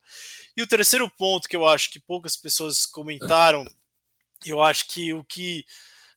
E 0.56 0.62
o 0.62 0.66
terceiro 0.66 1.08
ponto 1.10 1.48
que 1.48 1.56
eu 1.56 1.66
acho 1.66 1.90
que 1.90 2.00
poucas 2.00 2.36
pessoas 2.36 2.86
comentaram 2.86 3.66
eu 4.46 4.62
acho 4.62 4.86
que 4.88 5.12
o 5.12 5.24
que 5.24 5.64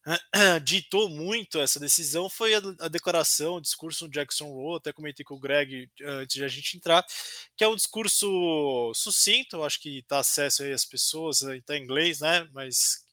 ditou 0.63 1.09
muito 1.09 1.59
essa 1.59 1.79
decisão 1.79 2.29
foi 2.29 2.53
a, 2.55 2.61
a, 2.79 2.87
declaração, 2.87 3.55
o 3.55 3.61
discurso 3.61 4.07
do 4.07 4.11
Jackson 4.11 4.47
Hole, 4.47 4.77
até 4.77 4.91
comentei 4.91 5.23
com 5.23 5.35
o 5.35 5.39
Greg 5.39 5.89
antes 6.01 6.35
de 6.35 6.43
a 6.43 6.47
gente 6.47 6.77
entrar, 6.77 7.05
que 7.55 7.63
é 7.63 7.67
um 7.67 7.75
discurso 7.75 8.91
sucinto, 8.93 9.63
acho 9.63 9.79
que 9.79 9.99
está 9.99 10.19
acesso 10.19 10.63
aí 10.63 10.73
às 10.73 10.85
pessoas, 10.85 11.41
está 11.41 11.77
em 11.77 11.83
inglês, 11.83 12.19
né, 12.19 12.47
mas 12.51 13.03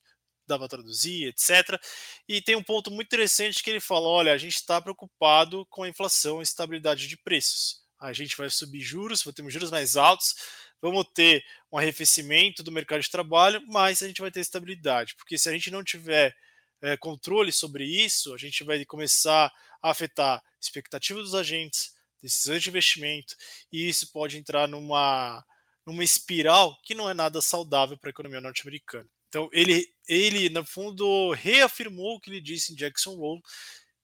dá 0.46 0.58
para 0.58 0.68
traduzir, 0.68 1.28
etc. 1.28 1.80
E 2.28 2.42
tem 2.42 2.56
um 2.56 2.62
ponto 2.62 2.90
muito 2.90 3.06
interessante 3.06 3.62
que 3.62 3.70
ele 3.70 3.80
fala, 3.80 4.06
olha, 4.08 4.32
a 4.32 4.38
gente 4.38 4.56
está 4.56 4.80
preocupado 4.80 5.64
com 5.66 5.84
a 5.84 5.88
inflação 5.88 6.40
e 6.40 6.42
estabilidade 6.42 7.06
de 7.06 7.16
preços. 7.16 7.80
A 8.00 8.12
gente 8.12 8.36
vai 8.36 8.50
subir 8.50 8.80
juros, 8.80 9.22
vai 9.22 9.32
ter 9.32 9.48
juros 9.48 9.70
mais 9.70 9.96
altos, 9.96 10.34
vamos 10.80 11.06
ter 11.14 11.44
um 11.70 11.78
arrefecimento 11.78 12.62
do 12.62 12.72
mercado 12.72 13.00
de 13.00 13.10
trabalho, 13.10 13.62
mas 13.66 14.02
a 14.02 14.08
gente 14.08 14.20
vai 14.20 14.30
ter 14.30 14.40
estabilidade, 14.40 15.14
porque 15.16 15.38
se 15.38 15.48
a 15.48 15.52
gente 15.52 15.70
não 15.70 15.84
tiver 15.84 16.34
é, 16.82 16.96
controle 16.96 17.52
sobre 17.52 17.84
isso, 17.84 18.34
a 18.34 18.38
gente 18.38 18.64
vai 18.64 18.84
começar 18.84 19.52
a 19.82 19.90
afetar 19.90 20.42
expectativa 20.60 21.20
dos 21.20 21.34
agentes, 21.34 21.94
decisões 22.22 22.62
de 22.62 22.68
investimento, 22.68 23.34
e 23.72 23.88
isso 23.88 24.10
pode 24.12 24.36
entrar 24.36 24.66
numa, 24.68 25.44
numa 25.86 26.04
espiral 26.04 26.78
que 26.82 26.94
não 26.94 27.08
é 27.08 27.14
nada 27.14 27.40
saudável 27.40 27.96
para 27.96 28.10
a 28.10 28.12
economia 28.12 28.40
norte-americana. 28.40 29.08
Então, 29.28 29.48
ele, 29.52 29.86
ele, 30.08 30.48
no 30.48 30.64
fundo, 30.64 31.30
reafirmou 31.32 32.16
o 32.16 32.20
que 32.20 32.30
ele 32.30 32.40
disse 32.40 32.72
em 32.72 32.76
Jackson 32.76 33.12
Hole, 33.12 33.40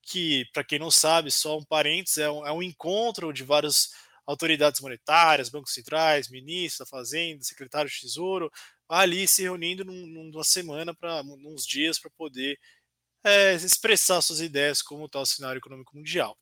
que, 0.01 0.45
para 0.53 0.63
quem 0.63 0.79
não 0.79 0.91
sabe, 0.91 1.33
só 1.33 1.59
um 1.59 1.65
parênteses, 1.65 2.19
é 2.19 2.31
um, 2.31 2.47
é 2.47 2.53
um 2.53 2.63
encontro 2.63 3.33
de 3.33 3.43
vários 3.43 3.91
autoridades 4.27 4.81
monetárias, 4.81 5.49
bancos 5.49 5.73
centrais, 5.73 6.29
ministros 6.29 6.79
da 6.79 6.87
Fazenda, 6.87 7.43
secretário 7.45 7.91
de 7.91 8.01
Tesouro, 8.01 8.51
ali 8.89 9.27
se 9.29 9.43
reunindo 9.43 9.85
num, 9.85 10.31
numa 10.31 10.45
semana, 10.45 10.95
para 10.95 11.23
uns 11.23 11.65
dias, 11.65 11.99
para 11.99 12.11
poder 12.11 12.59
é, 13.25 13.55
expressar 13.55 14.21
suas 14.21 14.41
ideias 14.41 14.83
como 14.83 15.07
está 15.07 15.21
o 15.21 15.27
cenário 15.27 15.59
econômico 15.59 15.97
mundial. 15.97 16.37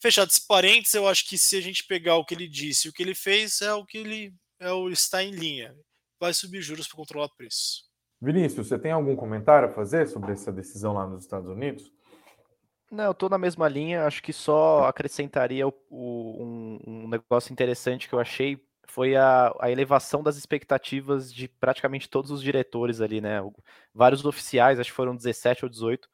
Fechado 0.00 0.28
esse 0.28 0.46
parênteses, 0.46 0.94
eu 0.94 1.06
acho 1.06 1.28
que 1.28 1.38
se 1.38 1.56
a 1.56 1.60
gente 1.60 1.86
pegar 1.86 2.16
o 2.16 2.24
que 2.24 2.34
ele 2.34 2.48
disse 2.48 2.86
e 2.86 2.90
o 2.90 2.92
que 2.92 3.02
ele 3.02 3.14
fez, 3.14 3.60
é 3.60 3.72
o 3.72 3.84
que 3.84 3.98
ele 3.98 4.34
é 4.60 4.72
o, 4.72 4.88
está 4.88 5.22
em 5.22 5.30
linha. 5.30 5.74
Vai 6.20 6.32
subir 6.32 6.62
juros 6.62 6.86
para 6.86 6.96
controlar 6.96 7.28
preços. 7.36 7.84
Vinícius, 8.20 8.68
você 8.68 8.78
tem 8.78 8.92
algum 8.92 9.14
comentário 9.14 9.68
a 9.68 9.72
fazer 9.72 10.08
sobre 10.08 10.32
essa 10.32 10.50
decisão 10.50 10.94
lá 10.94 11.06
nos 11.06 11.22
Estados 11.22 11.48
Unidos? 11.48 11.92
Não, 12.94 13.04
eu 13.04 13.14
tô 13.14 13.28
na 13.28 13.36
mesma 13.36 13.68
linha, 13.68 14.06
acho 14.06 14.22
que 14.22 14.32
só 14.32 14.84
acrescentaria 14.84 15.66
o, 15.66 15.74
o, 15.90 16.44
um, 16.44 16.78
um, 16.86 17.08
negócio 17.08 17.52
interessante 17.52 18.08
que 18.08 18.14
eu 18.14 18.20
achei 18.20 18.64
foi 18.86 19.16
a, 19.16 19.52
a, 19.60 19.68
elevação 19.68 20.22
das 20.22 20.36
expectativas 20.36 21.34
de 21.34 21.48
praticamente 21.48 22.08
todos 22.08 22.30
os 22.30 22.40
diretores 22.40 23.00
ali, 23.00 23.20
né? 23.20 23.40
Vários 23.92 24.24
oficiais, 24.24 24.78
acho 24.78 24.90
que 24.90 24.96
foram 24.96 25.16
17 25.16 25.64
ou 25.64 25.68
18, 25.68 26.08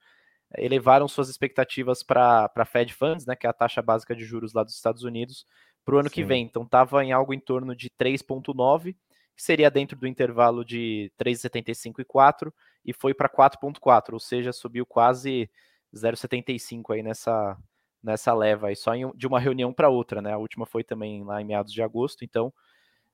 elevaram 0.56 1.06
suas 1.06 1.28
expectativas 1.28 2.02
para 2.02 2.50
a 2.54 2.64
Fed 2.64 2.94
Funds, 2.94 3.26
né, 3.26 3.36
que 3.36 3.46
é 3.46 3.50
a 3.50 3.52
taxa 3.52 3.82
básica 3.82 4.16
de 4.16 4.24
juros 4.24 4.54
lá 4.54 4.64
dos 4.64 4.74
Estados 4.74 5.02
Unidos, 5.02 5.44
para 5.84 5.96
o 5.96 5.98
ano 5.98 6.08
Sim. 6.08 6.14
que 6.14 6.24
vem. 6.24 6.44
Então 6.44 6.62
estava 6.62 7.04
em 7.04 7.12
algo 7.12 7.34
em 7.34 7.40
torno 7.40 7.76
de 7.76 7.90
3,9, 7.90 8.96
que 9.36 9.42
seria 9.42 9.70
dentro 9.70 9.98
do 9.98 10.06
intervalo 10.06 10.64
de 10.64 11.12
3,75 11.18 12.00
e 12.00 12.04
4, 12.04 12.54
e 12.86 12.94
foi 12.94 13.12
para 13.12 13.28
4,4, 13.28 14.14
ou 14.14 14.20
seja, 14.20 14.50
subiu 14.50 14.86
quase 14.86 15.50
0,75 15.94 16.94
aí 16.94 17.02
nessa, 17.02 17.56
nessa 18.02 18.32
leva 18.34 18.68
aí, 18.68 18.76
só 18.76 18.94
em, 18.94 19.10
de 19.14 19.26
uma 19.26 19.40
reunião 19.40 19.72
para 19.72 19.88
outra, 19.88 20.22
né? 20.22 20.32
A 20.32 20.38
última 20.38 20.66
foi 20.66 20.84
também 20.84 21.24
lá 21.24 21.40
em 21.40 21.44
meados 21.44 21.72
de 21.72 21.82
agosto, 21.82 22.24
então 22.24 22.52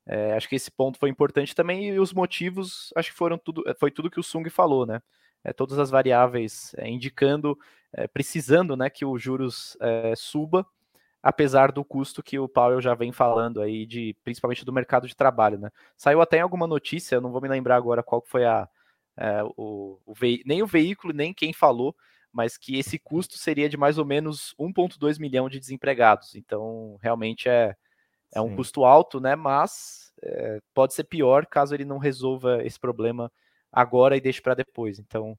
é, 0.07 0.35
acho 0.35 0.49
que 0.49 0.55
esse 0.55 0.71
ponto 0.71 0.99
foi 0.99 1.11
importante 1.11 1.55
também 1.55 1.89
e 1.89 1.99
os 1.99 2.12
motivos, 2.12 2.93
acho 2.97 3.11
que 3.11 3.17
foram 3.17 3.37
tudo, 3.37 3.65
foi 3.79 3.91
tudo 3.91 4.11
que 4.11 4.21
o 4.21 4.23
Sung 4.23 4.49
falou, 4.49 4.87
né? 4.87 5.03
É, 5.43 5.53
todas 5.53 5.79
as 5.79 5.91
variáveis 5.91 6.75
é, 6.77 6.89
indicando, 6.89 7.59
é, 7.93 8.07
precisando, 8.07 8.77
né, 8.77 8.91
que 8.91 9.05
o 9.05 9.17
juros 9.19 9.77
é, 9.81 10.15
suba, 10.17 10.67
apesar 11.23 11.73
do 11.73 11.85
custo 11.85 12.23
que 12.23 12.39
o 12.39 12.49
Powell 12.49 12.81
já 12.81 12.95
vem 12.95 13.12
falando 13.12 13.61
aí 13.61 13.87
de, 13.87 14.17
principalmente 14.25 14.65
do 14.65 14.73
mercado 14.73 15.09
de 15.09 15.17
trabalho, 15.17 15.59
né? 15.59 15.71
Saiu 15.97 16.21
até 16.21 16.39
em 16.39 16.41
alguma 16.41 16.67
notícia, 16.67 17.21
não 17.21 17.33
vou 17.33 17.41
me 17.41 17.49
lembrar 17.49 17.77
agora 17.77 18.03
qual 18.03 18.23
foi 18.25 18.45
a, 18.45 18.69
é, 19.17 19.43
o, 19.57 19.99
o 20.07 20.15
nem 20.45 20.62
o 20.62 20.67
veículo 20.67 21.12
nem 21.12 21.35
quem 21.35 21.53
falou, 21.53 21.97
mas 22.33 22.57
que 22.57 22.79
esse 22.79 22.99
custo 22.99 23.39
seria 23.39 23.69
de 23.69 23.77
mais 23.77 23.99
ou 23.99 24.05
menos 24.05 24.55
1,2 24.59 25.19
milhão 25.19 25.49
de 25.49 25.59
desempregados. 25.59 26.35
Então, 26.35 26.99
realmente 27.01 27.49
é, 27.49 27.75
é 28.35 28.41
um 28.41 28.55
custo 28.55 28.85
alto, 28.85 29.21
né? 29.21 29.35
Mas 29.35 30.12
é, 30.23 30.61
pode 30.75 30.95
ser 30.95 31.05
pior 31.05 31.47
caso 31.47 31.75
ele 31.75 31.85
não 31.85 31.99
resolva 31.99 32.65
esse 32.65 32.79
problema 32.79 33.33
agora 33.73 34.17
e 34.17 34.21
deixe 34.21 34.41
para 34.41 34.55
depois. 34.55 34.99
Então, 34.99 35.37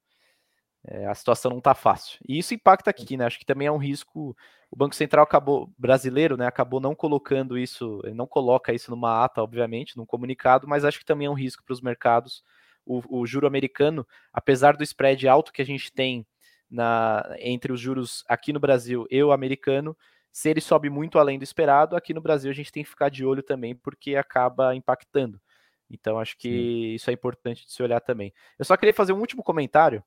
é, 0.86 1.06
a 1.06 1.13
situação 1.13 1.52
não 1.52 1.58
está 1.58 1.76
fácil. 1.76 2.17
E 2.28 2.38
isso 2.38 2.54
impacta 2.54 2.89
aqui, 2.89 3.17
né? 3.17 3.26
Acho 3.26 3.39
que 3.39 3.45
também 3.45 3.67
é 3.67 3.71
um 3.71 3.78
risco. 3.78 4.36
O 4.71 4.76
Banco 4.76 4.95
Central 4.95 5.23
acabou 5.23 5.71
brasileiro, 5.78 6.38
né? 6.38 6.47
Acabou 6.47 6.80
não 6.80 6.95
colocando 6.95 7.58
isso, 7.58 8.02
ele 8.04 8.13
não 8.13 8.28
coloca 8.28 8.73
isso 8.73 8.91
numa 8.91 9.23
ata, 9.23 9.41
obviamente, 9.41 9.97
num 9.97 10.06
comunicado, 10.06 10.67
mas 10.67 10.86
acho 10.86 11.00
que 11.00 11.06
também 11.06 11.28
é 11.28 11.30
um 11.30 11.34
risco 11.34 11.63
para 11.63 11.73
os 11.73 11.82
mercados. 11.82 12.43
O, 12.86 13.21
o 13.21 13.28
juro 13.28 13.47
americano, 13.47 14.08
apesar 14.32 14.78
do 14.78 14.84
spread 14.84 15.28
alto 15.28 15.52
que 15.52 15.62
a 15.62 15.65
gente 15.65 15.91
tem 15.91 16.26
na, 16.69 17.36
entre 17.39 17.71
os 17.71 17.80
juros 17.80 18.23
aqui 18.27 18.51
no 18.51 18.60
Brasil 18.60 19.06
e 19.10 19.21
o 19.23 19.32
americano, 19.32 19.95
se 20.32 20.49
ele 20.49 20.62
sobe 20.62 20.89
muito 20.89 21.17
além 21.17 21.39
do 21.39 21.43
esperado, 21.43 21.95
aqui 21.95 22.13
no 22.13 22.21
Brasil 22.21 22.51
a 22.51 22.53
gente 22.53 22.71
tem 22.71 22.84
que 22.84 22.89
ficar 22.89 23.10
de 23.10 23.25
olho 23.25 23.41
também, 23.41 23.75
porque 23.75 24.15
acaba 24.15 24.75
impactando. 24.75 25.41
Então, 25.89 26.19
acho 26.19 26.38
que 26.38 26.49
Sim. 26.49 26.95
isso 26.95 27.10
é 27.10 27.13
importante 27.13 27.65
de 27.65 27.71
se 27.71 27.82
olhar 27.82 27.99
também. 28.01 28.34
Eu 28.60 28.65
só 28.65 28.75
queria 28.75 28.93
fazer 28.93 29.13
um 29.13 29.19
último 29.19 29.41
comentário, 29.41 30.03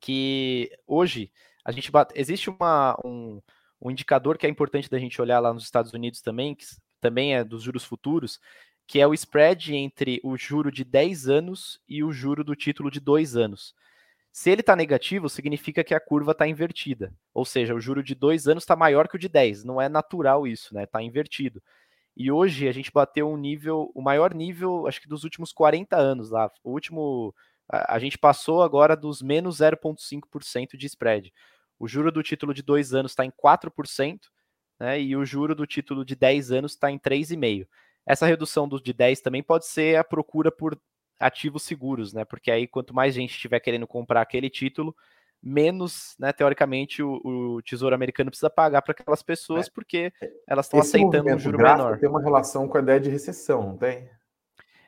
que 0.00 0.70
hoje 0.86 1.32
a 1.64 1.72
gente 1.72 1.90
bate, 1.90 2.12
existe 2.16 2.50
uma, 2.50 2.98
um, 3.04 3.40
um 3.80 3.90
indicador 3.90 4.38
que 4.38 4.46
é 4.46 4.50
importante 4.50 4.90
da 4.90 4.98
gente 4.98 5.20
olhar 5.20 5.40
lá 5.40 5.52
nos 5.52 5.64
Estados 5.64 5.92
Unidos 5.92 6.20
também, 6.20 6.54
que 6.54 6.64
também 7.00 7.34
é 7.34 7.44
dos 7.44 7.62
juros 7.62 7.84
futuros, 7.84 8.40
que 8.86 9.00
é 9.00 9.06
o 9.06 9.14
spread 9.14 9.74
entre 9.74 10.20
o 10.24 10.36
juro 10.36 10.72
de 10.72 10.84
10 10.84 11.28
anos 11.28 11.80
e 11.88 12.02
o 12.02 12.10
juro 12.10 12.42
do 12.42 12.56
título 12.56 12.90
de 12.90 13.00
2 13.00 13.36
anos. 13.36 13.74
Se 14.38 14.50
ele 14.50 14.60
está 14.60 14.76
negativo, 14.76 15.28
significa 15.28 15.82
que 15.82 15.92
a 15.92 15.98
curva 15.98 16.30
está 16.30 16.46
invertida. 16.46 17.12
Ou 17.34 17.44
seja, 17.44 17.74
o 17.74 17.80
juro 17.80 18.04
de 18.04 18.14
dois 18.14 18.46
anos 18.46 18.62
está 18.62 18.76
maior 18.76 19.08
que 19.08 19.16
o 19.16 19.18
de 19.18 19.28
10. 19.28 19.64
Não 19.64 19.82
é 19.82 19.88
natural 19.88 20.46
isso, 20.46 20.72
né? 20.72 20.84
Está 20.84 21.02
invertido. 21.02 21.60
E 22.16 22.30
hoje 22.30 22.68
a 22.68 22.70
gente 22.70 22.92
bateu 22.92 23.28
um 23.28 23.36
nível, 23.36 23.90
o 23.96 24.00
maior 24.00 24.32
nível, 24.32 24.86
acho 24.86 25.00
que 25.00 25.08
dos 25.08 25.24
últimos 25.24 25.52
40 25.52 25.96
anos 25.96 26.30
lá. 26.30 26.48
O 26.62 26.70
último. 26.70 27.34
A, 27.68 27.98
gente 27.98 28.16
passou 28.16 28.62
agora 28.62 28.96
dos 28.96 29.20
menos 29.20 29.58
0,5% 29.58 30.76
de 30.76 30.86
spread. 30.86 31.32
O 31.76 31.88
juro 31.88 32.12
do 32.12 32.22
título 32.22 32.54
de 32.54 32.62
dois 32.62 32.94
anos 32.94 33.10
está 33.10 33.24
em 33.24 33.32
4%, 33.32 34.20
né? 34.78 35.00
E 35.00 35.16
o 35.16 35.24
juro 35.24 35.52
do 35.52 35.66
título 35.66 36.04
de 36.04 36.14
10 36.14 36.52
anos 36.52 36.74
está 36.74 36.92
em 36.92 36.98
3,5%. 36.98 37.66
Essa 38.06 38.24
redução 38.24 38.68
do 38.68 38.80
de 38.80 38.92
10 38.92 39.20
também 39.20 39.42
pode 39.42 39.66
ser 39.66 39.96
a 39.96 40.04
procura 40.04 40.52
por 40.52 40.80
ativos 41.18 41.62
seguros, 41.62 42.12
né? 42.12 42.24
Porque 42.24 42.50
aí 42.50 42.66
quanto 42.66 42.94
mais 42.94 43.14
gente 43.14 43.30
estiver 43.30 43.60
querendo 43.60 43.86
comprar 43.86 44.22
aquele 44.22 44.48
título, 44.48 44.94
menos, 45.42 46.16
né, 46.18 46.32
teoricamente, 46.32 47.02
o, 47.02 47.20
o, 47.24 47.62
Tesouro 47.62 47.94
Americano 47.94 48.30
precisa 48.30 48.50
pagar 48.50 48.82
para 48.82 48.92
aquelas 48.92 49.22
pessoas, 49.22 49.68
é. 49.68 49.70
porque 49.70 50.12
elas 50.46 50.66
estão 50.66 50.80
aceitando 50.80 51.32
um 51.32 51.38
juro 51.38 51.58
menor. 51.58 51.98
Tem 51.98 52.08
uma 52.08 52.20
relação 52.20 52.68
com 52.68 52.76
a 52.76 52.80
ideia 52.80 53.00
de 53.00 53.08
recessão, 53.08 53.62
não 53.62 53.76
tem? 53.76 54.08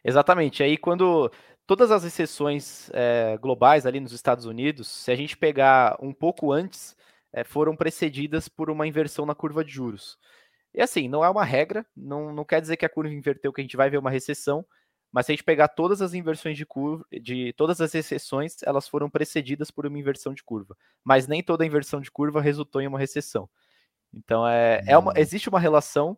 Exatamente. 0.04 0.62
Aí 0.62 0.76
quando 0.76 1.30
todas 1.66 1.90
as 1.90 2.02
recessões 2.02 2.90
é, 2.92 3.38
globais 3.40 3.86
ali 3.86 4.00
nos 4.00 4.12
Estados 4.12 4.44
Unidos, 4.44 4.88
se 4.88 5.10
a 5.12 5.14
gente 5.14 5.36
pegar 5.36 5.96
um 6.00 6.12
pouco 6.12 6.52
antes, 6.52 6.96
é, 7.32 7.44
foram 7.44 7.76
precedidas 7.76 8.48
por 8.48 8.70
uma 8.70 8.86
inversão 8.86 9.24
na 9.24 9.34
curva 9.34 9.64
de 9.64 9.72
juros. 9.72 10.18
E 10.74 10.80
assim, 10.80 11.08
não 11.08 11.24
é 11.24 11.28
uma 11.28 11.44
regra, 11.44 11.84
não, 11.96 12.32
não 12.32 12.44
quer 12.44 12.60
dizer 12.60 12.76
que 12.76 12.84
a 12.84 12.88
curva 12.88 13.12
inverteu 13.12 13.52
que 13.52 13.60
a 13.60 13.64
gente 13.64 13.76
vai 13.76 13.90
ver 13.90 13.98
uma 13.98 14.10
recessão, 14.10 14.64
mas 15.12 15.26
se 15.26 15.32
a 15.32 15.34
gente 15.34 15.44
pegar 15.44 15.68
todas 15.68 16.00
as 16.00 16.14
inversões 16.14 16.56
de 16.56 16.64
curva, 16.64 17.04
de 17.11 17.52
todas 17.54 17.80
as 17.80 17.92
recessões, 17.92 18.62
elas 18.62 18.88
foram 18.88 19.11
precedidas 19.11 19.70
por 19.70 19.84
uma 19.86 19.98
inversão 19.98 20.32
de 20.32 20.42
curva. 20.42 20.76
Mas 21.02 21.26
nem 21.26 21.42
toda 21.42 21.66
inversão 21.66 22.00
de 22.00 22.11
curva 22.11 22.40
resultou 22.40 22.80
em 22.80 22.86
uma 22.86 22.98
recessão. 22.98 23.48
Então 24.12 24.46
é, 24.46 24.82
é 24.86 24.96
uma, 24.96 25.12
hum. 25.12 25.16
existe 25.16 25.48
uma 25.48 25.58
relação, 25.61 26.16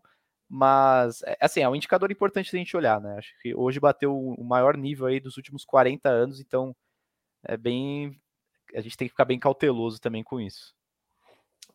mas 0.48 1.22
é, 1.22 1.36
assim, 1.40 1.60
é 1.60 1.68
um 1.68 1.76
indicador 1.76 2.10
importante 2.10 2.52
da 2.52 2.58
gente 2.58 2.76
olhar, 2.76 3.00
né? 3.00 3.16
Acho 3.18 3.32
que 3.40 3.54
hoje 3.54 3.80
bateu 3.80 4.14
o 4.14 4.44
maior 4.44 4.76
nível 4.76 5.06
aí 5.06 5.20
dos 5.20 5.36
últimos 5.36 5.64
40 5.64 6.08
anos, 6.08 6.40
então 6.40 6.76
é 7.44 7.56
bem. 7.56 8.20
A 8.74 8.80
gente 8.80 8.96
tem 8.96 9.06
que 9.08 9.12
ficar 9.12 9.24
bem 9.24 9.38
cauteloso 9.38 10.00
também 10.00 10.22
com 10.22 10.40
isso. 10.40 10.74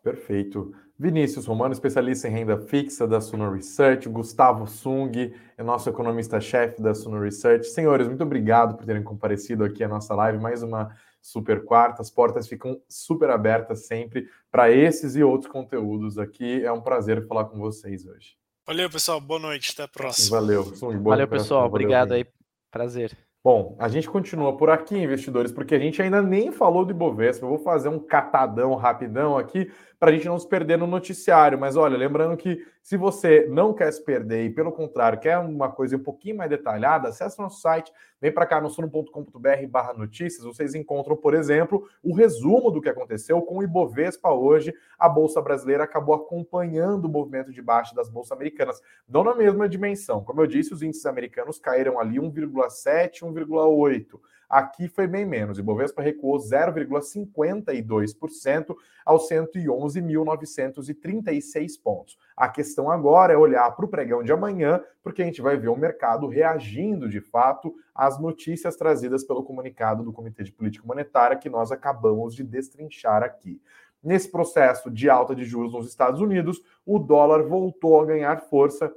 Perfeito. 0.04 0.74
Vinícius 1.00 1.46
Romano, 1.46 1.74
especialista 1.74 2.28
em 2.28 2.32
renda 2.32 2.58
fixa 2.58 3.08
da 3.08 3.22
Suno 3.22 3.52
Research, 3.52 4.10
Gustavo 4.10 4.66
Sung, 4.66 5.34
é 5.56 5.64
nosso 5.64 5.90
economista-chefe 5.90 6.82
da 6.82 6.96
Suno 6.96 7.22
Research. 7.22 7.68
Senhores, 7.68 8.08
muito 8.08 8.24
obrigado 8.24 8.76
por 8.76 8.86
terem 8.86 9.04
comparecido 9.04 9.64
aqui 9.64 9.84
à 9.84 9.88
nossa 9.88 10.16
live, 10.16 10.40
mais 10.40 10.64
uma 10.64 10.90
super 11.22 11.64
quarta. 11.64 12.02
As 12.02 12.10
portas 12.10 12.48
ficam 12.48 12.82
super 12.90 13.30
abertas 13.30 13.86
sempre 13.86 14.28
para 14.50 14.72
esses 14.72 15.16
e 15.16 15.24
outros 15.24 15.52
conteúdos 15.52 16.18
aqui. 16.18 16.64
É 16.64 16.72
um 16.72 16.82
prazer 16.82 17.28
falar 17.28 17.46
com 17.46 17.60
vocês 17.60 18.06
hoje. 18.06 18.36
Valeu, 18.66 18.90
pessoal. 18.90 19.22
Boa 19.22 19.40
noite. 19.40 19.72
Até 19.72 19.84
a 19.84 19.88
próxima. 19.88 20.40
Valeu. 20.40 20.64
Sung, 20.76 20.98
Valeu, 21.04 21.28
pessoal. 21.28 21.68
Obrigado 21.68 22.14
aí. 22.14 22.26
Prazer. 22.72 23.16
Bom, 23.48 23.78
a 23.80 23.88
gente 23.88 24.10
continua 24.10 24.58
por 24.58 24.70
aqui, 24.70 24.98
investidores, 24.98 25.54
porque 25.54 25.74
a 25.74 25.80
gente 25.80 26.02
ainda 26.02 26.22
nem 26.22 26.52
falou 26.52 26.84
do 26.84 26.92
Ibovespa. 26.92 27.46
Eu 27.46 27.52
vou 27.52 27.60
fazer 27.60 27.88
um 27.88 27.98
catadão 27.98 28.76
rapidão 28.76 29.38
aqui 29.38 29.72
para 29.98 30.10
a 30.10 30.14
gente 30.14 30.26
não 30.26 30.38
se 30.38 30.46
perder 30.46 30.78
no 30.78 30.86
noticiário. 30.86 31.58
Mas 31.58 31.78
olha, 31.78 31.98
lembrando 31.98 32.36
que 32.36 32.62
se 32.88 32.96
você 32.96 33.46
não 33.50 33.74
quer 33.74 33.92
se 33.92 34.02
perder 34.02 34.46
e, 34.46 34.50
pelo 34.50 34.72
contrário, 34.72 35.20
quer 35.20 35.38
uma 35.40 35.70
coisa 35.70 35.98
um 35.98 36.00
pouquinho 36.02 36.38
mais 36.38 36.50
detalhada, 36.50 37.10
acesse 37.10 37.38
nosso 37.38 37.60
site, 37.60 37.92
vem 38.22 38.32
para 38.32 38.46
cá 38.46 38.62
no 38.62 38.70
suno.com.br 38.70 39.68
barra 39.70 39.94
notícias. 39.94 40.46
Vocês 40.46 40.74
encontram, 40.74 41.18
por 41.18 41.34
exemplo, 41.34 41.86
o 42.02 42.16
resumo 42.16 42.72
do 42.72 42.80
que 42.80 42.88
aconteceu 42.88 43.42
com 43.42 43.58
o 43.58 43.64
Ibovespa 43.64 44.32
hoje. 44.32 44.74
A 44.98 45.10
Bolsa 45.10 45.42
Brasileira 45.42 45.84
acabou 45.84 46.16
acompanhando 46.16 47.10
o 47.10 47.10
movimento 47.10 47.52
de 47.52 47.62
baixa 47.62 47.94
das 47.94 48.10
bolsas 48.10 48.32
americanas, 48.32 48.82
não 49.06 49.22
na 49.22 49.36
mesma 49.36 49.68
dimensão. 49.68 50.24
Como 50.24 50.42
eu 50.42 50.48
disse, 50.48 50.74
os 50.74 50.82
índices 50.82 51.06
americanos 51.06 51.60
caíram 51.60 52.00
ali 52.00 52.20
1,7, 52.20 53.20
1,8. 53.24 54.18
Aqui 54.50 54.88
foi 54.88 55.08
bem 55.08 55.26
menos. 55.26 55.60
Ibovespa 55.60 56.02
recuou 56.02 56.38
0,52% 56.38 58.74
aos 59.06 59.30
111.936 59.30 61.74
pontos. 61.84 62.18
A 62.36 62.48
questão 62.48 62.90
agora 62.90 63.34
é 63.34 63.38
olhar 63.38 63.70
para 63.72 63.84
o 63.84 63.90
pregão 63.90 64.24
de 64.24 64.32
amanhã, 64.32 64.82
porque 65.04 65.22
a 65.22 65.26
gente 65.26 65.42
vai 65.42 65.58
ver 65.58 65.68
o 65.68 65.76
mercado 65.76 66.28
reagindo 66.28 67.10
de 67.10 67.20
fato 67.20 67.76
às 67.94 68.18
notícias 68.20 68.78
trazidas 68.78 69.26
pelo 69.26 69.44
comunicado 69.44 70.02
do 70.04 70.14
Comitê 70.14 70.44
de 70.44 70.54
Política 70.54 70.88
Monetária 70.88 71.38
que 71.38 71.50
nós 71.50 71.70
acabamos 71.72 72.34
de 72.34 72.44
destrinchar 72.44 73.24
aqui. 73.24 73.62
Nesse 74.02 74.32
processo 74.32 74.90
de 74.90 75.10
alta 75.10 75.36
de 75.36 75.44
juros 75.44 75.74
nos 75.74 75.90
Estados 75.90 76.22
Unidos, 76.22 76.62
o 76.86 76.98
dólar 77.00 77.44
voltou 77.44 78.00
a 78.00 78.06
ganhar 78.06 78.40
força 78.42 78.90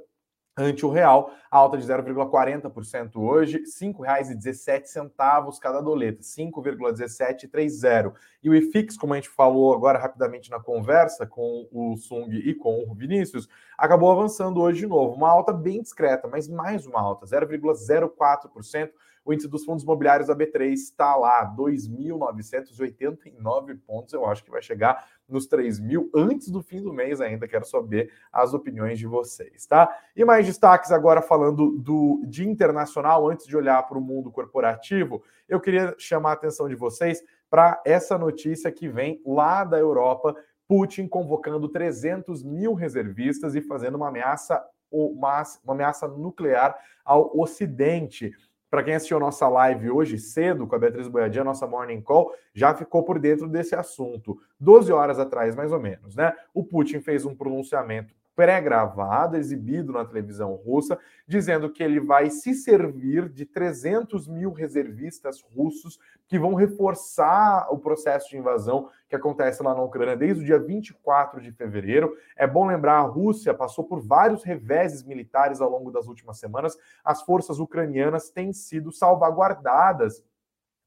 ante 0.57 0.85
o 0.85 0.89
real, 0.89 1.31
alta 1.49 1.77
de 1.77 1.85
0,40% 1.85 3.15
hoje, 3.15 3.57
R$ 3.57 3.63
5,17 3.63 5.59
cada 5.59 5.81
doleta, 5.81 6.21
5,1730. 6.21 8.13
E 8.43 8.49
o 8.49 8.55
IFIX, 8.55 8.97
como 8.97 9.13
a 9.13 9.15
gente 9.15 9.29
falou 9.29 9.73
agora 9.73 9.97
rapidamente 9.97 10.51
na 10.51 10.59
conversa 10.59 11.25
com 11.25 11.69
o 11.71 11.95
Sung 11.95 12.35
e 12.35 12.53
com 12.53 12.83
o 12.89 12.93
Vinícius, 12.93 13.47
acabou 13.77 14.11
avançando 14.11 14.59
hoje 14.61 14.81
de 14.81 14.87
novo, 14.87 15.15
uma 15.15 15.29
alta 15.29 15.53
bem 15.53 15.81
discreta, 15.81 16.27
mas 16.27 16.45
mais 16.47 16.85
uma 16.85 16.99
alta, 16.99 17.25
0,04%. 17.25 18.91
O 19.23 19.31
índice 19.31 19.47
dos 19.47 19.63
fundos 19.63 19.83
imobiliários 19.83 20.29
da 20.29 20.35
B3 20.35 20.73
está 20.73 21.15
lá, 21.15 21.45
2.989 21.55 23.79
pontos. 23.85 24.13
Eu 24.13 24.25
acho 24.25 24.43
que 24.43 24.49
vai 24.49 24.63
chegar 24.63 25.05
nos 25.31 25.47
3 25.47 25.79
mil 25.79 26.09
antes 26.13 26.49
do 26.49 26.61
fim 26.61 26.81
do 26.81 26.93
mês 26.93 27.21
ainda. 27.21 27.47
Quero 27.47 27.65
saber 27.65 28.11
as 28.31 28.53
opiniões 28.53 28.99
de 28.99 29.07
vocês, 29.07 29.65
tá? 29.65 29.89
E 30.15 30.23
mais 30.25 30.45
destaques 30.45 30.91
agora 30.91 31.21
falando 31.21 31.71
do 31.77 32.21
de 32.25 32.47
internacional, 32.47 33.29
antes 33.29 33.47
de 33.47 33.55
olhar 33.55 33.81
para 33.87 33.97
o 33.97 34.01
mundo 34.01 34.31
corporativo, 34.31 35.23
eu 35.47 35.59
queria 35.59 35.95
chamar 35.97 36.31
a 36.31 36.33
atenção 36.33 36.67
de 36.67 36.75
vocês 36.75 37.23
para 37.49 37.81
essa 37.85 38.17
notícia 38.17 38.71
que 38.71 38.87
vem 38.87 39.21
lá 39.25 39.63
da 39.63 39.77
Europa. 39.77 40.35
Putin 40.67 41.05
convocando 41.05 41.67
300 41.67 42.43
mil 42.43 42.73
reservistas 42.73 43.55
e 43.55 43.61
fazendo 43.61 43.95
uma 43.95 44.07
ameaça, 44.07 44.63
uma, 44.89 45.43
ameaça 45.67 46.07
nuclear 46.07 46.77
ao 47.03 47.37
Ocidente. 47.37 48.31
Para 48.71 48.83
quem 48.83 48.95
assistiu 48.95 49.19
nossa 49.19 49.49
live 49.49 49.91
hoje 49.91 50.17
cedo 50.17 50.65
com 50.65 50.73
a 50.73 50.79
Beatriz 50.79 51.05
Boiadinha, 51.09 51.43
nossa 51.43 51.67
morning 51.67 51.99
call, 51.99 52.33
já 52.53 52.73
ficou 52.73 53.03
por 53.03 53.19
dentro 53.19 53.45
desse 53.49 53.75
assunto. 53.75 54.39
12 54.57 54.93
horas 54.93 55.19
atrás, 55.19 55.53
mais 55.57 55.73
ou 55.73 55.79
menos, 55.79 56.15
né? 56.15 56.33
O 56.53 56.63
Putin 56.63 57.01
fez 57.01 57.25
um 57.25 57.35
pronunciamento 57.35 58.15
pré-gravado, 58.41 59.37
exibido 59.37 59.93
na 59.93 60.03
televisão 60.03 60.55
russa, 60.55 60.97
dizendo 61.27 61.69
que 61.69 61.83
ele 61.83 61.99
vai 61.99 62.31
se 62.31 62.55
servir 62.55 63.29
de 63.29 63.45
300 63.45 64.27
mil 64.27 64.51
reservistas 64.51 65.43
russos 65.55 65.99
que 66.27 66.39
vão 66.39 66.55
reforçar 66.55 67.67
o 67.71 67.77
processo 67.77 68.31
de 68.31 68.37
invasão 68.39 68.89
que 69.07 69.15
acontece 69.15 69.61
lá 69.61 69.75
na 69.75 69.83
Ucrânia 69.83 70.17
desde 70.17 70.41
o 70.41 70.45
dia 70.45 70.57
24 70.57 71.39
de 71.39 71.51
fevereiro. 71.51 72.17
É 72.35 72.47
bom 72.47 72.65
lembrar, 72.65 72.97
a 72.97 73.01
Rússia 73.01 73.53
passou 73.53 73.83
por 73.83 74.01
vários 74.01 74.43
reveses 74.43 75.03
militares 75.03 75.61
ao 75.61 75.69
longo 75.69 75.91
das 75.91 76.07
últimas 76.07 76.39
semanas. 76.39 76.75
As 77.05 77.21
forças 77.21 77.59
ucranianas 77.59 78.31
têm 78.31 78.51
sido 78.51 78.91
salvaguardadas 78.91 80.23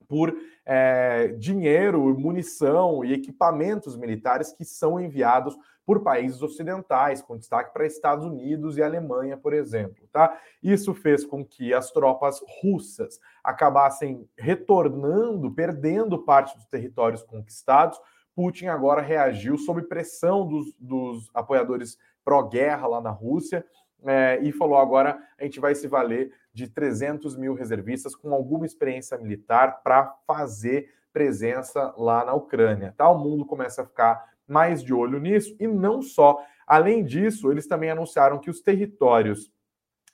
por 0.09 0.37
é, 0.67 1.29
dinheiro, 1.39 2.19
munição 2.19 3.05
e 3.05 3.13
equipamentos 3.13 3.97
militares 3.97 4.53
que 4.53 4.65
são 4.65 5.01
enviados 5.01 5.57
por 5.87 6.03
países 6.03 6.43
ocidentais, 6.43 7.21
com 7.21 7.37
destaque 7.37 7.73
para 7.73 7.87
Estados 7.87 8.25
Unidos 8.25 8.77
e 8.77 8.83
Alemanha, 8.83 9.37
por 9.37 9.53
exemplo. 9.53 10.09
Tá? 10.11 10.39
Isso 10.63 10.95
fez 10.95 11.25
com 11.25 11.45
que 11.45 11.75
as 11.75 11.91
tropas 11.91 12.41
russas 12.63 13.21
acabassem 13.43 14.29
retornando, 14.37 15.51
perdendo 15.51 16.25
parte 16.25 16.57
dos 16.57 16.67
territórios 16.67 17.23
conquistados. 17.23 18.01
Putin 18.35 18.67
agora 18.67 19.03
reagiu 19.03 19.59
sob 19.59 19.83
pressão 19.83 20.47
dos, 20.47 20.75
dos 20.79 21.31
apoiadores 21.35 21.99
pró-guerra 22.25 22.87
lá 22.87 23.01
na 23.01 23.11
Rússia 23.11 23.65
é, 24.07 24.39
e 24.43 24.53
falou 24.53 24.79
agora 24.79 25.19
a 25.39 25.45
gente 25.45 25.61
vai 25.61 25.75
se 25.75 25.87
valer 25.87 26.33
de 26.53 26.69
300 26.69 27.37
mil 27.37 27.55
reservistas 27.55 28.15
com 28.15 28.33
alguma 28.33 28.67
experiência 28.67 29.19
militar 29.19 29.83
para 29.83 30.15
fazer 30.27 30.93
presença 31.13 31.95
lá 31.97 32.25
na 32.25 32.35
Ucrânia. 32.35 32.93
Tá? 32.97 33.09
O 33.09 33.19
mundo 33.19 33.45
começa 33.45 33.83
a 33.83 33.87
ficar 33.87 34.34
mais 34.47 34.83
de 34.83 34.93
olho 34.93 35.19
nisso 35.19 35.55
e 35.59 35.67
não 35.67 36.03
só. 36.03 36.39
Além 36.67 37.05
disso, 37.05 37.51
eles 37.51 37.67
também 37.67 37.91
anunciaram 37.91 38.39
que 38.39 38.51
os 38.51 38.61
territórios 38.61 39.53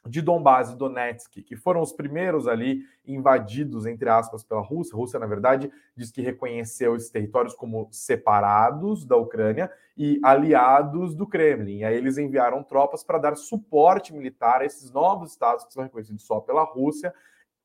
de 0.07 0.22
Donbass 0.22 0.70
e 0.70 0.76
Donetsk, 0.76 1.43
que 1.43 1.57
foram 1.57 1.83
os 1.83 1.93
primeiros 1.93 2.47
ali 2.49 2.83
invadidos, 3.05 3.85
entre 3.85 4.09
aspas, 4.09 4.43
pela 4.43 4.61
Rússia. 4.61 4.95
A 4.95 4.97
Rússia, 4.97 5.18
na 5.18 5.26
verdade, 5.26 5.70
diz 5.95 6.11
que 6.11 6.22
reconheceu 6.22 6.97
esses 6.97 7.11
territórios 7.11 7.55
como 7.55 7.89
separados 7.93 9.05
da 9.05 9.16
Ucrânia 9.16 9.70
e 9.97 10.18
aliados 10.24 11.14
do 11.14 11.26
Kremlin. 11.26 11.78
E 11.78 11.85
aí 11.85 11.95
eles 11.95 12.16
enviaram 12.16 12.62
tropas 12.62 13.05
para 13.05 13.18
dar 13.18 13.37
suporte 13.37 14.14
militar 14.14 14.62
a 14.62 14.64
esses 14.64 14.91
novos 14.91 15.33
estados 15.33 15.64
que 15.64 15.72
são 15.72 15.83
reconhecidos 15.83 16.24
só 16.24 16.41
pela 16.41 16.64
Rússia. 16.64 17.12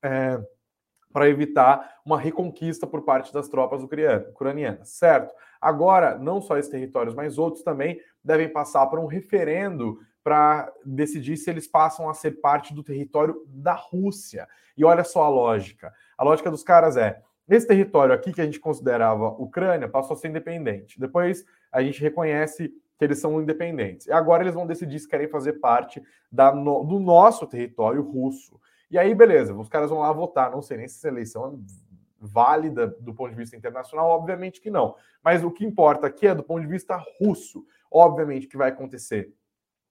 É, 0.03 0.41
para 1.15 1.29
evitar 1.29 2.01
uma 2.03 2.19
reconquista 2.19 2.85
por 2.85 3.03
parte 3.03 3.31
das 3.31 3.47
tropas 3.47 3.81
ucranianas, 3.81 4.89
certo? 4.89 5.33
Agora, 5.61 6.17
não 6.17 6.41
só 6.41 6.57
esses 6.57 6.69
territórios, 6.69 7.15
mas 7.15 7.37
outros 7.37 7.63
também 7.63 8.01
devem 8.21 8.51
passar 8.51 8.85
por 8.87 8.99
um 8.99 9.05
referendo 9.05 9.97
para 10.21 10.69
decidir 10.85 11.37
se 11.37 11.49
eles 11.49 11.69
passam 11.69 12.09
a 12.09 12.13
ser 12.13 12.41
parte 12.41 12.73
do 12.73 12.83
território 12.83 13.45
da 13.47 13.71
Rússia. 13.71 14.45
E 14.75 14.83
olha 14.83 15.05
só 15.05 15.23
a 15.23 15.29
lógica. 15.29 15.93
A 16.17 16.23
lógica 16.25 16.51
dos 16.51 16.63
caras 16.63 16.97
é: 16.97 17.21
esse 17.47 17.65
território 17.65 18.13
aqui 18.13 18.33
que 18.33 18.41
a 18.41 18.45
gente 18.45 18.59
considerava 18.59 19.29
Ucrânia 19.41 19.87
passou 19.87 20.15
a 20.15 20.19
ser 20.19 20.27
independente. 20.27 20.99
Depois 20.99 21.45
a 21.71 21.81
gente 21.81 22.01
reconhece 22.01 22.73
que 22.99 23.05
eles 23.05 23.19
são 23.19 23.41
independentes. 23.41 24.07
E 24.07 24.11
agora 24.11 24.43
eles 24.43 24.53
vão 24.53 24.67
decidir 24.67 24.99
se 24.99 25.07
querem 25.07 25.29
fazer 25.29 25.53
parte 25.61 26.03
da, 26.29 26.53
no, 26.53 26.83
do 26.83 26.99
nosso 26.99 27.47
território 27.47 28.01
russo. 28.01 28.59
E 28.89 28.97
aí, 28.97 29.13
beleza, 29.15 29.53
os 29.53 29.69
caras 29.69 29.89
vão 29.89 29.99
lá 29.99 30.11
votar. 30.11 30.51
Não 30.51 30.61
sei 30.61 30.77
nem 30.77 30.87
se 30.87 30.97
essa 30.97 31.07
eleição 31.07 31.63
válida 32.19 32.87
do 32.87 33.13
ponto 33.13 33.31
de 33.31 33.35
vista 33.35 33.55
internacional? 33.55 34.09
Obviamente 34.09 34.61
que 34.61 34.69
não. 34.69 34.95
Mas 35.23 35.43
o 35.43 35.51
que 35.51 35.65
importa 35.65 36.07
aqui 36.07 36.27
é 36.27 36.35
do 36.35 36.43
ponto 36.43 36.61
de 36.61 36.67
vista 36.67 37.01
russo. 37.19 37.65
Obviamente 37.91 38.47
que 38.47 38.57
vai 38.57 38.69
acontecer. 38.69 39.33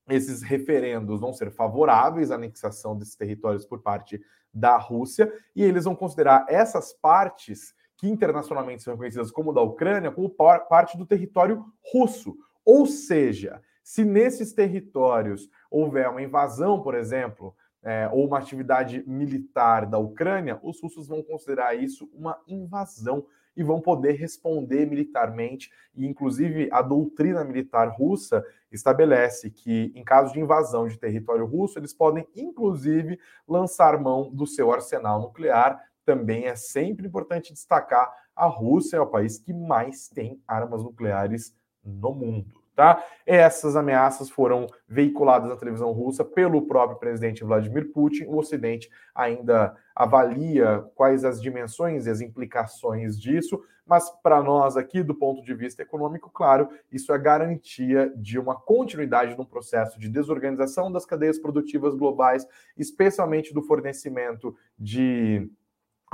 Esses 0.09 0.43
referendos 0.43 1.21
vão 1.21 1.33
ser 1.33 1.51
favoráveis 1.51 2.31
à 2.31 2.35
anexação 2.35 2.97
desses 2.97 3.17
territórios 3.17 3.65
por 3.65 3.81
parte 3.81 4.21
da 4.53 4.77
Rússia 4.77 5.33
e 5.57 5.63
eles 5.63 5.85
vão 5.85 5.97
considerar 5.97 6.45
essas 6.49 6.93
partes 6.93 7.75
que 7.97 8.09
internacionalmente 8.09 8.83
são 8.83 8.93
reconhecidas 8.93 9.31
como 9.31 9.53
da 9.53 9.63
Ucrânia 9.63 10.11
como 10.11 10.29
parte 10.29 10.99
do 10.99 11.07
território 11.07 11.65
russo. 11.93 12.37
Ou 12.65 12.87
seja, 12.87 13.63
se 13.83 14.05
nesses 14.05 14.53
territórios 14.53 15.49
houver 15.71 16.09
uma 16.09 16.23
invasão, 16.23 16.83
por 16.83 16.95
exemplo, 16.95 17.55
é, 17.85 18.09
ou 18.11 18.27
uma 18.27 18.39
atividade 18.39 19.05
militar 19.07 19.85
da 19.85 19.99
Ucrânia, 19.99 20.59
os 20.63 20.81
russos 20.81 21.07
vão 21.07 21.23
considerar 21.23 21.75
isso 21.75 22.09
uma 22.15 22.41
invasão 22.49 23.27
e 23.57 23.63
vão 23.63 23.81
poder 23.81 24.13
responder 24.13 24.87
militarmente. 24.87 25.71
E, 25.95 26.07
inclusive, 26.07 26.69
a 26.73 26.83
doutrina 26.83 27.45
militar 27.45 27.89
russa 27.89 28.45
estabelece 28.73 29.51
que, 29.51 29.93
em 29.95 30.03
caso 30.03 30.33
de 30.33 30.41
invasão 30.41 30.89
de 30.89 30.99
território 30.99 31.47
russo, 31.47 31.79
eles 31.79 31.93
podem, 31.93 32.27
inclusive, 32.35 33.21
lançar 33.47 34.01
mão 34.01 34.31
do 34.33 34.47
seu 34.47 34.73
arsenal 34.73 35.21
nuclear. 35.21 35.79
Também 36.05 36.47
é 36.47 36.57
sempre 36.57 37.07
importante 37.07 37.53
destacar: 37.53 38.13
a 38.35 38.47
Rússia 38.47 38.97
é 38.97 39.01
o 39.01 39.07
país 39.07 39.39
que 39.39 39.53
mais 39.53 40.09
tem 40.09 40.43
armas 40.49 40.83
nucleares 40.83 41.55
no 41.85 42.13
mundo. 42.13 42.64
Tá? 42.75 43.05
Essas 43.25 43.77
ameaças 43.77 44.29
foram 44.29 44.67
veiculadas 44.89 45.49
na 45.49 45.57
televisão 45.57 45.93
russa 45.93 46.25
pelo 46.25 46.67
próprio 46.67 46.99
presidente 46.99 47.45
Vladimir 47.45 47.93
Putin. 47.93 48.25
O 48.25 48.37
Ocidente 48.37 48.91
ainda 49.15 49.77
avalia 49.95 50.85
quais 50.97 51.25
as 51.25 51.41
dimensões 51.41 52.07
e 52.07 52.11
as 52.11 52.21
implicações 52.21 53.19
disso, 53.19 53.63
mas 53.87 54.11
para 54.23 54.43
nós 54.43 54.77
aqui, 54.77 55.03
do 55.03 55.15
ponto 55.15 55.43
de 55.45 55.55
vista 55.55 55.83
econômico, 55.83 56.31
claro, 56.33 56.69
isso 56.91 57.13
é 57.13 57.19
garantia 57.19 58.13
de 58.17 58.39
uma 58.39 58.57
continuidade 58.57 59.37
no 59.37 59.47
processo 59.47 60.01
de 60.01 60.09
desorganização 60.09 60.91
das 60.91 61.07
cadeias 61.07 61.39
produtivas 61.39 61.95
globais, 61.95 62.47
especialmente 62.77 63.55
do 63.55 63.63
fornecimento 63.63 64.57
de 64.77 65.49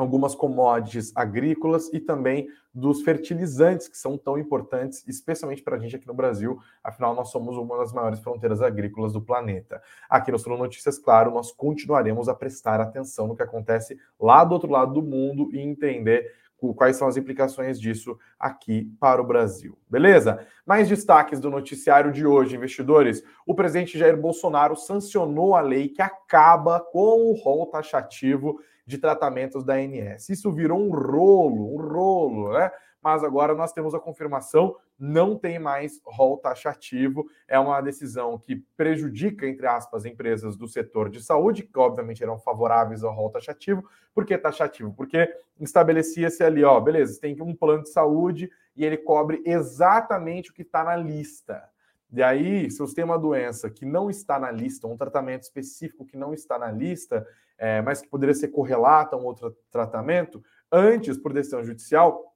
algumas 0.01 0.35
commodities 0.35 1.13
agrícolas 1.15 1.93
e 1.93 2.01
também 2.01 2.49
dos 2.73 3.03
fertilizantes, 3.03 3.89
que 3.89 3.99
são 3.99 4.17
tão 4.17 4.39
importantes, 4.39 5.07
especialmente 5.07 5.63
para 5.63 5.77
a 5.77 5.79
gente 5.79 5.97
aqui 5.97 6.07
no 6.07 6.15
Brasil, 6.15 6.59
afinal, 6.83 7.15
nós 7.15 7.31
somos 7.31 7.57
uma 7.57 7.77
das 7.77 7.93
maiores 7.93 8.21
fronteiras 8.21 8.63
agrícolas 8.63 9.13
do 9.13 9.21
planeta. 9.21 9.83
Aqui 10.09 10.31
no 10.31 10.39
Sul 10.39 10.57
Notícias, 10.57 10.99
claro, 10.99 11.31
nós 11.31 11.53
continuaremos 11.53 12.29
a 12.29 12.35
prestar 12.35 12.81
atenção 12.81 13.27
no 13.27 13.37
que 13.37 13.43
acontece 13.43 13.99
lá 14.19 14.45
do 14.45 14.55
outro 14.55 14.71
lado 14.71 14.93
do 14.95 15.03
mundo 15.03 15.49
e 15.53 15.59
entender 15.59 16.41
quais 16.77 16.97
são 16.97 17.09
as 17.09 17.17
implicações 17.17 17.81
disso 17.81 18.19
aqui 18.39 18.93
para 19.01 19.21
o 19.21 19.27
Brasil. 19.27 19.79
Beleza? 19.89 20.47
Mais 20.67 20.89
destaques 20.89 21.41
do 21.41 21.51
noticiário 21.51 22.13
de 22.13 22.27
hoje, 22.27 22.57
investidores. 22.57 23.25
O 23.47 23.55
presidente 23.55 23.99
Jair 23.99 24.21
Bolsonaro 24.21 24.77
sancionou 24.77 25.55
a 25.55 25.61
lei 25.61 25.89
que 25.89 26.03
acaba 26.03 26.79
com 26.79 27.31
o 27.31 27.33
rol 27.33 27.67
taxativo 27.67 28.61
de 28.91 28.99
tratamentos 28.99 29.65
da 29.65 29.75
ANS. 29.75 30.29
Isso 30.29 30.51
virou 30.51 30.81
um 30.81 30.91
rolo, 30.91 31.75
um 31.75 31.81
rolo, 31.81 32.53
né? 32.53 32.71
Mas 33.01 33.25
agora 33.25 33.55
nós 33.55 33.73
temos 33.73 33.95
a 33.95 34.01
confirmação, 34.01 34.77
não 34.99 35.39
tem 35.39 35.59
mais 35.59 36.01
rol 36.05 36.37
taxativo. 36.37 37.25
É 37.49 37.59
uma 37.59 37.81
decisão 37.81 38.37
que 38.37 38.57
prejudica, 38.77 39.47
entre 39.47 39.67
aspas, 39.67 40.05
empresas 40.05 40.55
do 40.57 40.69
setor 40.69 41.09
de 41.09 41.23
saúde, 41.23 41.63
que 41.63 41.79
obviamente 41.79 42.23
eram 42.23 42.39
favoráveis 42.39 43.03
ao 43.03 43.15
rol 43.15 43.31
taxativo. 43.31 43.89
Por 44.13 44.27
que 44.27 44.37
taxativo? 44.37 44.93
Porque 44.93 45.33
estabelecia-se 45.59 46.43
ali, 46.43 46.63
ó, 46.63 46.79
beleza, 46.79 47.19
tem 47.19 47.41
um 47.41 47.55
plano 47.55 47.85
de 47.85 47.91
saúde 47.91 48.51
e 48.77 48.85
ele 48.85 48.99
cobre 48.99 49.41
exatamente 49.47 50.51
o 50.51 50.55
que 50.55 50.63
está 50.63 50.85
na 50.85 50.97
lista. 50.97 51.70
E 52.13 52.23
aí, 52.23 52.71
se 52.71 52.79
você 52.79 52.97
tem 52.97 53.05
uma 53.05 53.19
doença 53.19 53.71
que 53.71 53.85
não 53.85 54.11
está 54.11 54.39
na 54.39 54.51
lista, 54.51 54.87
um 54.87 54.97
tratamento 54.97 55.43
específico 55.43 56.05
que 56.05 56.17
não 56.17 56.35
está 56.35 56.59
na 56.59 56.71
lista, 56.71 57.27
é, 57.57 57.81
mas 57.83 58.01
que 58.01 58.09
poderia 58.09 58.35
ser 58.35 58.49
correlata 58.49 59.15
a 59.15 59.19
um 59.19 59.25
outro 59.25 59.57
tratamento, 59.71 60.43
antes, 60.73 61.17
por 61.17 61.33
decisão 61.33 61.63
judicial, 61.63 62.35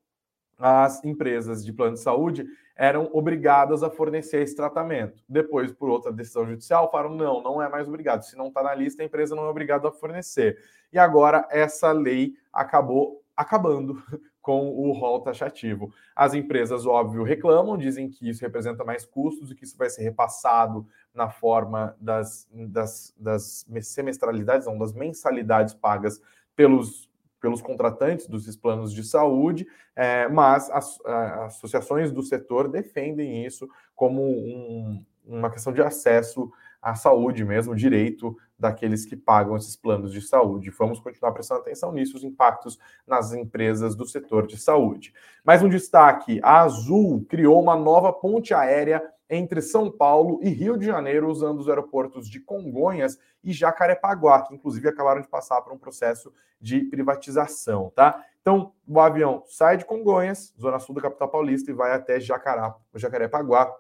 as 0.59 1.05
empresas 1.05 1.65
de 1.65 1.73
plano 1.73 1.95
de 1.95 2.01
saúde 2.01 2.47
eram 2.77 3.09
obrigadas 3.13 3.83
a 3.83 3.91
fornecer 3.91 4.43
esse 4.43 4.55
tratamento. 4.55 5.23
Depois, 5.29 5.73
por 5.73 5.89
outra 5.89 6.13
decisão 6.13 6.47
judicial, 6.47 6.91
falaram: 6.91 7.15
não, 7.15 7.43
não 7.43 7.63
é 7.63 7.69
mais 7.69 7.89
obrigado. 7.89 8.23
Se 8.23 8.37
não 8.37 8.49
está 8.49 8.63
na 8.63 8.75
lista, 8.75 9.03
a 9.03 9.07
empresa 9.07 9.35
não 9.35 9.45
é 9.45 9.49
obrigada 9.49 9.89
a 9.89 9.93
fornecer. 9.93 10.59
E 10.93 10.99
agora 10.99 11.47
essa 11.51 11.91
lei 11.93 12.35
acabou 12.53 13.23
acabando 13.37 14.01
com 14.45 14.69
o 14.69 14.93
rol 14.93 15.23
taxativo. 15.23 15.91
As 16.15 16.35
empresas, 16.35 16.85
óbvio, 16.85 17.23
reclamam, 17.23 17.79
dizem 17.79 18.11
que 18.11 18.29
isso 18.29 18.43
representa 18.43 18.85
mais 18.85 19.07
custos 19.07 19.51
e 19.51 19.55
que 19.55 19.65
isso 19.65 19.75
vai 19.79 19.89
ser 19.89 20.03
repassado 20.03 20.87
na 21.15 21.31
forma 21.31 21.97
das, 21.99 22.47
das, 22.53 23.15
das 23.19 23.65
semestralidades, 23.81 24.67
não, 24.67 24.77
das 24.77 24.93
mensalidades 24.93 25.73
pagas 25.73 26.21
pelos, 26.55 27.09
pelos 27.41 27.63
contratantes 27.63 28.27
dos 28.27 28.55
planos 28.55 28.93
de 28.93 29.03
saúde, 29.03 29.67
é, 29.97 30.29
mas 30.29 30.69
as, 30.71 31.01
as, 31.07 31.57
associações 31.57 32.13
do 32.13 32.23
setor 32.23 32.69
defendem 32.69 33.47
isso 33.47 33.67
como 33.97 34.21
um, 34.23 35.03
uma 35.25 35.49
questão 35.49 35.73
de 35.73 35.81
acesso 35.81 36.53
à 36.85 36.95
saúde 36.95 37.43
mesmo, 37.47 37.75
direito 37.75 38.37
daqueles 38.59 39.07
que 39.07 39.17
pagam 39.17 39.57
esses 39.57 39.75
planos 39.75 40.13
de 40.13 40.21
saúde. 40.21 40.69
Vamos 40.69 41.01
continuar 41.01 41.33
prestando 41.33 41.63
atenção 41.63 41.91
nisso, 41.91 42.15
os 42.15 42.23
impactos 42.23 42.79
nas 43.07 43.33
empresas 43.33 43.97
do 43.97 44.07
setor 44.07 44.47
de 44.47 44.59
saúde. 44.59 45.15
Mais 45.43 45.63
um 45.63 45.69
destaque: 45.69 46.41
a 46.43 46.61
Azul 46.61 47.25
criou 47.27 47.61
uma 47.63 47.75
nova 47.75 48.13
ponte 48.13 48.53
aérea 48.53 49.03
entre 49.31 49.63
São 49.63 49.91
Paulo 49.91 50.39
e 50.43 50.51
Rio 50.51 50.77
de 50.77 50.85
Janeiro, 50.85 51.31
usando 51.31 51.59
os 51.59 51.71
aeroportos 51.71 52.29
de 52.29 52.39
Congonhas 52.39 53.19
e 53.43 53.51
Jacarepaguá, 53.51 54.43
que 54.43 54.55
inclusive 54.55 54.87
acabaram 54.87 55.23
de 55.23 55.29
passar 55.29 55.63
por 55.63 55.73
um 55.73 55.79
processo 55.79 56.31
de 56.61 56.83
privatização, 56.83 57.91
tá? 57.95 58.23
Então, 58.43 58.75
o 58.87 59.01
avião 59.01 59.43
sai 59.47 59.79
de 59.79 59.87
Congonhas, 59.87 60.53
zona 60.61 60.79
sul 60.79 60.95
da 60.95 61.01
capital 61.01 61.31
paulista, 61.31 61.71
e 61.71 61.75
vai 61.75 61.93
até 61.93 62.21
Jacará, 62.21 62.77
Jacarepaguá, 62.95 63.75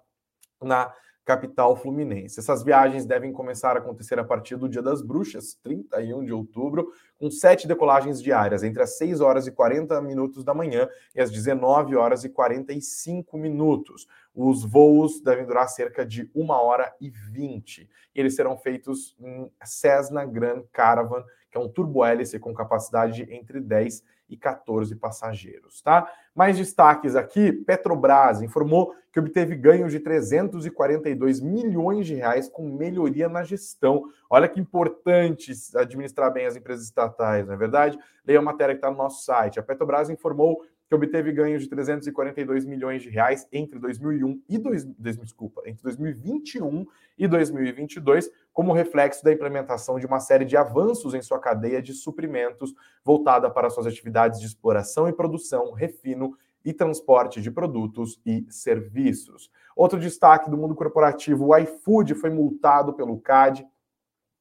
na 0.62 0.90
capital 1.25 1.75
fluminense. 1.75 2.39
Essas 2.39 2.62
viagens 2.62 3.07
devem 3.07 3.33
começar 3.33 3.77
a 3.77 3.79
acontecer 3.79 4.18
a 4.18 4.25
partir 4.25 4.57
do 4.57 4.68
Dia 4.68 4.83
das 4.83 5.01
Bruxas, 5.01 5.55
31 5.62 6.25
de 6.25 6.33
outubro, 6.33 6.93
com 7.18 7.31
sete 7.31 7.66
decolagens 7.66 8.22
diárias, 8.22 8.62
entre 8.62 8.83
as 8.83 8.99
6 8.99 9.20
horas 9.20 9.47
e 9.47 9.53
40 9.53 10.01
minutos 10.03 10.45
da 10.45 10.53
manhã 10.53 10.89
e 11.14 11.20
as 11.20 11.31
19 11.31 11.97
horas 11.97 12.25
e 12.25 12.29
45 12.29 13.39
minutos. 13.39 14.07
Os 14.35 14.64
voos 14.64 15.20
devem 15.20 15.47
durar 15.47 15.68
cerca 15.68 16.05
de 16.05 16.31
1 16.35 16.51
hora 16.51 16.95
e 17.01 17.09
20. 17.09 17.89
E 18.14 18.20
eles 18.20 18.35
serão 18.35 18.59
feitos 18.59 19.16
em 19.18 19.51
Cessna 19.64 20.25
Grand 20.25 20.62
Caravan, 20.72 21.25
que 21.51 21.57
é 21.57 21.61
um 21.61 21.68
turbo-hélice 21.68 22.39
com 22.39 22.53
capacidade 22.53 23.27
entre 23.31 23.61
10 23.61 24.03
e 24.29 24.37
14 24.37 24.95
passageiros, 24.97 25.83
tá? 25.83 26.11
Mais 26.35 26.57
destaques 26.57 27.14
aqui, 27.14 27.53
Petrobras 27.53 28.43
informou 28.43 28.95
que 29.12 29.20
obteve 29.20 29.55
ganhos 29.55 29.93
de 29.93 30.01
342 30.01 31.41
milhões 31.41 32.07
de 32.07 32.14
reais 32.14 32.49
com 32.49 32.68
melhoria 32.68 33.29
na 33.29 33.45
gestão. 33.45 34.05
Olha 34.29 34.49
que 34.49 34.59
importante 34.59 35.53
administrar 35.77 36.33
bem 36.33 36.47
as 36.47 36.57
empresas 36.57 36.85
estatais, 36.85 37.47
não 37.47 37.55
é 37.55 37.57
verdade? 37.57 37.99
Leia 38.27 38.41
a 38.41 38.43
matéria 38.43 38.75
que 38.75 38.79
está 38.79 38.91
no 38.91 38.97
nosso 38.97 39.25
site. 39.25 39.61
A 39.61 39.62
Petrobras 39.62 40.11
informou 40.11 40.64
que 40.89 40.95
obteve 40.95 41.32
ganhos 41.32 41.62
de 41.62 41.68
342 41.68 42.64
milhões 42.64 43.03
de 43.03 43.09
reais 43.09 43.47
entre 43.53 43.78
2001 43.78 44.43
e 44.49 44.59
dois, 44.59 44.85
desculpa, 44.85 45.62
entre 45.66 45.82
2021 45.82 46.87
e 47.18 47.26
2022, 47.26 48.30
como 48.53 48.72
reflexo 48.72 49.24
da 49.24 49.32
implementação 49.32 49.99
de 49.99 50.07
uma 50.07 50.20
série 50.20 50.45
de 50.45 50.57
avanços 50.57 51.14
em 51.14 51.22
sua 51.22 51.39
cadeia 51.39 51.80
de 51.80 51.93
suprimentos 51.93 52.74
voltada 53.05 53.51
para 53.51 53.70
suas 53.70 53.87
atividades 53.87 54.41
de 54.41 54.47
exploração 54.47 55.09
e 55.09 55.12
produção, 55.12 55.72
refino 55.72 56.37
e 56.64 56.72
transporte 56.72 57.41
de 57.43 57.51
produtos 57.51 58.20
e 58.24 58.47
serviços. 58.49 59.51
Outro 59.76 60.01
destaque 60.01 60.49
do 60.49 60.57
mundo 60.57 60.74
corporativo, 60.74 61.49
o 61.49 61.57
iFood 61.59 62.14
foi 62.14 62.30
multado 62.30 62.95
pelo 62.95 63.18
CAD 63.18 63.66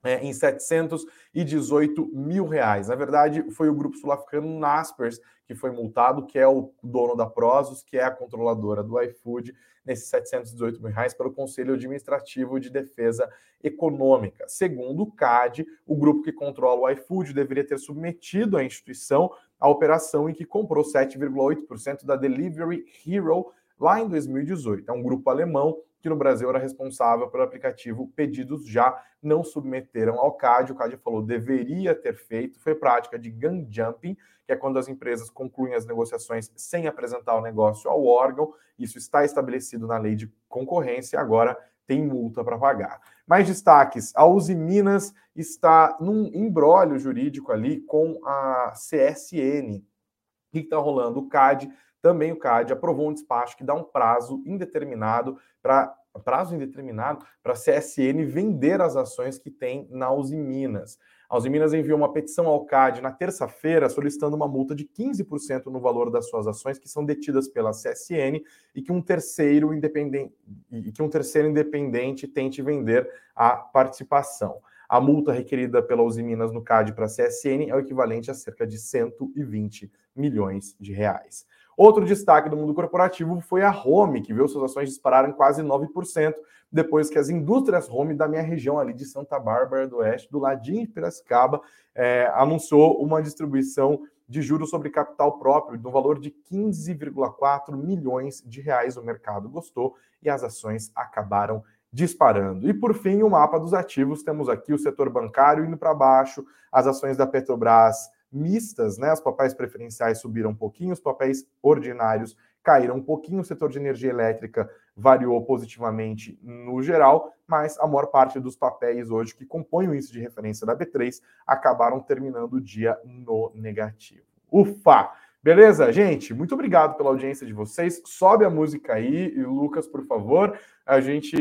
é, 0.04 0.24
em 0.24 0.34
718 0.34 2.08
mil 2.14 2.46
reais. 2.46 2.90
Na 2.90 2.96
verdade, 2.96 3.50
foi 3.52 3.70
o 3.70 3.76
grupo 3.76 3.98
sul-africano 3.98 4.60
Naspers 4.60 5.20
que 5.46 5.56
foi 5.56 5.72
multado, 5.72 6.26
que 6.26 6.40
é 6.40 6.48
o 6.48 6.74
dono 6.82 7.16
da 7.16 7.26
Prozos, 7.26 7.84
que 7.84 7.98
é 7.98 8.04
a 8.04 8.12
controladora 8.12 8.84
do 8.84 9.00
iFood, 9.02 9.54
nesses 9.86 10.08
718 10.08 10.82
mil 10.82 10.92
reais 10.92 11.14
pelo 11.14 11.32
Conselho 11.32 11.74
Administrativo 11.74 12.60
de 12.60 12.70
Defesa 12.70 13.30
Econômica. 13.62 14.46
Segundo 14.48 15.04
o 15.04 15.12
CAD, 15.12 15.66
o 15.86 15.96
grupo 15.96 16.24
que 16.24 16.32
controla 16.32 16.82
o 16.82 16.90
iFood 16.90 17.34
deveria 17.34 17.66
ter 17.66 17.78
submetido 17.78 18.58
à 18.58 18.64
instituição 18.64 19.30
a 19.60 19.68
operação 19.68 20.30
em 20.30 20.34
que 20.34 20.46
comprou 20.46 20.84
7,8% 20.84 22.06
da 22.06 22.16
Delivery 22.16 22.86
Hero 23.06 23.52
lá 23.80 24.00
em 24.02 24.08
2018. 24.08 24.90
É 24.90 24.94
um 24.94 25.04
grupo 25.04 25.30
alemão 25.30 25.78
que 26.04 26.10
no 26.10 26.18
Brasil 26.18 26.50
era 26.50 26.60
responsável 26.60 27.30
pelo 27.30 27.44
aplicativo 27.44 28.12
Pedidos 28.14 28.68
Já, 28.68 29.02
não 29.22 29.42
submeteram 29.42 30.20
ao 30.20 30.34
CAD. 30.34 30.74
O 30.74 30.76
CAD 30.76 30.98
falou 30.98 31.22
deveria 31.22 31.96
ter 31.96 32.14
feito, 32.14 32.60
foi 32.60 32.76
prática 32.76 33.18
de 33.18 33.32
gun 33.32 33.66
jumping, 33.70 34.18
que 34.46 34.52
é 34.52 34.56
quando 34.58 34.78
as 34.78 34.90
empresas 34.90 35.30
concluem 35.30 35.76
as 35.76 35.86
negociações 35.86 36.52
sem 36.58 36.88
apresentar 36.88 37.38
o 37.38 37.42
negócio 37.42 37.90
ao 37.90 38.06
órgão. 38.06 38.54
Isso 38.78 38.98
está 38.98 39.24
estabelecido 39.24 39.88
na 39.88 39.98
lei 39.98 40.14
de 40.14 40.30
concorrência, 40.50 41.18
agora 41.18 41.58
tem 41.88 42.06
multa 42.06 42.44
para 42.44 42.60
pagar. 42.60 43.00
Mais 43.26 43.48
destaques: 43.48 44.12
a 44.14 44.26
Uzi 44.26 44.56
Minas 44.56 45.14
está 45.34 45.98
num 46.02 46.30
embrólio 46.34 47.00
jurídico 47.00 47.54
ali 47.54 47.80
com 47.80 48.20
a 48.26 48.74
CSN. 48.74 49.78
O 49.78 50.52
que 50.52 50.60
está 50.60 50.78
rolando? 50.78 51.22
O 51.22 51.30
CAD, 51.30 51.72
também 52.04 52.34
o 52.34 52.38
CAD, 52.38 52.74
aprovou 52.74 53.08
um 53.08 53.14
despacho 53.14 53.56
que 53.56 53.64
dá 53.64 53.74
um 53.74 53.84
prazo 53.84 54.44
indeterminado 54.46 55.38
para 55.62 55.96
prazo 56.24 56.54
indeterminado 56.54 57.26
para 57.42 57.54
a 57.54 57.56
CSN 57.56 58.24
vender 58.28 58.80
as 58.82 58.96
ações 58.96 59.40
que 59.40 59.50
tem 59.50 59.88
na 59.90 60.14
Uzi 60.14 60.38
Minas. 60.38 61.00
A 61.28 61.36
Uzi 61.36 61.50
Minas 61.50 61.74
enviou 61.74 61.98
uma 61.98 62.14
petição 62.14 62.46
ao 62.46 62.64
CAD 62.66 63.02
na 63.02 63.12
terça-feira 63.12 63.90
solicitando 63.90 64.36
uma 64.36 64.48
multa 64.48 64.76
de 64.76 64.86
15% 64.86 65.66
no 65.68 65.80
valor 65.80 66.12
das 66.12 66.30
suas 66.30 66.46
ações 66.46 66.78
que 66.78 66.88
são 66.88 67.04
detidas 67.04 67.48
pela 67.48 67.72
CSN 67.72 68.44
e 68.76 68.82
que 68.84 68.92
um 68.92 69.02
terceiro 69.02 69.74
independente 69.74 70.36
e 70.72 70.92
que 70.92 71.02
um 71.02 71.10
terceiro 71.10 71.48
independente 71.48 72.28
tente 72.28 72.62
vender 72.62 73.10
a 73.36 73.56
participação. 73.56 74.62
A 74.88 75.02
multa 75.02 75.32
requerida 75.32 75.82
pela 75.82 76.04
Uzi 76.04 76.22
Minas 76.22 76.52
no 76.52 76.62
CAD 76.62 76.94
para 76.94 77.06
a 77.06 77.08
CSN 77.08 77.70
é 77.70 77.76
o 77.76 77.80
equivalente 77.80 78.30
a 78.30 78.36
cerca 78.36 78.68
de 78.68 78.78
120 78.78 79.92
milhões 80.16 80.76
de 80.80 80.94
reais. 80.94 81.48
Outro 81.78 82.06
destaque 82.06 82.50
do 82.50 82.58
mundo 82.58 82.74
corporativo 82.74 83.40
foi 83.42 83.64
a 83.64 83.72
Home, 83.72 84.22
que 84.22 84.34
viu 84.34 84.48
suas 84.48 84.72
ações 84.72 84.90
dispararem 84.90 85.32
quase 85.32 85.62
9%, 85.62 86.34
depois 86.72 87.10
que 87.10 87.20
as 87.20 87.30
indústrias 87.30 87.90
Home 87.90 88.14
da 88.14 88.28
minha 88.28 88.42
região 88.42 88.80
ali 88.80 88.94
de 88.94 89.06
Santa 89.06 89.40
Bárbara 89.40 89.88
do 89.88 89.98
Oeste, 89.98 90.32
do 90.32 90.40
ladinho 90.40 90.82
de 90.82 90.94
Piracicaba, 90.94 91.62
é, 91.96 92.32
anunciou 92.36 93.02
uma 93.04 93.22
distribuição 93.22 94.02
de 94.28 94.42
juros 94.42 94.70
sobre 94.70 94.90
capital 94.90 95.38
próprio 95.38 95.80
no 95.80 95.92
valor 95.92 96.20
de 96.20 96.32
15,4 96.52 97.76
milhões 97.76 98.42
de 98.46 98.62
reais. 98.62 98.98
O 98.98 99.04
mercado 99.04 99.50
gostou 99.50 99.96
e 100.22 100.30
as 100.30 100.44
ações 100.44 100.92
acabaram 100.96 101.64
disparando. 101.92 102.68
E 102.68 102.74
por 102.74 102.96
fim, 102.96 103.22
o 103.22 103.30
mapa 103.30 103.60
dos 103.60 103.74
ativos, 103.74 104.24
temos 104.24 104.50
aqui 104.50 104.74
o 104.74 104.80
setor 104.80 105.10
bancário 105.10 105.64
indo 105.64 105.78
para 105.78 105.94
baixo, 105.94 106.44
as 106.72 106.88
ações 106.88 107.18
da 107.18 107.28
Petrobras 107.28 108.10
mistas, 108.34 108.98
né? 108.98 109.14
Os 109.14 109.22
papéis 109.22 109.54
preferenciais 109.54 110.20
subiram 110.20 110.50
um 110.50 110.56
pouquinho, 110.56 110.94
os 110.94 111.00
papéis 111.00 111.46
ordinários 111.62 112.36
caíram 112.64 112.96
um 112.96 113.04
pouquinho, 113.04 113.42
o 113.42 113.44
setor 113.44 113.70
de 113.70 113.78
energia 113.78 114.10
elétrica 114.10 114.70
variou 114.96 115.42
positivamente 115.44 116.40
no 116.42 116.82
geral, 116.82 117.34
mas 117.46 117.78
a 117.78 117.86
maior 117.86 118.08
parte 118.08 118.40
dos 118.40 118.56
papéis 118.56 119.10
hoje 119.10 119.36
que 119.36 119.46
compõem 119.46 119.90
o 119.90 119.94
índice 119.94 120.14
de 120.14 120.20
referência 120.20 120.66
da 120.66 120.76
B3 120.76 121.22
acabaram 121.46 122.00
terminando 122.00 122.54
o 122.54 122.62
dia 122.62 122.98
no 123.04 123.52
negativo. 123.54 124.24
Ufa! 124.52 125.12
Beleza, 125.44 125.92
gente? 125.92 126.34
Muito 126.34 126.54
obrigado 126.54 126.96
pela 126.96 127.10
audiência 127.10 127.46
de 127.46 127.52
vocês. 127.52 128.02
Sobe 128.06 128.46
a 128.46 128.50
música 128.50 128.94
aí, 128.94 129.34
e 129.36 129.44
Lucas, 129.44 129.86
por 129.86 130.06
favor. 130.06 130.58
A 130.86 131.02
gente 131.02 131.36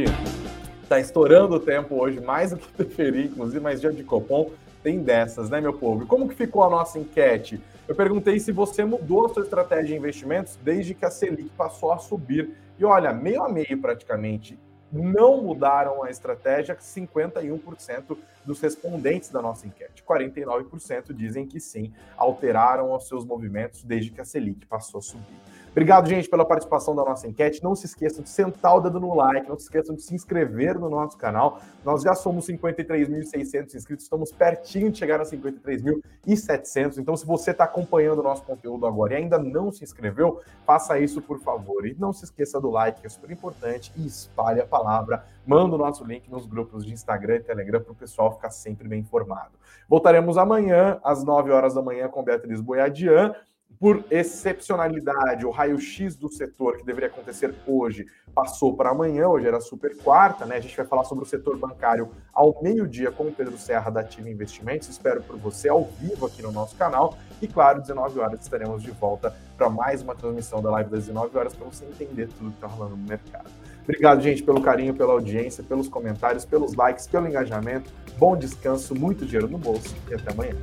está 0.82 0.98
estourando 0.98 1.54
o 1.54 1.60
tempo 1.60 2.02
hoje, 2.02 2.20
mais 2.20 2.50
do 2.50 2.56
que 2.56 2.66
preferir, 2.74 3.26
inclusive, 3.26 3.60
mas 3.60 3.80
dia 3.80 3.92
de 3.92 4.02
Copom 4.02 4.50
tem 4.82 5.02
dessas, 5.02 5.48
né, 5.48 5.60
meu 5.60 5.72
povo? 5.72 6.04
E 6.04 6.06
como 6.06 6.28
que 6.28 6.34
ficou 6.34 6.62
a 6.62 6.70
nossa 6.70 6.98
enquete? 6.98 7.62
Eu 7.86 7.94
perguntei 7.94 8.38
se 8.38 8.52
você 8.52 8.84
mudou 8.84 9.26
a 9.26 9.28
sua 9.28 9.42
estratégia 9.42 9.86
de 9.86 9.96
investimentos 9.96 10.58
desde 10.62 10.94
que 10.94 11.04
a 11.04 11.10
Selic 11.10 11.50
passou 11.50 11.92
a 11.92 11.98
subir. 11.98 12.50
E 12.78 12.84
olha, 12.84 13.12
meio 13.12 13.42
a 13.42 13.48
meio 13.48 13.80
praticamente 13.80 14.58
não 14.92 15.42
mudaram 15.42 16.02
a 16.02 16.10
estratégia, 16.10 16.76
51% 16.76 18.16
dos 18.44 18.60
respondentes 18.60 19.30
da 19.30 19.40
nossa 19.40 19.66
enquete. 19.66 20.04
49% 20.04 21.14
dizem 21.14 21.46
que 21.46 21.58
sim, 21.58 21.92
alteraram 22.16 22.94
os 22.94 23.08
seus 23.08 23.24
movimentos 23.24 23.82
desde 23.82 24.10
que 24.10 24.20
a 24.20 24.24
Selic 24.24 24.66
passou 24.66 24.98
a 24.98 25.02
subir. 25.02 25.51
Obrigado, 25.72 26.06
gente, 26.06 26.28
pela 26.28 26.44
participação 26.44 26.94
da 26.94 27.02
nossa 27.02 27.26
enquete. 27.26 27.62
Não 27.64 27.74
se 27.74 27.86
esqueçam 27.86 28.22
de 28.22 28.28
sentar 28.28 28.76
o 28.76 28.80
dedo 28.80 29.00
no 29.00 29.14
like, 29.14 29.48
não 29.48 29.56
se 29.56 29.64
esqueçam 29.64 29.94
de 29.96 30.02
se 30.02 30.14
inscrever 30.14 30.78
no 30.78 30.90
nosso 30.90 31.16
canal. 31.16 31.62
Nós 31.82 32.02
já 32.02 32.14
somos 32.14 32.46
53.600 32.46 33.74
inscritos, 33.74 34.04
estamos 34.04 34.30
pertinho 34.30 34.90
de 34.90 34.98
chegar 34.98 35.18
a 35.18 35.24
53.700. 35.24 36.98
Então, 36.98 37.16
se 37.16 37.24
você 37.24 37.52
está 37.52 37.64
acompanhando 37.64 38.18
o 38.18 38.22
nosso 38.22 38.44
conteúdo 38.44 38.86
agora 38.86 39.14
e 39.14 39.16
ainda 39.16 39.38
não 39.38 39.72
se 39.72 39.82
inscreveu, 39.82 40.42
faça 40.66 40.98
isso, 40.98 41.22
por 41.22 41.40
favor. 41.40 41.86
E 41.86 41.96
não 41.98 42.12
se 42.12 42.26
esqueça 42.26 42.60
do 42.60 42.68
like, 42.68 43.00
que 43.00 43.06
é 43.06 43.10
super 43.10 43.30
importante, 43.30 43.90
e 43.96 44.06
espalhe 44.06 44.60
a 44.60 44.66
palavra. 44.66 45.24
Manda 45.46 45.74
o 45.74 45.78
nosso 45.78 46.04
link 46.04 46.30
nos 46.30 46.44
grupos 46.44 46.84
de 46.84 46.92
Instagram 46.92 47.36
e 47.36 47.40
Telegram 47.40 47.80
para 47.80 47.92
o 47.92 47.96
pessoal 47.96 48.30
ficar 48.32 48.50
sempre 48.50 48.86
bem 48.86 49.00
informado. 49.00 49.52
Voltaremos 49.88 50.36
amanhã, 50.36 51.00
às 51.02 51.24
9 51.24 51.50
horas 51.50 51.72
da 51.72 51.80
manhã, 51.80 52.08
com 52.08 52.22
Beatriz 52.22 52.60
Boiadian 52.60 53.34
por 53.82 54.04
excepcionalidade, 54.12 55.44
o 55.44 55.50
raio-x 55.50 56.14
do 56.14 56.28
setor 56.28 56.76
que 56.76 56.86
deveria 56.86 57.08
acontecer 57.08 57.52
hoje 57.66 58.06
passou 58.32 58.76
para 58.76 58.90
amanhã, 58.90 59.26
hoje 59.26 59.48
era 59.48 59.60
super 59.60 59.96
quarta, 59.96 60.46
né? 60.46 60.54
A 60.54 60.60
gente 60.60 60.76
vai 60.76 60.86
falar 60.86 61.02
sobre 61.02 61.24
o 61.24 61.26
setor 61.26 61.58
bancário 61.58 62.08
ao 62.32 62.62
meio-dia 62.62 63.10
com 63.10 63.24
o 63.24 63.32
Pedro 63.32 63.58
Serra 63.58 63.90
da 63.90 63.98
Ativa 63.98 64.30
Investimentos. 64.30 64.88
Espero 64.88 65.20
por 65.24 65.36
você 65.36 65.68
ao 65.68 65.82
vivo 65.98 66.26
aqui 66.26 66.40
no 66.42 66.52
nosso 66.52 66.76
canal. 66.76 67.18
E 67.42 67.48
claro, 67.48 67.80
19 67.80 68.20
horas 68.20 68.40
estaremos 68.40 68.84
de 68.84 68.92
volta 68.92 69.34
para 69.56 69.68
mais 69.68 70.00
uma 70.00 70.14
transmissão 70.14 70.62
da 70.62 70.70
live 70.70 70.88
das 70.88 71.06
19 71.06 71.36
horas 71.36 71.52
para 71.52 71.66
você 71.66 71.84
entender 71.84 72.28
tudo 72.38 72.50
que 72.50 72.56
está 72.58 72.68
rolando 72.68 72.94
no 72.96 73.02
mercado. 73.08 73.50
Obrigado, 73.82 74.20
gente, 74.20 74.44
pelo 74.44 74.62
carinho, 74.62 74.94
pela 74.94 75.12
audiência, 75.12 75.64
pelos 75.64 75.88
comentários, 75.88 76.44
pelos 76.44 76.76
likes, 76.76 77.08
pelo 77.08 77.26
engajamento. 77.26 77.90
Bom 78.16 78.36
descanso, 78.36 78.94
muito 78.94 79.26
dinheiro 79.26 79.48
no 79.48 79.58
bolso 79.58 79.92
e 80.08 80.14
até 80.14 80.30
amanhã. 80.30 80.54